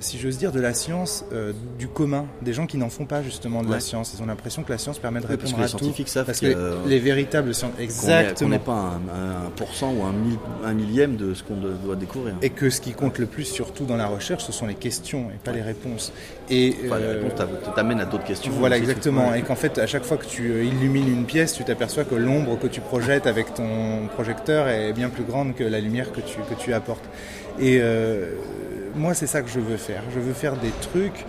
si 0.00 0.18
j'ose 0.18 0.38
dire, 0.38 0.52
de 0.52 0.60
la 0.60 0.74
science 0.74 1.24
euh, 1.32 1.52
du 1.78 1.88
commun, 1.88 2.26
des 2.42 2.52
gens 2.52 2.66
qui 2.66 2.76
n'en 2.78 2.88
font 2.88 3.04
pas 3.04 3.22
justement 3.22 3.62
de 3.62 3.70
la 3.70 3.80
science. 3.80 4.14
Ils 4.16 4.22
ont 4.22 4.26
l'impression 4.26 4.62
que 4.62 4.70
la 4.72 4.78
science 4.78 4.98
permet 4.98 5.20
de 5.20 5.26
Oui, 5.26 5.36
parce 5.36 5.50
répondre 5.50 5.56
que 5.56 5.60
les 5.60 5.66
à 5.66 5.70
tout. 5.72 5.78
scientifiques 5.84 6.08
savent 6.08 6.26
Parce 6.26 6.40
que, 6.40 6.46
euh, 6.46 6.76
les 6.86 6.98
véritables 6.98 7.54
scientifiques, 7.54 7.84
exactement. 7.84 8.34
Qu'on 8.48 8.48
n'est 8.54 8.58
pas 8.58 8.72
un, 8.72 9.46
un- 9.46 9.50
pourcent 9.56 9.92
ou 9.92 10.02
un, 10.04 10.12
mille- 10.12 10.38
un 10.64 10.72
millième 10.74 11.16
de 11.16 11.34
ce 11.34 11.42
qu'on 11.42 11.56
doit 11.56 11.96
découvrir. 11.96 12.34
Et 12.42 12.50
que 12.50 12.70
ce 12.70 12.80
qui 12.80 12.92
compte 12.92 13.18
le 13.18 13.26
plus, 13.26 13.44
surtout 13.44 13.84
dans 13.84 13.96
la 13.96 14.06
recherche, 14.06 14.44
ce 14.44 14.52
sont 14.52 14.66
les 14.66 14.74
questions 14.74 15.30
et 15.34 15.38
pas 15.42 15.52
les 15.52 15.62
réponses. 15.62 16.12
Et 16.50 16.74
Enfin, 16.86 16.98
la 16.98 17.04
euh, 17.06 17.12
réponse 17.20 17.34
t'a- 17.36 17.70
t'amène 17.74 18.00
à 18.00 18.04
d'autres 18.04 18.24
questions. 18.24 18.52
Voilà, 18.52 18.76
exactement. 18.78 19.34
Et 19.34 19.42
qu'en 19.42 19.56
fait, 19.56 19.78
à 19.78 19.86
chaque 19.86 20.04
fois 20.04 20.16
que 20.16 20.26
tu 20.26 20.64
illumines 20.64 21.08
une 21.08 21.24
pièce, 21.24 21.54
tu 21.54 21.64
t'aperçois 21.64 22.04
que 22.04 22.14
l'ombre 22.14 22.58
que 22.58 22.66
tu 22.66 22.80
projettes 22.80 23.26
avec 23.26 23.52
ton 23.54 24.06
projecteur 24.14 24.68
est 24.68 24.92
bien 24.92 25.08
plus 25.08 25.24
grande 25.24 25.54
que 25.54 25.64
la 25.64 25.80
lumière 25.80 26.12
que 26.12 26.20
tu, 26.20 26.36
que 26.48 26.54
tu 26.58 26.72
apportes. 26.72 27.04
Et 27.60 27.78
euh, 27.80 28.34
moi, 28.98 29.14
c'est 29.14 29.26
ça 29.26 29.42
que 29.42 29.48
je 29.48 29.60
veux 29.60 29.76
faire. 29.76 30.02
Je 30.14 30.20
veux 30.20 30.32
faire 30.34 30.54
des 30.56 30.72
trucs. 30.92 31.24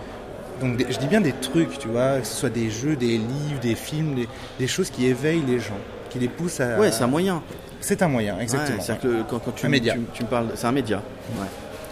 Donc, 0.60 0.76
des- 0.76 0.86
je 0.92 0.98
dis 0.98 1.06
bien 1.06 1.20
des 1.22 1.32
trucs, 1.32 1.78
tu 1.78 1.88
vois, 1.88 2.18
que 2.18 2.26
ce 2.26 2.34
soit 2.34 2.50
des 2.50 2.70
jeux, 2.70 2.94
des 2.96 3.16
livres, 3.16 3.60
des 3.62 3.74
films, 3.74 4.14
des, 4.14 4.28
des 4.58 4.66
choses 4.66 4.90
qui 4.90 5.06
éveillent 5.06 5.44
les 5.46 5.58
gens, 5.58 5.78
qui 6.10 6.18
les 6.18 6.28
poussent 6.28 6.60
à. 6.60 6.78
Ouais, 6.78 6.92
c'est 6.92 7.02
un 7.04 7.06
moyen. 7.06 7.42
C'est 7.80 8.02
un 8.02 8.08
moyen, 8.08 8.38
exactement. 8.38 8.78
Ouais, 8.82 8.98
que 9.02 9.22
quand, 9.22 9.38
quand 9.38 9.52
tu, 9.52 9.64
Un 9.64 9.70
média. 9.70 9.94
tu, 9.94 10.00
tu 10.12 10.22
me 10.24 10.28
parles, 10.28 10.48
c'est 10.54 10.66
un 10.66 10.72
média. 10.72 10.98
Ouais. 11.38 11.46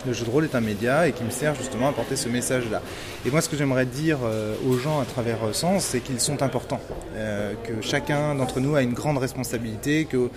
Le 0.07 0.13
jeu 0.13 0.25
de 0.25 0.31
rôle 0.31 0.45
est 0.45 0.55
un 0.55 0.61
média 0.61 1.09
et 1.09 1.13
qui 1.13 1.25
me 1.25 1.31
sert 1.31 1.55
justement 1.57 1.89
à 1.89 1.93
porter 1.93 2.15
ce 2.17 2.29
message-là. 2.29 2.81
Et 3.27 3.31
moi, 3.31 3.41
ce 3.41 3.49
que 3.49 3.57
j'aimerais 3.57 3.85
dire 3.85 4.19
euh, 4.25 4.55
aux 4.67 4.79
gens 4.79 5.01
à 5.01 5.05
travers 5.05 5.39
euh, 5.45 5.53
Sens, 5.53 5.85
c'est 5.85 6.01
qu'ils 6.01 6.21
sont 6.21 6.43
importants, 6.43 6.81
Euh, 7.17 7.53
que 7.65 7.83
chacun 7.83 8.35
d'entre 8.37 8.61
nous 8.61 8.77
a 8.77 8.83
une 8.83 8.93
grande 8.95 9.19
responsabilité, 9.19 10.05
que 10.05 10.31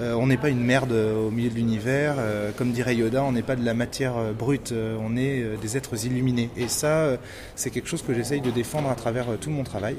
on 0.00 0.26
n'est 0.26 0.38
pas 0.38 0.48
une 0.48 0.64
merde 0.64 0.90
au 0.92 1.30
milieu 1.30 1.50
de 1.50 1.54
l'univers. 1.54 2.16
Comme 2.56 2.72
dirait 2.72 2.96
Yoda, 2.96 3.22
on 3.22 3.30
n'est 3.32 3.42
pas 3.42 3.54
de 3.54 3.64
la 3.64 3.74
matière 3.74 4.14
brute, 4.36 4.72
on 5.06 5.16
est 5.16 5.44
des 5.60 5.76
êtres 5.76 6.06
illuminés. 6.06 6.50
Et 6.56 6.66
ça, 6.66 7.18
c'est 7.54 7.70
quelque 7.70 7.88
chose 7.88 8.02
que 8.02 8.12
j'essaye 8.14 8.40
de 8.40 8.50
défendre 8.50 8.88
à 8.90 8.94
travers 8.96 9.26
tout 9.40 9.50
mon 9.50 9.62
travail. 9.62 9.96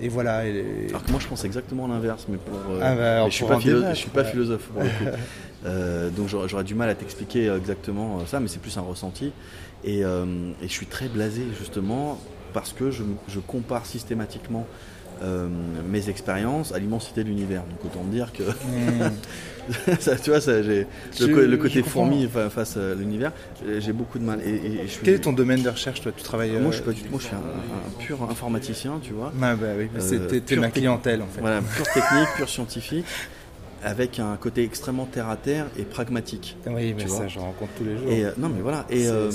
Et 0.00 0.08
voilà. 0.08 0.46
et- 0.46 0.86
Alors 0.88 1.04
que 1.04 1.10
moi, 1.10 1.20
je 1.20 1.26
pense 1.28 1.44
exactement 1.44 1.86
l'inverse, 1.88 2.24
mais 2.28 2.38
pour. 2.38 2.54
euh, 2.70 2.80
Ah 2.82 2.94
bah, 2.94 3.24
mais 3.24 3.30
je 3.30 3.34
suis 3.36 3.44
pas, 3.44 3.58
je 3.92 3.98
suis 3.98 4.10
pas 4.10 4.24
philosophe 4.24 4.62
pour 4.72 4.82
le 4.82 4.88
coup. 4.88 5.16
Euh, 5.64 6.10
donc 6.10 6.28
j'aurais 6.28 6.64
du 6.64 6.74
mal 6.74 6.88
à 6.88 6.94
t'expliquer 6.94 7.48
exactement 7.54 8.18
euh, 8.18 8.26
ça, 8.26 8.40
mais 8.40 8.48
c'est 8.48 8.60
plus 8.60 8.76
un 8.78 8.82
ressenti. 8.82 9.32
Et, 9.84 10.04
euh, 10.04 10.24
et 10.62 10.68
je 10.68 10.72
suis 10.72 10.86
très 10.86 11.08
blasé 11.08 11.42
justement 11.58 12.20
parce 12.52 12.72
que 12.72 12.90
je, 12.90 13.02
je 13.28 13.38
compare 13.40 13.86
systématiquement 13.86 14.66
euh, 15.22 15.48
mes 15.88 16.08
expériences 16.08 16.72
à 16.72 16.78
l'immensité 16.80 17.22
de 17.22 17.28
l'univers. 17.28 17.62
Donc 17.62 17.84
autant 17.84 18.04
dire 18.04 18.32
que 18.32 18.42
ça, 20.00 20.16
tu 20.16 20.30
vois, 20.30 20.40
ça, 20.40 20.62
j'ai 20.62 20.86
Je- 21.18 21.26
le, 21.26 21.56
côté 21.56 21.82
fourmi 21.82 22.26
fa- 22.28 22.50
face 22.50 22.76
à 22.76 22.94
l'univers, 22.94 23.32
j'ai- 23.78 23.92
beaucoup 23.92 24.18
de 24.18 24.24
mal. 24.24 24.40
Et, 24.44 24.50
et- 24.50 24.74
et 24.80 24.82
je 24.86 24.92
suis- 24.92 25.02
Quel 25.04 25.14
est 25.14 25.18
ton 25.20 25.32
domaine 25.32 25.62
de 25.62 25.68
recherche, 25.68 26.00
toi? 26.00 26.10
Tu 26.16 26.22
travailles. 26.24 26.52
moi, 26.52 26.70
je 26.70 26.76
suis 26.76 26.84
pas 26.84 26.92
du 26.92 27.02
tout. 27.02 27.10
Moi, 27.10 27.20
je 27.20 27.26
suis 27.26 27.34
un, 27.36 27.38
un 27.38 28.02
pur 28.04 28.22
informaticien, 28.28 28.98
tu 29.02 29.12
vois. 29.12 29.32
Ah 29.40 29.54
bah 29.54 29.66
oui, 29.78 29.88
mais 29.94 30.00
c'est- 30.00 30.16
Euh, 30.16 30.26
t'es- 30.26 30.40
t'es 30.40 30.54
pure 30.54 30.60
ma 30.62 30.70
clientèle 30.70 31.22
en 31.22 31.26
fait. 31.26 31.40
Voilà, 31.40 31.60
pur 31.60 31.84
technique, 31.86 32.28
pur 32.36 32.48
scientifique, 32.48 33.06
avec 33.82 34.18
un 34.18 34.36
côté 34.36 34.64
extrêmement 34.64 35.06
terre 35.06 35.28
à 35.28 35.36
terre 35.36 35.66
et 35.78 35.82
pragmatique. 35.82 36.56
Oui, 36.66 36.94
mais 36.94 37.06
ça, 37.08 37.28
je 37.28 37.38
rencontre 37.38 37.72
tous 37.76 37.84
les 37.84 37.96
jours. 37.96 38.10
Et 38.10 38.24
euh, 38.24 38.30
non, 38.38 38.48
mais 38.48 38.60
voilà. 38.60 38.86
Et, 38.90 39.08
euh, 39.08 39.30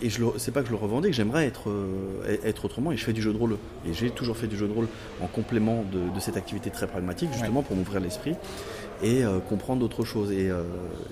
et 0.00 0.10
je 0.10 0.22
c'est 0.38 0.50
pas 0.50 0.60
que 0.60 0.66
je 0.66 0.72
le 0.72 0.78
revendique. 0.78 1.12
J'aimerais 1.12 1.46
être 1.46 1.70
euh, 1.70 2.38
être 2.44 2.64
autrement. 2.64 2.92
Et 2.92 2.96
je 2.96 3.04
fais 3.04 3.12
du 3.12 3.22
jeu 3.22 3.32
de 3.32 3.38
rôle. 3.38 3.56
Et 3.86 3.92
j'ai 3.92 4.10
toujours 4.10 4.36
fait 4.36 4.46
du 4.46 4.56
jeu 4.56 4.66
de 4.68 4.72
rôle 4.72 4.88
en 5.20 5.26
complément 5.26 5.84
de, 5.92 6.14
de 6.14 6.20
cette 6.20 6.36
activité 6.36 6.70
très 6.70 6.86
pragmatique, 6.86 7.30
justement 7.32 7.62
pour 7.62 7.76
m'ouvrir 7.76 8.00
l'esprit 8.00 8.34
et 9.02 9.24
euh, 9.24 9.38
comprendre 9.40 9.80
d'autres 9.80 10.04
choses. 10.04 10.30
Et, 10.32 10.50
euh, 10.50 10.62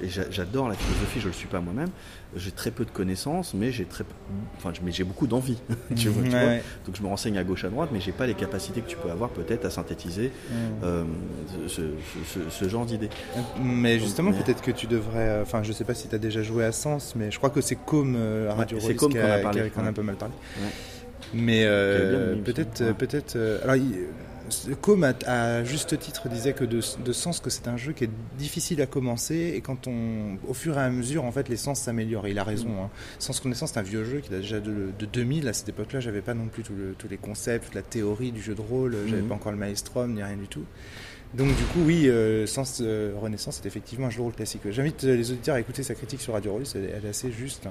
et 0.03 0.09
j'adore 0.09 0.69
la 0.69 0.75
philosophie. 0.75 1.21
Je 1.21 1.27
le 1.27 1.33
suis 1.33 1.49
pas 1.49 1.61
moi-même. 1.61 1.89
J'ai 2.37 2.53
très 2.53 2.71
peu 2.71 2.85
de 2.85 2.91
connaissances, 2.91 3.55
mais 3.55 3.73
j'ai 3.73 3.85
très, 3.87 4.05
enfin, 4.57 4.73
mais 4.85 4.93
j'ai 4.93 5.03
beaucoup 5.03 5.27
d'envie. 5.27 5.59
tu 5.97 6.09
vois, 6.09 6.23
tu 6.23 6.29
Ouais, 6.29 6.39
vois. 6.41 6.49
ouais. 6.49 6.63
Donc 6.87 6.95
je 6.97 7.03
me 7.03 7.09
renseigne 7.09 7.37
à 7.39 7.43
gauche 7.43 7.65
à 7.65 7.69
droite, 7.71 7.91
mais 7.93 8.01
j'ai 8.01 8.13
pas 8.13 8.27
les 8.29 8.35
capacités 8.35 8.81
que 8.83 8.89
tu 8.89 8.97
peux 8.97 9.11
avoir 9.11 9.31
peut-être 9.31 9.65
à 9.65 9.71
synthétiser 9.71 10.31
euh, 10.85 11.03
ce, 11.67 11.81
ce- 11.83 12.39
ce- 12.41 12.51
ce 12.51 12.69
genre 12.69 12.87
d'idées. 12.87 13.09
Mais 13.61 13.99
justement, 13.99 14.31
mais- 14.31 14.39
peut-être 14.43 14.63
que 14.63 14.71
tu 14.71 14.87
devrais. 14.87 15.41
Enfin, 15.43 15.63
je 15.65 15.73
sais 15.73 15.83
pas 15.85 15.95
si 15.95 16.07
tu 16.07 16.15
as 16.15 16.19
déjà 16.19 16.43
joué 16.45 16.65
à 16.65 16.71
Sens, 16.73 17.15
mais 17.17 17.33
je 17.33 17.39
crois 17.39 17.51
que 17.51 17.61
c'est 17.61 17.75
Com 17.75 18.15
euh, 18.17 18.49
à 18.51 18.55
Radio 18.55 18.77
Ouais, 18.77 18.83
c'est 18.83 18.89
Rose 18.93 18.97
Com 18.99 19.13
qui 19.13 19.19
qu'on 19.19 19.25
a 19.25 19.33
a- 19.33 19.39
parlé, 19.41 19.71
qu'on 19.71 19.85
un 19.85 19.93
peu 19.93 20.03
mal 20.03 20.15
parlé. 20.17 20.35
Mais 21.35 21.65
peut-être, 22.45 22.93
peut-être. 22.97 23.37
alors, 23.65 23.77
il- 23.77 23.93
ce- 23.93 24.40
Com 24.83 25.05
à, 25.05 25.13
à 25.27 25.65
juste 25.65 25.99
titre 25.99 26.29
disait 26.29 26.53
que 26.53 26.65
de, 26.65 26.81
de 27.05 27.13
Sens 27.13 27.41
que 27.41 27.51
c'est 27.51 27.69
un 27.69 27.77
jeu 27.77 27.93
qui 27.93 28.05
est 28.05 28.11
difficile 28.39 28.81
à 28.83 28.87
commencer 28.87 29.53
et 29.55 29.61
quand 29.61 29.87
on, 29.87 30.37
au 30.49 30.55
fur 30.55 30.79
et 30.79 30.83
à 30.83 30.91
mesure, 30.91 31.25
en 31.25 31.33
fait, 31.33 31.49
les 31.49 31.57
sens 31.57 31.81
s'améliorent. 31.81 32.27
Et 32.27 32.31
il 32.33 32.39
a 32.39 32.45
raison. 32.45 32.69
Mm. 32.69 32.79
Hein. 32.85 32.91
Sens 33.19 33.41
connaissance, 33.41 33.71
c'est 33.73 33.79
un 33.81 33.83
vieux 33.83 34.05
jeu 34.05 34.21
qui 34.21 34.31
date 34.31 34.41
déjà 34.43 34.61
de, 34.61 34.91
de 34.99 35.07
2000. 35.07 35.49
À 35.49 35.53
cette 35.53 35.69
époque-là, 35.69 36.01
j'avais 36.01 36.23
pas 36.23 36.35
non 36.35 36.47
plus 36.49 36.63
le- 36.71 36.95
tous 36.99 37.09
les 37.09 37.17
concepts, 37.17 37.75
la 37.75 37.83
théorie 37.83 38.33
du 38.33 38.41
jeu 38.43 38.55
de 38.55 38.61
rôle. 38.61 38.97
J'avais 39.07 39.23
Mhm. 39.23 39.29
pas 39.29 39.35
encore 39.35 39.53
le 39.53 39.59
maelstrom 39.59 40.15
ni 40.15 40.23
rien 40.23 40.37
du 40.37 40.49
tout. 40.49 40.65
Donc 41.33 41.49
du 41.49 41.63
coup, 41.67 41.79
oui, 41.85 42.09
euh, 42.09 42.45
Sens 42.47 42.81
euh, 42.83 43.13
Renaissance 43.17 43.61
est 43.63 43.67
effectivement 43.69 44.09
un 44.09 44.11
jeu 44.11 44.17
de 44.19 44.23
rôle 44.23 44.33
classique. 44.33 44.63
J'invite 44.71 45.05
euh, 45.05 45.15
les 45.15 45.31
auditeurs 45.31 45.55
à 45.55 45.61
écouter 45.61 45.85
sa 45.85 45.95
critique 45.95 46.21
sur 46.21 46.33
Radio 46.33 46.53
Rollis, 46.53 46.73
elle, 46.75 46.85
est- 46.87 46.93
elle 46.97 47.07
est 47.07 47.11
assez 47.11 47.31
juste. 47.31 47.69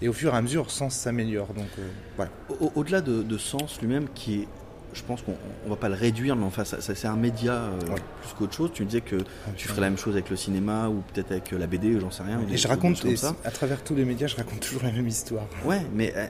Et 0.00 0.06
au 0.08 0.12
fur 0.12 0.32
et 0.32 0.36
à 0.36 0.40
mesure, 0.42 0.70
Sens 0.70 0.94
s'améliore. 0.94 1.48
Donc 1.48 1.66
euh, 1.80 1.88
voilà. 2.14 2.30
Au- 2.60 2.70
Au-delà 2.76 3.00
de, 3.00 3.22
de 3.24 3.36
sens 3.38 3.80
lui-même, 3.82 4.06
qui 4.14 4.42
est, 4.42 4.48
je 4.92 5.02
pense 5.02 5.22
qu'on 5.22 5.34
on 5.66 5.70
va 5.70 5.76
pas 5.76 5.88
le 5.88 5.94
réduire, 5.94 6.34
mais 6.36 6.44
enfin, 6.44 6.64
ça, 6.64 6.80
ça- 6.80 6.94
c'est 6.94 7.06
un 7.08 7.16
média 7.16 7.52
euh, 7.52 7.78
Ouais. 7.90 8.00
plus 8.22 8.34
qu'autre 8.38 8.54
chose. 8.54 8.70
Tu 8.74 8.82
me 8.82 8.88
disais 8.88 9.00
que 9.00 9.16
tu 9.56 9.68
ferais 9.68 9.80
la 9.82 9.88
même 9.90 9.98
chose 9.98 10.14
avec 10.14 10.30
le 10.30 10.36
cinéma 10.36 10.88
ou 10.88 11.02
peut-être 11.12 11.30
avec 11.32 11.52
euh, 11.52 11.58
la 11.58 11.66
BD, 11.66 11.98
j'en 12.00 12.10
sais 12.10 12.22
rien. 12.22 12.40
Et 12.50 12.56
je 12.56 12.66
raconte, 12.68 13.04
et 13.04 13.16
ça. 13.16 13.34
à 13.44 13.50
travers 13.50 13.82
tous 13.84 13.94
les 13.94 14.04
médias, 14.04 14.26
je 14.26 14.36
raconte 14.36 14.60
toujours 14.60 14.82
la 14.82 14.92
même 14.92 15.06
histoire. 15.08 15.44
Ouais, 15.64 15.80
mais 15.94 16.12
euh, 16.16 16.26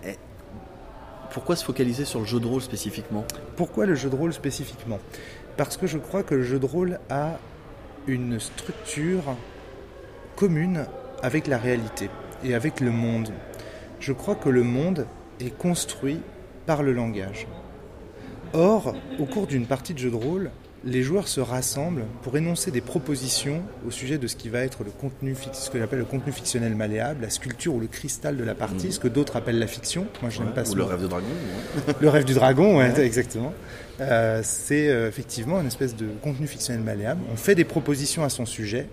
pourquoi 1.33 1.57
se 1.57 1.65
focaliser 1.65 2.05
sur 2.05 2.21
le 2.21 2.27
jeu 2.27 2.41
de 2.41 2.47
rôle 2.47 2.61
spécifiquement? 2.63 3.25
Pourquoi 3.57 3.87
le 3.87 3.95
jeu 3.95 4.11
de 4.11 4.17
rôle 4.17 4.33
spécifiquement? 4.33 4.99
Parce 5.57 5.77
que 5.77 5.87
je 5.87 5.99
crois 5.99 6.23
que 6.23 6.35
le 6.35 6.43
jeu 6.43 6.59
de 6.59 6.67
rôle 6.67 6.99
a 7.09 7.39
une 8.07 8.41
structure 8.41 9.23
commune 10.37 10.87
avec 11.23 11.47
la 11.47 11.59
réalité 11.59 12.09
et 12.45 12.55
avec 12.55 12.81
le 12.81 12.91
monde. 12.91 13.31
Je 14.01 14.13
crois 14.13 14.35
que 14.35 14.49
le 14.49 14.63
monde 14.63 15.07
est 15.39 15.51
construit 15.57 16.21
par 16.67 16.83
le 16.83 16.93
langage. 16.93 17.47
Or, 18.53 18.95
au 19.19 19.25
cours 19.27 19.47
d'une 19.47 19.67
partie 19.67 19.95
de 19.95 19.99
jeu 19.99 20.11
de 20.11 20.17
rôle, 20.17 20.51
les 20.85 21.03
joueurs 21.03 21.29
se 21.29 21.41
rassemblent 21.41 22.05
pour 22.23 22.37
énoncer 22.37 22.71
des 22.71 22.81
propositions 22.81 23.63
au 23.87 23.91
sujet 23.91 24.17
de 24.17 24.27
ce 24.27 24.35
qui 24.35 24.49
va 24.49 24.61
être 24.61 24.83
le 24.83 24.91
contenu, 24.91 25.37
ce 25.53 25.69
que 25.71 25.79
j'appelle 25.79 25.99
le 25.99 26.05
contenu 26.07 26.33
fictionnel 26.33 26.75
malléable, 26.75 27.21
la 27.23 27.31
sculpture 27.31 27.75
ou 27.75 27.81
le 27.81 27.87
cristal 27.87 28.37
de 28.39 28.45
la 28.45 28.55
partie, 28.55 28.87
Mhm. 28.87 28.93
ce 28.93 28.99
que 28.99 29.09
d'autres 29.09 29.37
appellent 29.37 29.59
la 29.59 29.67
fiction. 29.67 30.07
Moi, 30.23 30.31
je 30.31 30.41
n'aime 30.43 30.55
pas 30.55 30.65
ce 30.65 30.73
Ou 30.73 30.77
le 30.77 30.85
mot. 30.85 30.89
rêve 30.89 31.03
de 31.03 31.07
dragon 31.07 31.27
ouais. 31.87 31.95
Le 32.01 32.09
rêve 32.09 32.25
du 32.25 32.33
dragon, 32.35 32.79
ouais, 32.79 32.91
Ouais. 32.97 33.05
exactement. 33.07 33.53
Euh, 34.01 34.41
c'est 34.43 34.89
euh, 34.89 35.07
effectivement 35.09 35.61
une 35.61 35.67
espèce 35.67 35.95
de 35.95 36.07
contenu 36.23 36.47
fictionnel 36.47 36.83
malléable. 36.83 37.21
On 37.31 37.37
fait 37.37 37.55
des 37.55 37.65
propositions 37.65 38.25
à 38.25 38.31
son 38.31 38.47
sujet, 38.47 38.87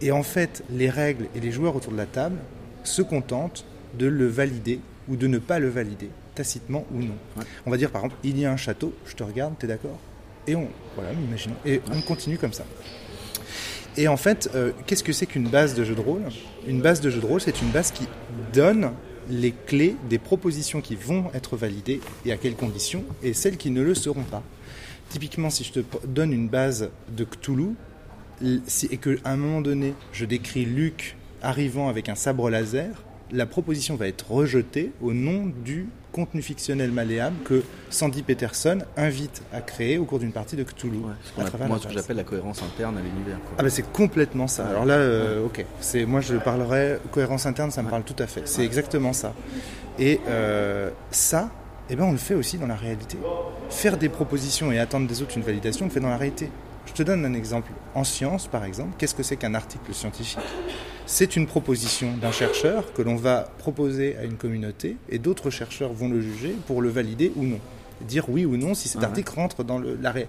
et 0.00 0.12
en 0.12 0.22
fait, 0.22 0.62
les 0.70 0.88
règles 0.88 1.26
et 1.34 1.40
les 1.40 1.50
joueurs 1.50 1.74
autour 1.74 1.92
de 1.92 1.96
la 1.98 2.06
table 2.06 2.36
se 2.84 3.02
contentent 3.02 3.64
de 3.98 4.06
le 4.06 4.28
valider 4.28 4.78
ou 5.08 5.16
de 5.16 5.26
ne 5.26 5.38
pas 5.38 5.58
le 5.58 5.68
valider, 5.68 6.10
tacitement 6.34 6.84
ou 6.92 7.00
non. 7.00 7.14
Ouais. 7.36 7.44
On 7.66 7.70
va 7.70 7.76
dire 7.76 7.90
par 7.90 8.04
exemple, 8.04 8.20
il 8.24 8.38
y 8.38 8.44
a 8.44 8.52
un 8.52 8.56
château, 8.56 8.92
je 9.06 9.14
te 9.14 9.22
regarde, 9.22 9.54
t'es 9.58 9.66
d'accord? 9.66 9.98
Et 10.46 10.56
on, 10.56 10.68
voilà, 10.94 11.12
imaginons, 11.12 11.56
et 11.64 11.80
on 11.92 12.00
continue 12.02 12.38
comme 12.38 12.52
ça. 12.52 12.64
Et 13.96 14.08
en 14.08 14.16
fait, 14.16 14.50
euh, 14.54 14.72
qu'est-ce 14.86 15.04
que 15.04 15.12
c'est 15.12 15.26
qu'une 15.26 15.48
base 15.48 15.74
de 15.74 15.84
jeu 15.84 15.94
de 15.94 16.00
rôle? 16.00 16.22
Une 16.66 16.82
base 16.82 17.00
de 17.00 17.10
jeu 17.10 17.20
de 17.20 17.26
rôle, 17.26 17.40
c'est 17.40 17.62
une 17.62 17.70
base 17.70 17.92
qui 17.92 18.08
donne 18.52 18.92
les 19.30 19.52
clés 19.52 19.96
des 20.10 20.18
propositions 20.18 20.80
qui 20.80 20.96
vont 20.96 21.30
être 21.32 21.56
validées 21.56 22.00
et 22.26 22.32
à 22.32 22.36
quelles 22.36 22.56
conditions, 22.56 23.04
et 23.22 23.32
celles 23.32 23.56
qui 23.56 23.70
ne 23.70 23.82
le 23.82 23.94
seront 23.94 24.24
pas. 24.24 24.42
Typiquement, 25.08 25.48
si 25.48 25.64
je 25.64 25.72
te 25.72 25.80
donne 26.06 26.32
une 26.32 26.48
base 26.48 26.90
de 27.16 27.24
Cthulhu, 27.24 27.74
et 28.42 28.96
qu'à 28.96 29.10
un 29.24 29.36
moment 29.36 29.60
donné, 29.60 29.94
je 30.12 30.24
décris 30.24 30.64
Luc 30.64 31.16
arrivant 31.40 31.88
avec 31.88 32.08
un 32.08 32.16
sabre 32.16 32.50
laser, 32.50 33.04
la 33.34 33.46
proposition 33.46 33.96
va 33.96 34.06
être 34.06 34.30
rejetée 34.30 34.92
au 35.02 35.12
nom 35.12 35.52
du 35.64 35.88
contenu 36.12 36.40
fictionnel 36.40 36.92
malléable 36.92 37.36
que 37.44 37.64
Sandy 37.90 38.22
Peterson 38.22 38.78
invite 38.96 39.42
à 39.52 39.60
créer 39.60 39.98
au 39.98 40.04
cours 40.04 40.20
d'une 40.20 40.30
partie 40.30 40.54
de 40.54 40.62
Cthulhu. 40.62 40.98
Ouais, 40.98 41.44
ce 41.50 41.62
à 41.62 41.66
moi, 41.66 41.78
ce 41.80 41.88
que 41.88 41.92
j'appelle 41.92 42.16
la 42.16 42.22
cohérence 42.22 42.62
interne 42.62 42.96
à 42.96 43.00
l'univers. 43.00 43.38
Ah 43.58 43.64
bah 43.64 43.70
c'est 43.70 43.90
complètement 43.92 44.46
ça. 44.46 44.66
Alors 44.68 44.84
là, 44.84 44.94
euh, 44.94 45.44
ok, 45.44 45.64
c'est 45.80 46.06
moi 46.06 46.20
je 46.20 46.36
parlerai 46.36 46.98
cohérence 47.10 47.46
interne, 47.46 47.72
ça 47.72 47.82
me 47.82 47.90
parle 47.90 48.04
tout 48.04 48.16
à 48.20 48.28
fait. 48.28 48.46
C'est 48.46 48.64
exactement 48.64 49.12
ça. 49.12 49.34
Et 49.98 50.20
euh, 50.28 50.90
ça, 51.10 51.50
eh 51.90 51.96
ben 51.96 52.04
on 52.04 52.12
le 52.12 52.18
fait 52.18 52.34
aussi 52.34 52.58
dans 52.58 52.68
la 52.68 52.76
réalité. 52.76 53.18
Faire 53.68 53.98
des 53.98 54.08
propositions 54.08 54.70
et 54.70 54.78
attendre 54.78 55.08
des 55.08 55.20
autres 55.20 55.36
une 55.36 55.42
validation, 55.42 55.86
on 55.86 55.88
le 55.88 55.92
fait 55.92 56.00
dans 56.00 56.08
la 56.08 56.16
réalité. 56.16 56.48
Je 56.86 56.92
te 56.92 57.02
donne 57.02 57.24
un 57.24 57.34
exemple. 57.34 57.72
En 57.96 58.04
science, 58.04 58.46
par 58.46 58.64
exemple, 58.64 58.90
qu'est-ce 58.98 59.14
que 59.14 59.24
c'est 59.24 59.36
qu'un 59.36 59.54
article 59.54 59.92
scientifique? 59.92 60.38
C'est 61.06 61.36
une 61.36 61.46
proposition 61.46 62.16
d'un 62.16 62.32
chercheur 62.32 62.92
que 62.94 63.02
l'on 63.02 63.16
va 63.16 63.48
proposer 63.58 64.16
à 64.16 64.24
une 64.24 64.36
communauté 64.36 64.96
et 65.10 65.18
d'autres 65.18 65.50
chercheurs 65.50 65.92
vont 65.92 66.08
le 66.08 66.20
juger 66.20 66.54
pour 66.66 66.80
le 66.80 66.88
valider 66.88 67.30
ou 67.36 67.44
non. 67.44 67.60
Dire 68.00 68.28
oui 68.28 68.44
ou 68.44 68.56
non 68.56 68.74
si 68.74 68.88
cet 68.88 69.02
Ah 69.02 69.06
article 69.06 69.32
rentre 69.34 69.64
dans 69.64 69.78
le, 69.78 69.96
la 70.00 70.10
ré- 70.12 70.28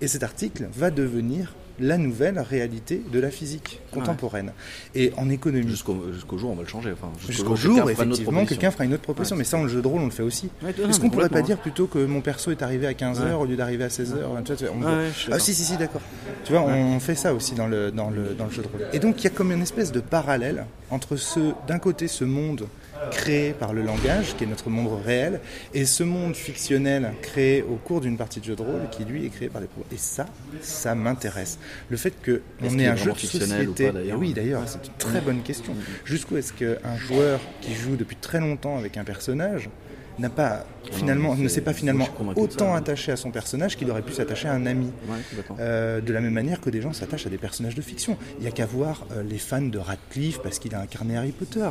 Et 0.00 0.08
cet 0.08 0.22
article 0.22 0.68
va 0.72 0.90
devenir 0.90 1.54
la 1.80 1.98
nouvelle 1.98 2.38
réalité 2.38 3.02
de 3.12 3.18
la 3.20 3.30
physique 3.30 3.80
contemporaine. 3.92 4.52
Et 4.94 5.12
en 5.16 5.28
économie, 5.30 5.68
Jusqu'au 5.68 6.04
jusqu'au 6.12 6.38
jour, 6.38 6.50
on 6.50 6.54
va 6.54 6.62
le 6.62 6.68
changer. 6.68 6.92
Enfin, 6.92 7.10
jusqu'au 7.28 7.56
jour, 7.56 7.90
effectivement, 7.90 8.44
quelqu'un 8.46 8.70
fera 8.70 8.84
une 8.84 8.94
autre 8.94 9.02
proposition. 9.02 9.34
Ouais, 9.36 9.38
mais 9.38 9.44
ça, 9.44 9.56
en 9.58 9.66
jeu 9.68 9.82
de 9.82 9.86
rôle, 9.88 10.00
on 10.02 10.06
le 10.06 10.10
fait 10.10 10.22
aussi. 10.22 10.50
Ouais, 10.62 10.70
Est-ce 10.88 11.00
qu'on 11.00 11.10
pourrait 11.10 11.28
pas 11.28 11.42
dire 11.42 11.58
plutôt 11.58 11.86
que 11.86 11.98
mon 12.04 12.20
perso 12.20 12.50
est 12.50 12.62
arrivé 12.62 12.86
à 12.86 12.92
15h 12.92 13.24
Ouais. 13.24 13.32
au 13.32 13.44
lieu 13.44 13.56
d'arriver 13.56 13.84
à 13.84 13.88
16h 13.88 14.14
tu 14.44 14.52
vois, 14.52 14.56
tu 14.56 14.64
vois, 14.66 14.74
on- 14.76 14.80
Ouais, 14.80 14.86
ouais, 14.86 15.08
je 15.14 15.18
suis 15.18 15.32
Ah 15.32 15.38
si, 15.38 15.54
si, 15.54 15.64
si, 15.64 15.76
d'accord. 15.76 16.00
Tu 16.44 16.52
vois, 16.52 16.62
on 16.62 17.00
fait 17.00 17.14
ça 17.14 17.32
aussi 17.34 17.54
dans 17.54 17.66
le, 17.66 17.90
dans, 17.90 18.10
le, 18.10 18.34
dans 18.34 18.44
le 18.46 18.50
jeu 18.50 18.62
de 18.62 18.68
rôle. 18.68 18.86
Et 18.92 18.98
donc, 18.98 19.20
il 19.20 19.24
y 19.24 19.26
a 19.26 19.30
comme 19.30 19.50
une 19.52 19.62
espèce 19.62 19.90
de 19.92 20.00
parallèle 20.00 20.66
entre 20.90 21.16
ce, 21.16 21.40
d'un 21.66 21.78
côté, 21.78 22.06
ce 22.08 22.24
monde 22.24 22.66
créé 23.10 23.52
par 23.52 23.72
le 23.72 23.82
langage, 23.82 24.36
qui 24.36 24.44
est 24.44 24.46
notre 24.46 24.70
monde 24.70 25.00
réel, 25.04 25.40
et 25.72 25.84
ce 25.84 26.02
monde 26.02 26.34
fictionnel 26.34 27.12
créé 27.22 27.62
au 27.62 27.76
cours 27.76 28.00
d'une 28.00 28.16
partie 28.16 28.40
de 28.40 28.44
jeu 28.44 28.56
de 28.56 28.62
rôle, 28.62 28.88
qui 28.90 29.04
lui 29.04 29.26
est 29.26 29.30
créé 29.30 29.48
par 29.48 29.60
les 29.60 29.66
pro. 29.66 29.84
Et 29.92 29.96
ça, 29.96 30.26
ça 30.60 30.94
m'intéresse. 30.94 31.58
Le 31.90 31.96
fait 31.96 32.14
que 32.22 32.42
on 32.62 32.68
qu'il 32.68 32.80
ait 32.80 32.84
est 32.84 32.88
un 32.88 32.96
jeu 32.96 33.12
de 33.12 33.18
société. 33.18 33.90
pas, 33.90 34.00
Et 34.00 34.12
oui, 34.12 34.32
d'ailleurs, 34.32 34.62
c'est 34.66 34.86
une 34.86 34.94
très 34.98 35.20
bonne 35.20 35.42
question. 35.42 35.74
Jusqu'où 36.04 36.36
est-ce 36.36 36.52
qu'un 36.52 36.96
joueur 36.96 37.40
qui 37.60 37.74
joue 37.74 37.96
depuis 37.96 38.16
très 38.16 38.40
longtemps 38.40 38.78
avec 38.78 38.96
un 38.96 39.04
personnage 39.04 39.68
n'a 40.18 40.30
pas 40.30 40.64
finalement, 40.92 41.34
mais 41.34 41.42
ne 41.42 41.48
s'est 41.48 41.60
pas 41.60 41.72
finalement 41.72 42.04
ça, 42.06 42.12
autant 42.40 42.74
attaché 42.74 43.10
à 43.12 43.16
son 43.16 43.30
personnage 43.30 43.76
qu'il 43.76 43.90
aurait 43.90 44.02
pu 44.02 44.12
s'attacher 44.12 44.48
à 44.48 44.52
un 44.54 44.66
ami. 44.66 44.92
Ouais. 45.08 45.16
Euh, 45.58 46.00
de 46.00 46.12
la 46.12 46.20
même 46.20 46.32
manière 46.32 46.60
que 46.60 46.70
des 46.70 46.80
gens 46.82 46.92
s'attachent 46.92 47.26
à 47.26 47.30
des 47.30 47.38
personnages 47.38 47.74
de 47.74 47.82
fiction. 47.82 48.16
Il 48.38 48.42
n'y 48.42 48.48
a 48.48 48.52
qu'à 48.52 48.66
voir 48.66 49.06
euh, 49.12 49.22
les 49.22 49.38
fans 49.38 49.60
de 49.62 49.78
Radcliffe 49.78 50.40
parce 50.42 50.58
qu'il 50.58 50.74
a 50.74 50.80
incarné 50.80 51.16
Harry 51.16 51.32
Potter. 51.32 51.68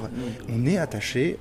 On 0.49 0.65
est 0.65 0.77
attaché 0.77 1.37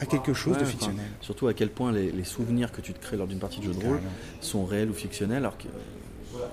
à 0.00 0.06
quelque 0.06 0.32
chose 0.32 0.52
Ouais, 0.54 0.60
de 0.60 0.64
enfin, 0.64 0.70
fictionnel. 0.70 1.04
surtout 1.20 1.48
à 1.48 1.54
quel 1.54 1.70
point 1.70 1.90
les, 1.90 2.12
les 2.12 2.22
souvenirs 2.24 2.70
que 2.70 2.80
tu 2.80 2.92
te 2.92 3.00
crées 3.00 3.16
lors 3.16 3.26
d'une 3.26 3.40
partie 3.40 3.58
de 3.58 3.64
jeu 3.64 3.74
de 3.74 3.84
rôle 3.84 4.00
sont 4.40 4.64
réels 4.64 4.90
ou 4.90 4.94
fictionnels, 4.94 5.38
alors 5.38 5.58
que 5.58 5.64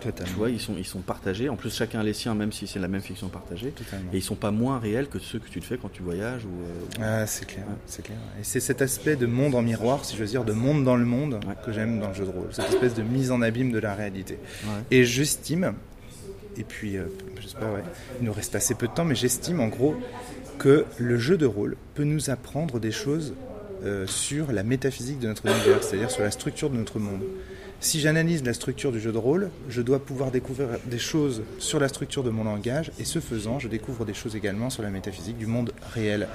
Totalement. 0.01 0.31
tu 0.31 0.37
vois, 0.37 0.49
ils 0.49 0.59
sont, 0.59 0.75
ils 0.77 0.85
sont 0.85 0.99
partagés. 0.99 1.49
En 1.49 1.55
plus, 1.55 1.73
chacun 1.75 1.99
a 1.99 2.03
les 2.03 2.13
siens, 2.13 2.35
même 2.35 2.51
si 2.51 2.67
c'est 2.67 2.79
la 2.79 2.87
même 2.87 3.01
fiction 3.01 3.27
partagée. 3.29 3.71
Totalement. 3.71 4.11
Et 4.13 4.17
ils 4.17 4.21
sont 4.23 4.35
pas 4.35 4.51
moins 4.51 4.79
réels 4.79 5.07
que 5.07 5.19
ceux 5.19 5.39
que 5.39 5.47
tu 5.49 5.59
te 5.59 5.65
fais 5.65 5.77
quand 5.77 5.89
tu 5.91 6.03
voyages 6.03 6.45
ou. 6.45 7.01
euh, 7.01 7.21
Ah, 7.23 7.27
c'est 7.27 7.45
clair, 7.45 7.65
c'est 7.85 8.03
clair. 8.03 8.17
Et 8.39 8.43
c'est 8.43 8.59
cet 8.59 8.81
aspect 8.81 9.15
de 9.15 9.25
monde 9.25 9.55
en 9.55 9.61
miroir, 9.61 10.05
si 10.05 10.15
je 10.15 10.21
veux 10.21 10.27
dire, 10.29 10.43
de 10.43 10.53
monde 10.53 10.83
dans 10.83 10.95
le 10.95 11.05
monde, 11.05 11.39
Ouais. 11.47 11.55
que 11.65 11.71
j'aime 11.71 11.99
dans 11.99 12.09
le 12.09 12.13
jeu 12.13 12.25
de 12.25 12.31
rôle. 12.31 12.47
Cette 12.51 12.69
espèce 12.69 12.93
de 12.93 13.03
mise 13.03 13.31
en 13.31 13.41
abîme 13.41 13.71
de 13.71 13.79
la 13.79 13.95
réalité. 13.95 14.37
Ouais. 14.65 14.69
Et 14.91 15.05
j'estime, 15.05 15.73
et 16.57 16.63
puis, 16.63 16.97
euh, 16.97 17.05
je 17.41 17.47
sais 17.47 17.57
pas, 17.57 17.65
ouais, 17.71 17.83
il 18.19 18.25
nous 18.25 18.33
reste 18.33 18.55
assez 18.55 18.75
peu 18.75 18.87
de 18.87 18.93
temps, 18.93 19.05
mais 19.05 19.15
j'estime 19.15 19.59
en 19.59 19.67
gros 19.67 19.95
que 20.57 20.85
le 20.97 21.17
jeu 21.17 21.37
de 21.37 21.45
rôle 21.45 21.75
peut 21.95 22.03
nous 22.05 22.29
apprendre 22.29 22.79
des 22.79 22.91
choses 22.91 23.33
euh, 23.83 24.07
sur 24.07 24.51
la 24.53 24.63
métaphysique 24.63 25.19
de 25.19 25.27
notre 25.27 25.45
univers, 25.45 25.83
c'est-à-dire 25.83 26.09
sur 26.09 26.23
la 26.23 26.31
structure 26.31 26.69
de 26.69 26.77
notre 26.77 26.97
monde. 26.97 27.21
Si 27.85 27.99
j'analyse 27.99 28.43
la 28.43 28.53
structure 28.53 28.91
du 28.91 28.99
jeu 28.99 29.11
de 29.11 29.19
rôle, 29.19 29.51
je 29.69 29.79
dois 29.83 29.99
pouvoir 29.99 30.31
découvrir 30.31 30.69
des 30.85 30.97
choses 30.97 31.43
sur 31.59 31.79
la 31.79 31.87
structure 31.87 32.23
de 32.23 32.31
mon 32.31 32.43
langage, 32.43 32.91
et 32.97 33.05
ce 33.05 33.19
faisant, 33.19 33.59
je 33.59 33.67
découvre 33.67 34.05
des 34.05 34.15
choses 34.15 34.35
également 34.35 34.71
sur 34.71 34.81
la 34.81 34.89
métaphysique 34.89 35.37
du 35.37 35.45
monde 35.45 35.71
réel. 35.93 36.27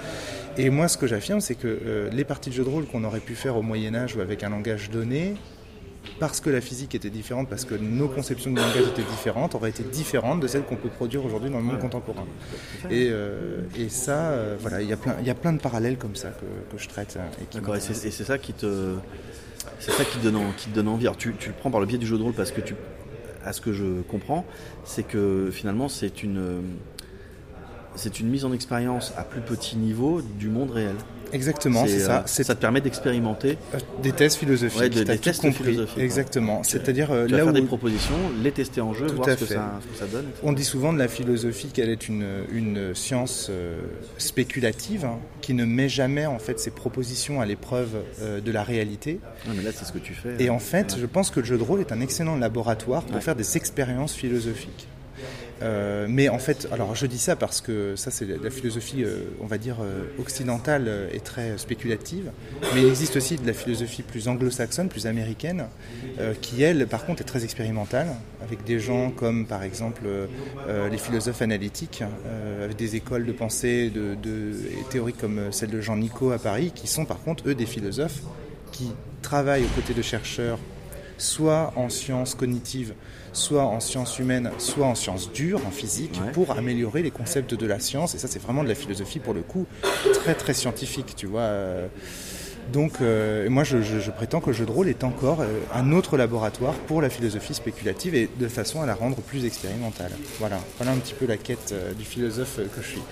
Et 0.57 0.71
moi, 0.71 0.87
ce 0.87 0.97
que 0.97 1.09
j'affirme, 1.09 1.41
c'est 1.41 1.57
que 1.57 1.67
euh, 1.67 2.09
les 2.13 2.23
parties 2.23 2.51
de 2.51 2.55
jeu 2.55 2.63
de 2.63 2.69
rôle 2.69 2.87
qu'on 2.87 3.03
aurait 3.03 3.19
pu 3.19 3.35
faire 3.35 3.57
au 3.57 3.63
Moyen 3.63 3.97
Âge 3.97 4.15
ou 4.15 4.21
avec 4.21 4.45
un 4.45 4.51
langage 4.51 4.91
donné, 4.91 5.35
parce 6.21 6.41
que 6.41 6.51
la 6.51 6.61
physique 6.61 6.95
était 6.95 7.11
différente, 7.11 7.49
parce 7.49 7.65
que 7.65 7.75
nos 7.75 8.07
conceptions 8.07 8.53
du 8.53 8.57
langage 8.57 8.87
étaient 8.87 9.11
différentes, 9.11 9.57
auraient 9.57 9.71
été 9.71 9.83
différentes 9.83 10.39
de 10.39 10.47
celles 10.47 10.63
qu'on 10.63 10.77
peut 10.77 10.89
produire 10.89 11.25
aujourd'hui 11.25 11.51
dans 11.51 11.59
le 11.59 11.65
monde 11.65 11.81
contemporain. 11.81 12.27
Et, 12.93 13.09
euh, 13.11 13.63
et 13.77 13.89
ça, 13.89 14.31
euh, 14.31 14.57
voilà, 14.61 14.83
il 14.83 14.89
y, 14.89 14.93
a 14.93 15.35
plein, 15.35 15.53
de 15.53 15.61
parallèles 15.61 15.99
comme 15.99 16.15
ça 16.15 16.29
que, 16.29 16.77
que 16.77 16.81
je 16.81 16.89
traite. 16.89 17.19
hein, 17.21 17.29
Et 17.43 17.53
D'accord, 17.53 17.75
et 17.75 17.81
c'est 17.81 18.11
ça 18.13 18.39
qui 18.39 18.53
te, 18.53 18.95
c'est 19.79 19.93
ça 19.93 20.05
qui 20.05 20.19
te 20.19 20.25
donne, 20.25 20.41
qui 20.57 20.71
donne 20.71 20.89
envie. 20.89 21.07
Alors, 21.07 21.17
tu, 21.17 21.35
tu 21.39 21.49
le 21.49 21.55
prends 21.55 21.71
par 21.71 21.81
le 21.81 21.87
biais 21.87 21.99
du 21.99 22.07
jeu 22.07 22.19
de 22.19 22.23
rôle 22.23 22.33
parce 22.33 22.51
que 22.51 22.61
tu, 22.61 22.75
à 23.45 23.53
ce 23.53 23.61
que 23.61 23.73
je 23.73 24.03
comprends, 24.03 24.45
c'est 24.85 25.03
que 25.03 25.51
finalement 25.53 25.89
c'est 25.89 26.23
une, 26.23 26.39
euh, 26.39 26.61
c'est 27.95 28.21
une 28.21 28.29
mise 28.29 28.45
en 28.45 28.53
expérience 28.53 29.13
à 29.17 29.25
plus 29.25 29.41
petit 29.41 29.77
niveau 29.77 30.23
du 30.23 30.49
monde 30.49 30.71
réel. 30.71 30.97
Exactement, 31.33 31.87
c'est 31.87 32.03
euh, 32.03 32.07
ça. 32.07 32.23
C'est 32.27 32.45
ça 32.45 32.55
te 32.55 32.61
permet 32.61 32.81
d'expérimenter. 32.81 33.59
euh, 33.75 33.79
des 34.03 34.13
thèses 34.13 34.37
philosophiques. 34.37 34.81
Ouais, 34.81 34.89
de- 34.89 35.03
des 35.05 35.19
tests 35.19 35.43
compris. 35.43 35.65
philosophiques, 35.65 35.97
ouais. 35.97 36.03
Exactement. 36.05 36.63
C'est-à-dire 36.63 37.11
euh, 37.11 37.27
là 37.29 37.39
faire 37.39 37.47
où 37.49 37.53
des 37.53 37.63
propositions, 37.63 38.15
les 38.43 38.53
tester 38.53 38.81
en 38.81 38.95
jeu, 38.95 39.07
Tout 39.07 39.17
voir 39.17 39.29
à 39.29 39.37
ce 39.37 39.45
que, 39.45 39.53
ça, 39.55 39.81
ce 39.83 39.87
que 39.93 39.99
ça 39.99 40.07
donne. 40.07 40.27
etc. 40.27 40.41
On 40.43 40.53
dit 40.53 40.65
souvent 40.65 40.93
de 40.93 40.99
la 40.99 41.09
philosophie 41.09 41.69
qu'elle 41.69 41.91
est 41.91 42.09
une, 42.09 42.27
une 42.53 42.95
science 42.95 43.49
euh, 43.51 43.81
spéculative 44.19 45.05
hein, 45.05 45.19
qui 45.41 45.55
ne 45.55 45.65
met 45.65 45.89
jamais 45.89 46.27
en 46.27 46.39
fait 46.39 46.61
ses 46.61 46.71
propositions 46.71 47.41
à 47.41 47.47
l'épreuve 47.47 47.91
euh, 48.21 48.41
de 48.41 48.53
la 48.53 48.63
réalité. 48.63 49.21
Ouais, 49.47 49.55
mais 49.57 49.63
là, 49.63 49.71
c'est 49.75 49.85
ce 49.85 49.93
que 49.93 49.99
tu 49.99 50.15
fais. 50.15 50.35
Et 50.39 50.49
euh, 50.49 50.53
en 50.53 50.59
fait, 50.59 50.93
ouais. 50.95 51.01
je 51.01 51.07
pense 51.07 51.31
que 51.31 51.41
le 51.41 51.47
jeu 51.47 51.59
de 51.59 51.63
rôle 51.63 51.81
est 51.81 51.93
un 51.93 52.01
excellent 52.01 52.37
laboratoire 52.37 53.03
pour 53.05 53.23
faire 53.23 53.37
des 53.37 53.57
expériences 53.57 54.15
philosophiques. 54.15 54.87
Euh, 55.63 56.07
mais 56.09 56.29
en 56.29 56.39
fait, 56.39 56.69
alors 56.73 56.95
je 56.95 57.07
dis 57.07 57.19
ça 57.19 57.37
parce 57.37 57.61
que 57.61 57.95
ça 57.97 58.11
c'est 58.11 58.27
la 58.27 58.51
philosophie, 58.51 59.05
euh, 59.05 59.25
on 59.41 59.47
va 59.47 59.59
dire 59.59 59.77
euh, 59.83 60.05
occidentale 60.19 61.09
et 61.13 61.21
très 61.21 61.59
spéculative, 61.59 62.31
mais 62.75 62.83
il 62.83 62.89
existe 62.89 63.17
aussi 63.17 63.37
de 63.37 63.47
la 63.47 63.53
philosophie 63.53 64.03
plus 64.03 64.29
anglo-saxonne, 64.29 64.89
plus 64.89 65.07
américaine, 65.07 65.67
qui 66.41 66.63
elle, 66.63 66.87
par 66.87 67.05
contre, 67.07 67.23
est 67.23 67.25
très 67.25 67.45
expérimentale, 67.45 68.09
avec 68.43 68.65
des 68.65 68.79
gens 68.79 69.11
comme 69.11 69.47
par 69.47 69.63
exemple 69.63 70.03
les 70.91 70.99
philosophes 70.99 71.43
analytiques, 71.43 72.03
avec 72.63 72.77
des 72.77 72.97
écoles 72.97 73.27
de 73.27 73.33
pensée 73.33 73.91
de, 73.91 74.15
de, 74.15 74.53
et 74.71 74.85
théoriques 74.91 75.19
comme 75.19 75.53
celle 75.53 75.71
de 75.71 75.81
Jean 75.81 75.97
Nicot 75.97 76.33
à 76.33 76.39
Paris, 76.39 76.73
qui 76.75 76.87
sont 76.87 77.05
par 77.05 77.21
contre 77.23 77.49
eux 77.49 77.55
des 77.55 77.67
philosophes 77.67 78.21
qui 78.73 78.93
travaillent 79.23 79.65
aux 79.65 79.81
côtés 79.81 79.95
de 79.95 80.03
chercheurs 80.03 80.59
soit 81.21 81.73
en 81.77 81.89
sciences 81.89 82.35
cognitives, 82.35 82.95
soit 83.33 83.63
en 83.65 83.81
sciences 83.81 84.19
humaines, 84.19 84.51
soit 84.59 84.87
en 84.87 84.95
sciences 84.95 85.33
dures, 85.33 85.61
en 85.67 85.71
physique, 85.71 86.21
Ouais. 86.25 86.33
pour 86.33 86.51
améliorer 86.53 87.03
les 87.03 87.11
concepts 87.11 87.55
de 87.55 87.67
la 87.67 87.79
science. 87.81 88.15
Et 88.15 88.19
ça, 88.19 88.29
c'est 88.29 88.43
vraiment 88.43 88.63
de 88.65 88.69
la 88.69 88.75
philosophie, 88.75 89.19
pour 89.19 89.35
le 89.35 89.43
coup, 89.43 89.67
très 90.15 90.35
très 90.35 90.55
scientifique, 90.55 91.15
tu 91.17 91.27
vois. 91.27 91.41
euh. 91.43 91.87
Donc, 92.73 92.93
euh, 93.01 93.51
moi, 93.51 93.65
je, 93.65 93.83
je- 93.83 93.99
je 93.99 94.11
prétends 94.13 94.41
que 94.41 94.47
le 94.49 94.53
jeu 94.53 94.65
de 94.65 94.71
rôle 94.71 94.89
est 94.89 95.03
encore 95.03 95.41
euh, 95.41 95.47
un 95.75 95.91
autre 95.93 96.17
laboratoire 96.17 96.75
pour 96.87 97.03
la 97.03 97.11
philosophie 97.11 97.55
spéculative 97.55 98.15
et 98.15 98.29
de 98.39 98.47
façon 98.49 98.81
à 98.81 98.87
la 98.87 98.95
rendre 98.95 99.17
plus 99.17 99.45
expérimentale. 99.45 100.13
Voilà, 100.39 100.59
voilà 100.79 100.93
un 100.93 100.99
petit 100.99 101.15
peu 101.15 101.27
la 101.27 101.37
quête 101.37 101.71
euh, 101.73 101.93
du 101.95 102.05
philosophe 102.05 102.57
que 102.57 102.81
je 102.83 102.87
suis. 102.87 103.03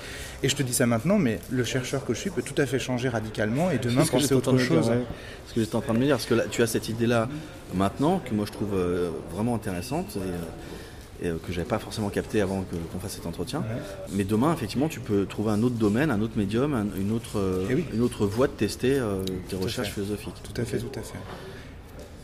Et 0.43 0.49
je 0.49 0.55
te 0.55 0.63
dis 0.63 0.73
ça 0.73 0.87
maintenant, 0.87 1.19
mais 1.19 1.41
le 1.51 1.65
chercheur 1.65 2.05
que 2.05 2.15
je 2.15 2.21
suis 2.21 2.31
peut 2.31 2.43
tout 2.43 2.55
à 2.61 2.67
fait 2.67 2.79
changer 2.79 3.09
radicalement 3.09 3.71
et 3.73 3.79
demain 3.79 4.05
penser 4.07 4.35
autre 4.35 4.57
chose. 4.57 4.89
ouais. 4.89 5.03
Ce 5.49 5.55
que 5.55 5.61
j'étais 5.61 5.75
en 5.75 5.81
train 5.81 5.95
de 5.95 5.99
me 5.99 6.05
dire, 6.05 6.15
parce 6.17 6.27
que 6.27 6.35
là, 6.35 6.45
tu 6.49 6.63
as 6.63 6.67
cette 6.69 6.89
idée-là 6.89 7.29
maintenant 7.75 8.21
que 8.25 8.33
moi 8.35 8.45
je 8.47 8.53
trouve 8.53 8.75
euh, 8.75 9.11
vraiment 9.33 9.57
intéressante 9.57 10.17
et, 10.17 10.21
euh, 10.21 11.25
et, 11.25 11.29
euh, 11.31 11.37
que 11.45 11.53
j'avais 11.53 11.67
pas 11.67 11.81
forcément 11.81 12.09
capté 12.09 12.41
avant 12.41 12.65
qu'on 12.93 12.99
fasse 13.01 13.15
cet 13.15 13.27
entretien. 13.27 13.65
Mais 14.13 14.23
demain, 14.23 14.53
effectivement, 14.55 14.89
tu 14.89 15.01
peux 15.01 15.27
trouver 15.27 15.51
un 15.51 15.63
autre 15.65 15.75
domaine, 15.75 16.11
un 16.13 16.21
autre 16.21 16.35
médium, 16.37 16.73
un- 16.73 16.87
une 17.01 17.11
autre, 17.11 17.39
euh, 17.41 17.67
Eh 17.71 17.75
oui. 17.75 17.85
une 17.93 18.03
autre 18.03 18.25
voie 18.25 18.47
de 18.47 18.53
tester 18.53 18.97
euh, 18.97 19.25
tes 19.49 19.57
recherches 19.57 19.91
philosophiques. 19.91 20.35
Tout 20.45 20.61
à 20.61 20.65
fait, 20.65 20.79
tout 20.79 20.87
à 20.97 21.03
fait. 21.03 21.19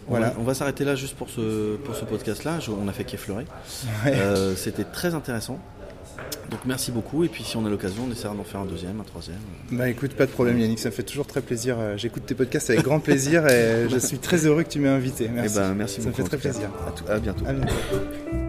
Voilà. 0.06 0.34
On 0.38 0.42
va, 0.44 0.54
s'arrêter 0.54 0.84
là 0.84 0.94
juste 0.94 1.16
pour 1.16 1.30
ce, 1.30 1.76
pour 1.76 1.94
ce 1.96 2.04
podcast-là. 2.04 2.58
On 2.80 2.86
a 2.88 2.92
fait 2.92 3.04
qu'effleurer. 3.04 3.46
Ouais. 4.04 4.12
Euh, 4.14 4.54
C'était 4.54 4.84
très 4.84 5.14
intéressant. 5.14 5.58
Donc 6.50 6.60
merci 6.66 6.92
beaucoup. 6.92 7.24
Et 7.24 7.28
puis 7.28 7.42
si 7.44 7.56
on 7.56 7.64
a 7.66 7.70
l'occasion, 7.70 8.04
on 8.08 8.12
essaiera 8.12 8.34
d'en 8.34 8.44
faire 8.44 8.60
un 8.60 8.64
deuxième, 8.66 9.00
un 9.00 9.04
troisième. 9.04 9.38
Bah 9.72 9.88
écoute, 9.88 10.12
pas 10.14 10.26
de 10.26 10.30
problème 10.30 10.58
Yannick, 10.58 10.78
ça 10.78 10.90
me 10.90 10.94
fait 10.94 11.02
toujours 11.02 11.26
très 11.26 11.40
plaisir. 11.40 11.76
Euh, 11.78 11.96
J'écoute 11.96 12.24
tes 12.26 12.34
podcasts 12.34 12.70
avec 12.70 12.82
grand 12.82 13.00
plaisir 13.00 13.46
et 13.48 13.86
je 13.90 13.98
suis 13.98 14.18
très 14.18 14.46
heureux 14.46 14.62
que 14.62 14.68
tu 14.68 14.78
m'aies 14.78 14.88
invité. 14.88 15.28
Merci. 15.28 15.54
Eh 15.56 15.60
ben, 15.60 15.74
merci 15.74 16.02
Ça 16.02 16.08
me 16.08 16.14
beaucoup. 16.14 16.28
fait 16.28 16.36
très 16.38 16.48
en 16.50 16.52
tout 16.52 16.58
cas. 16.60 16.68
plaisir. 16.68 16.86
À 16.86 16.90
tout- 16.92 17.04
à 17.12 17.18
bientôt. 17.18 17.44
À 17.46 17.52
bientôt. 17.52 18.43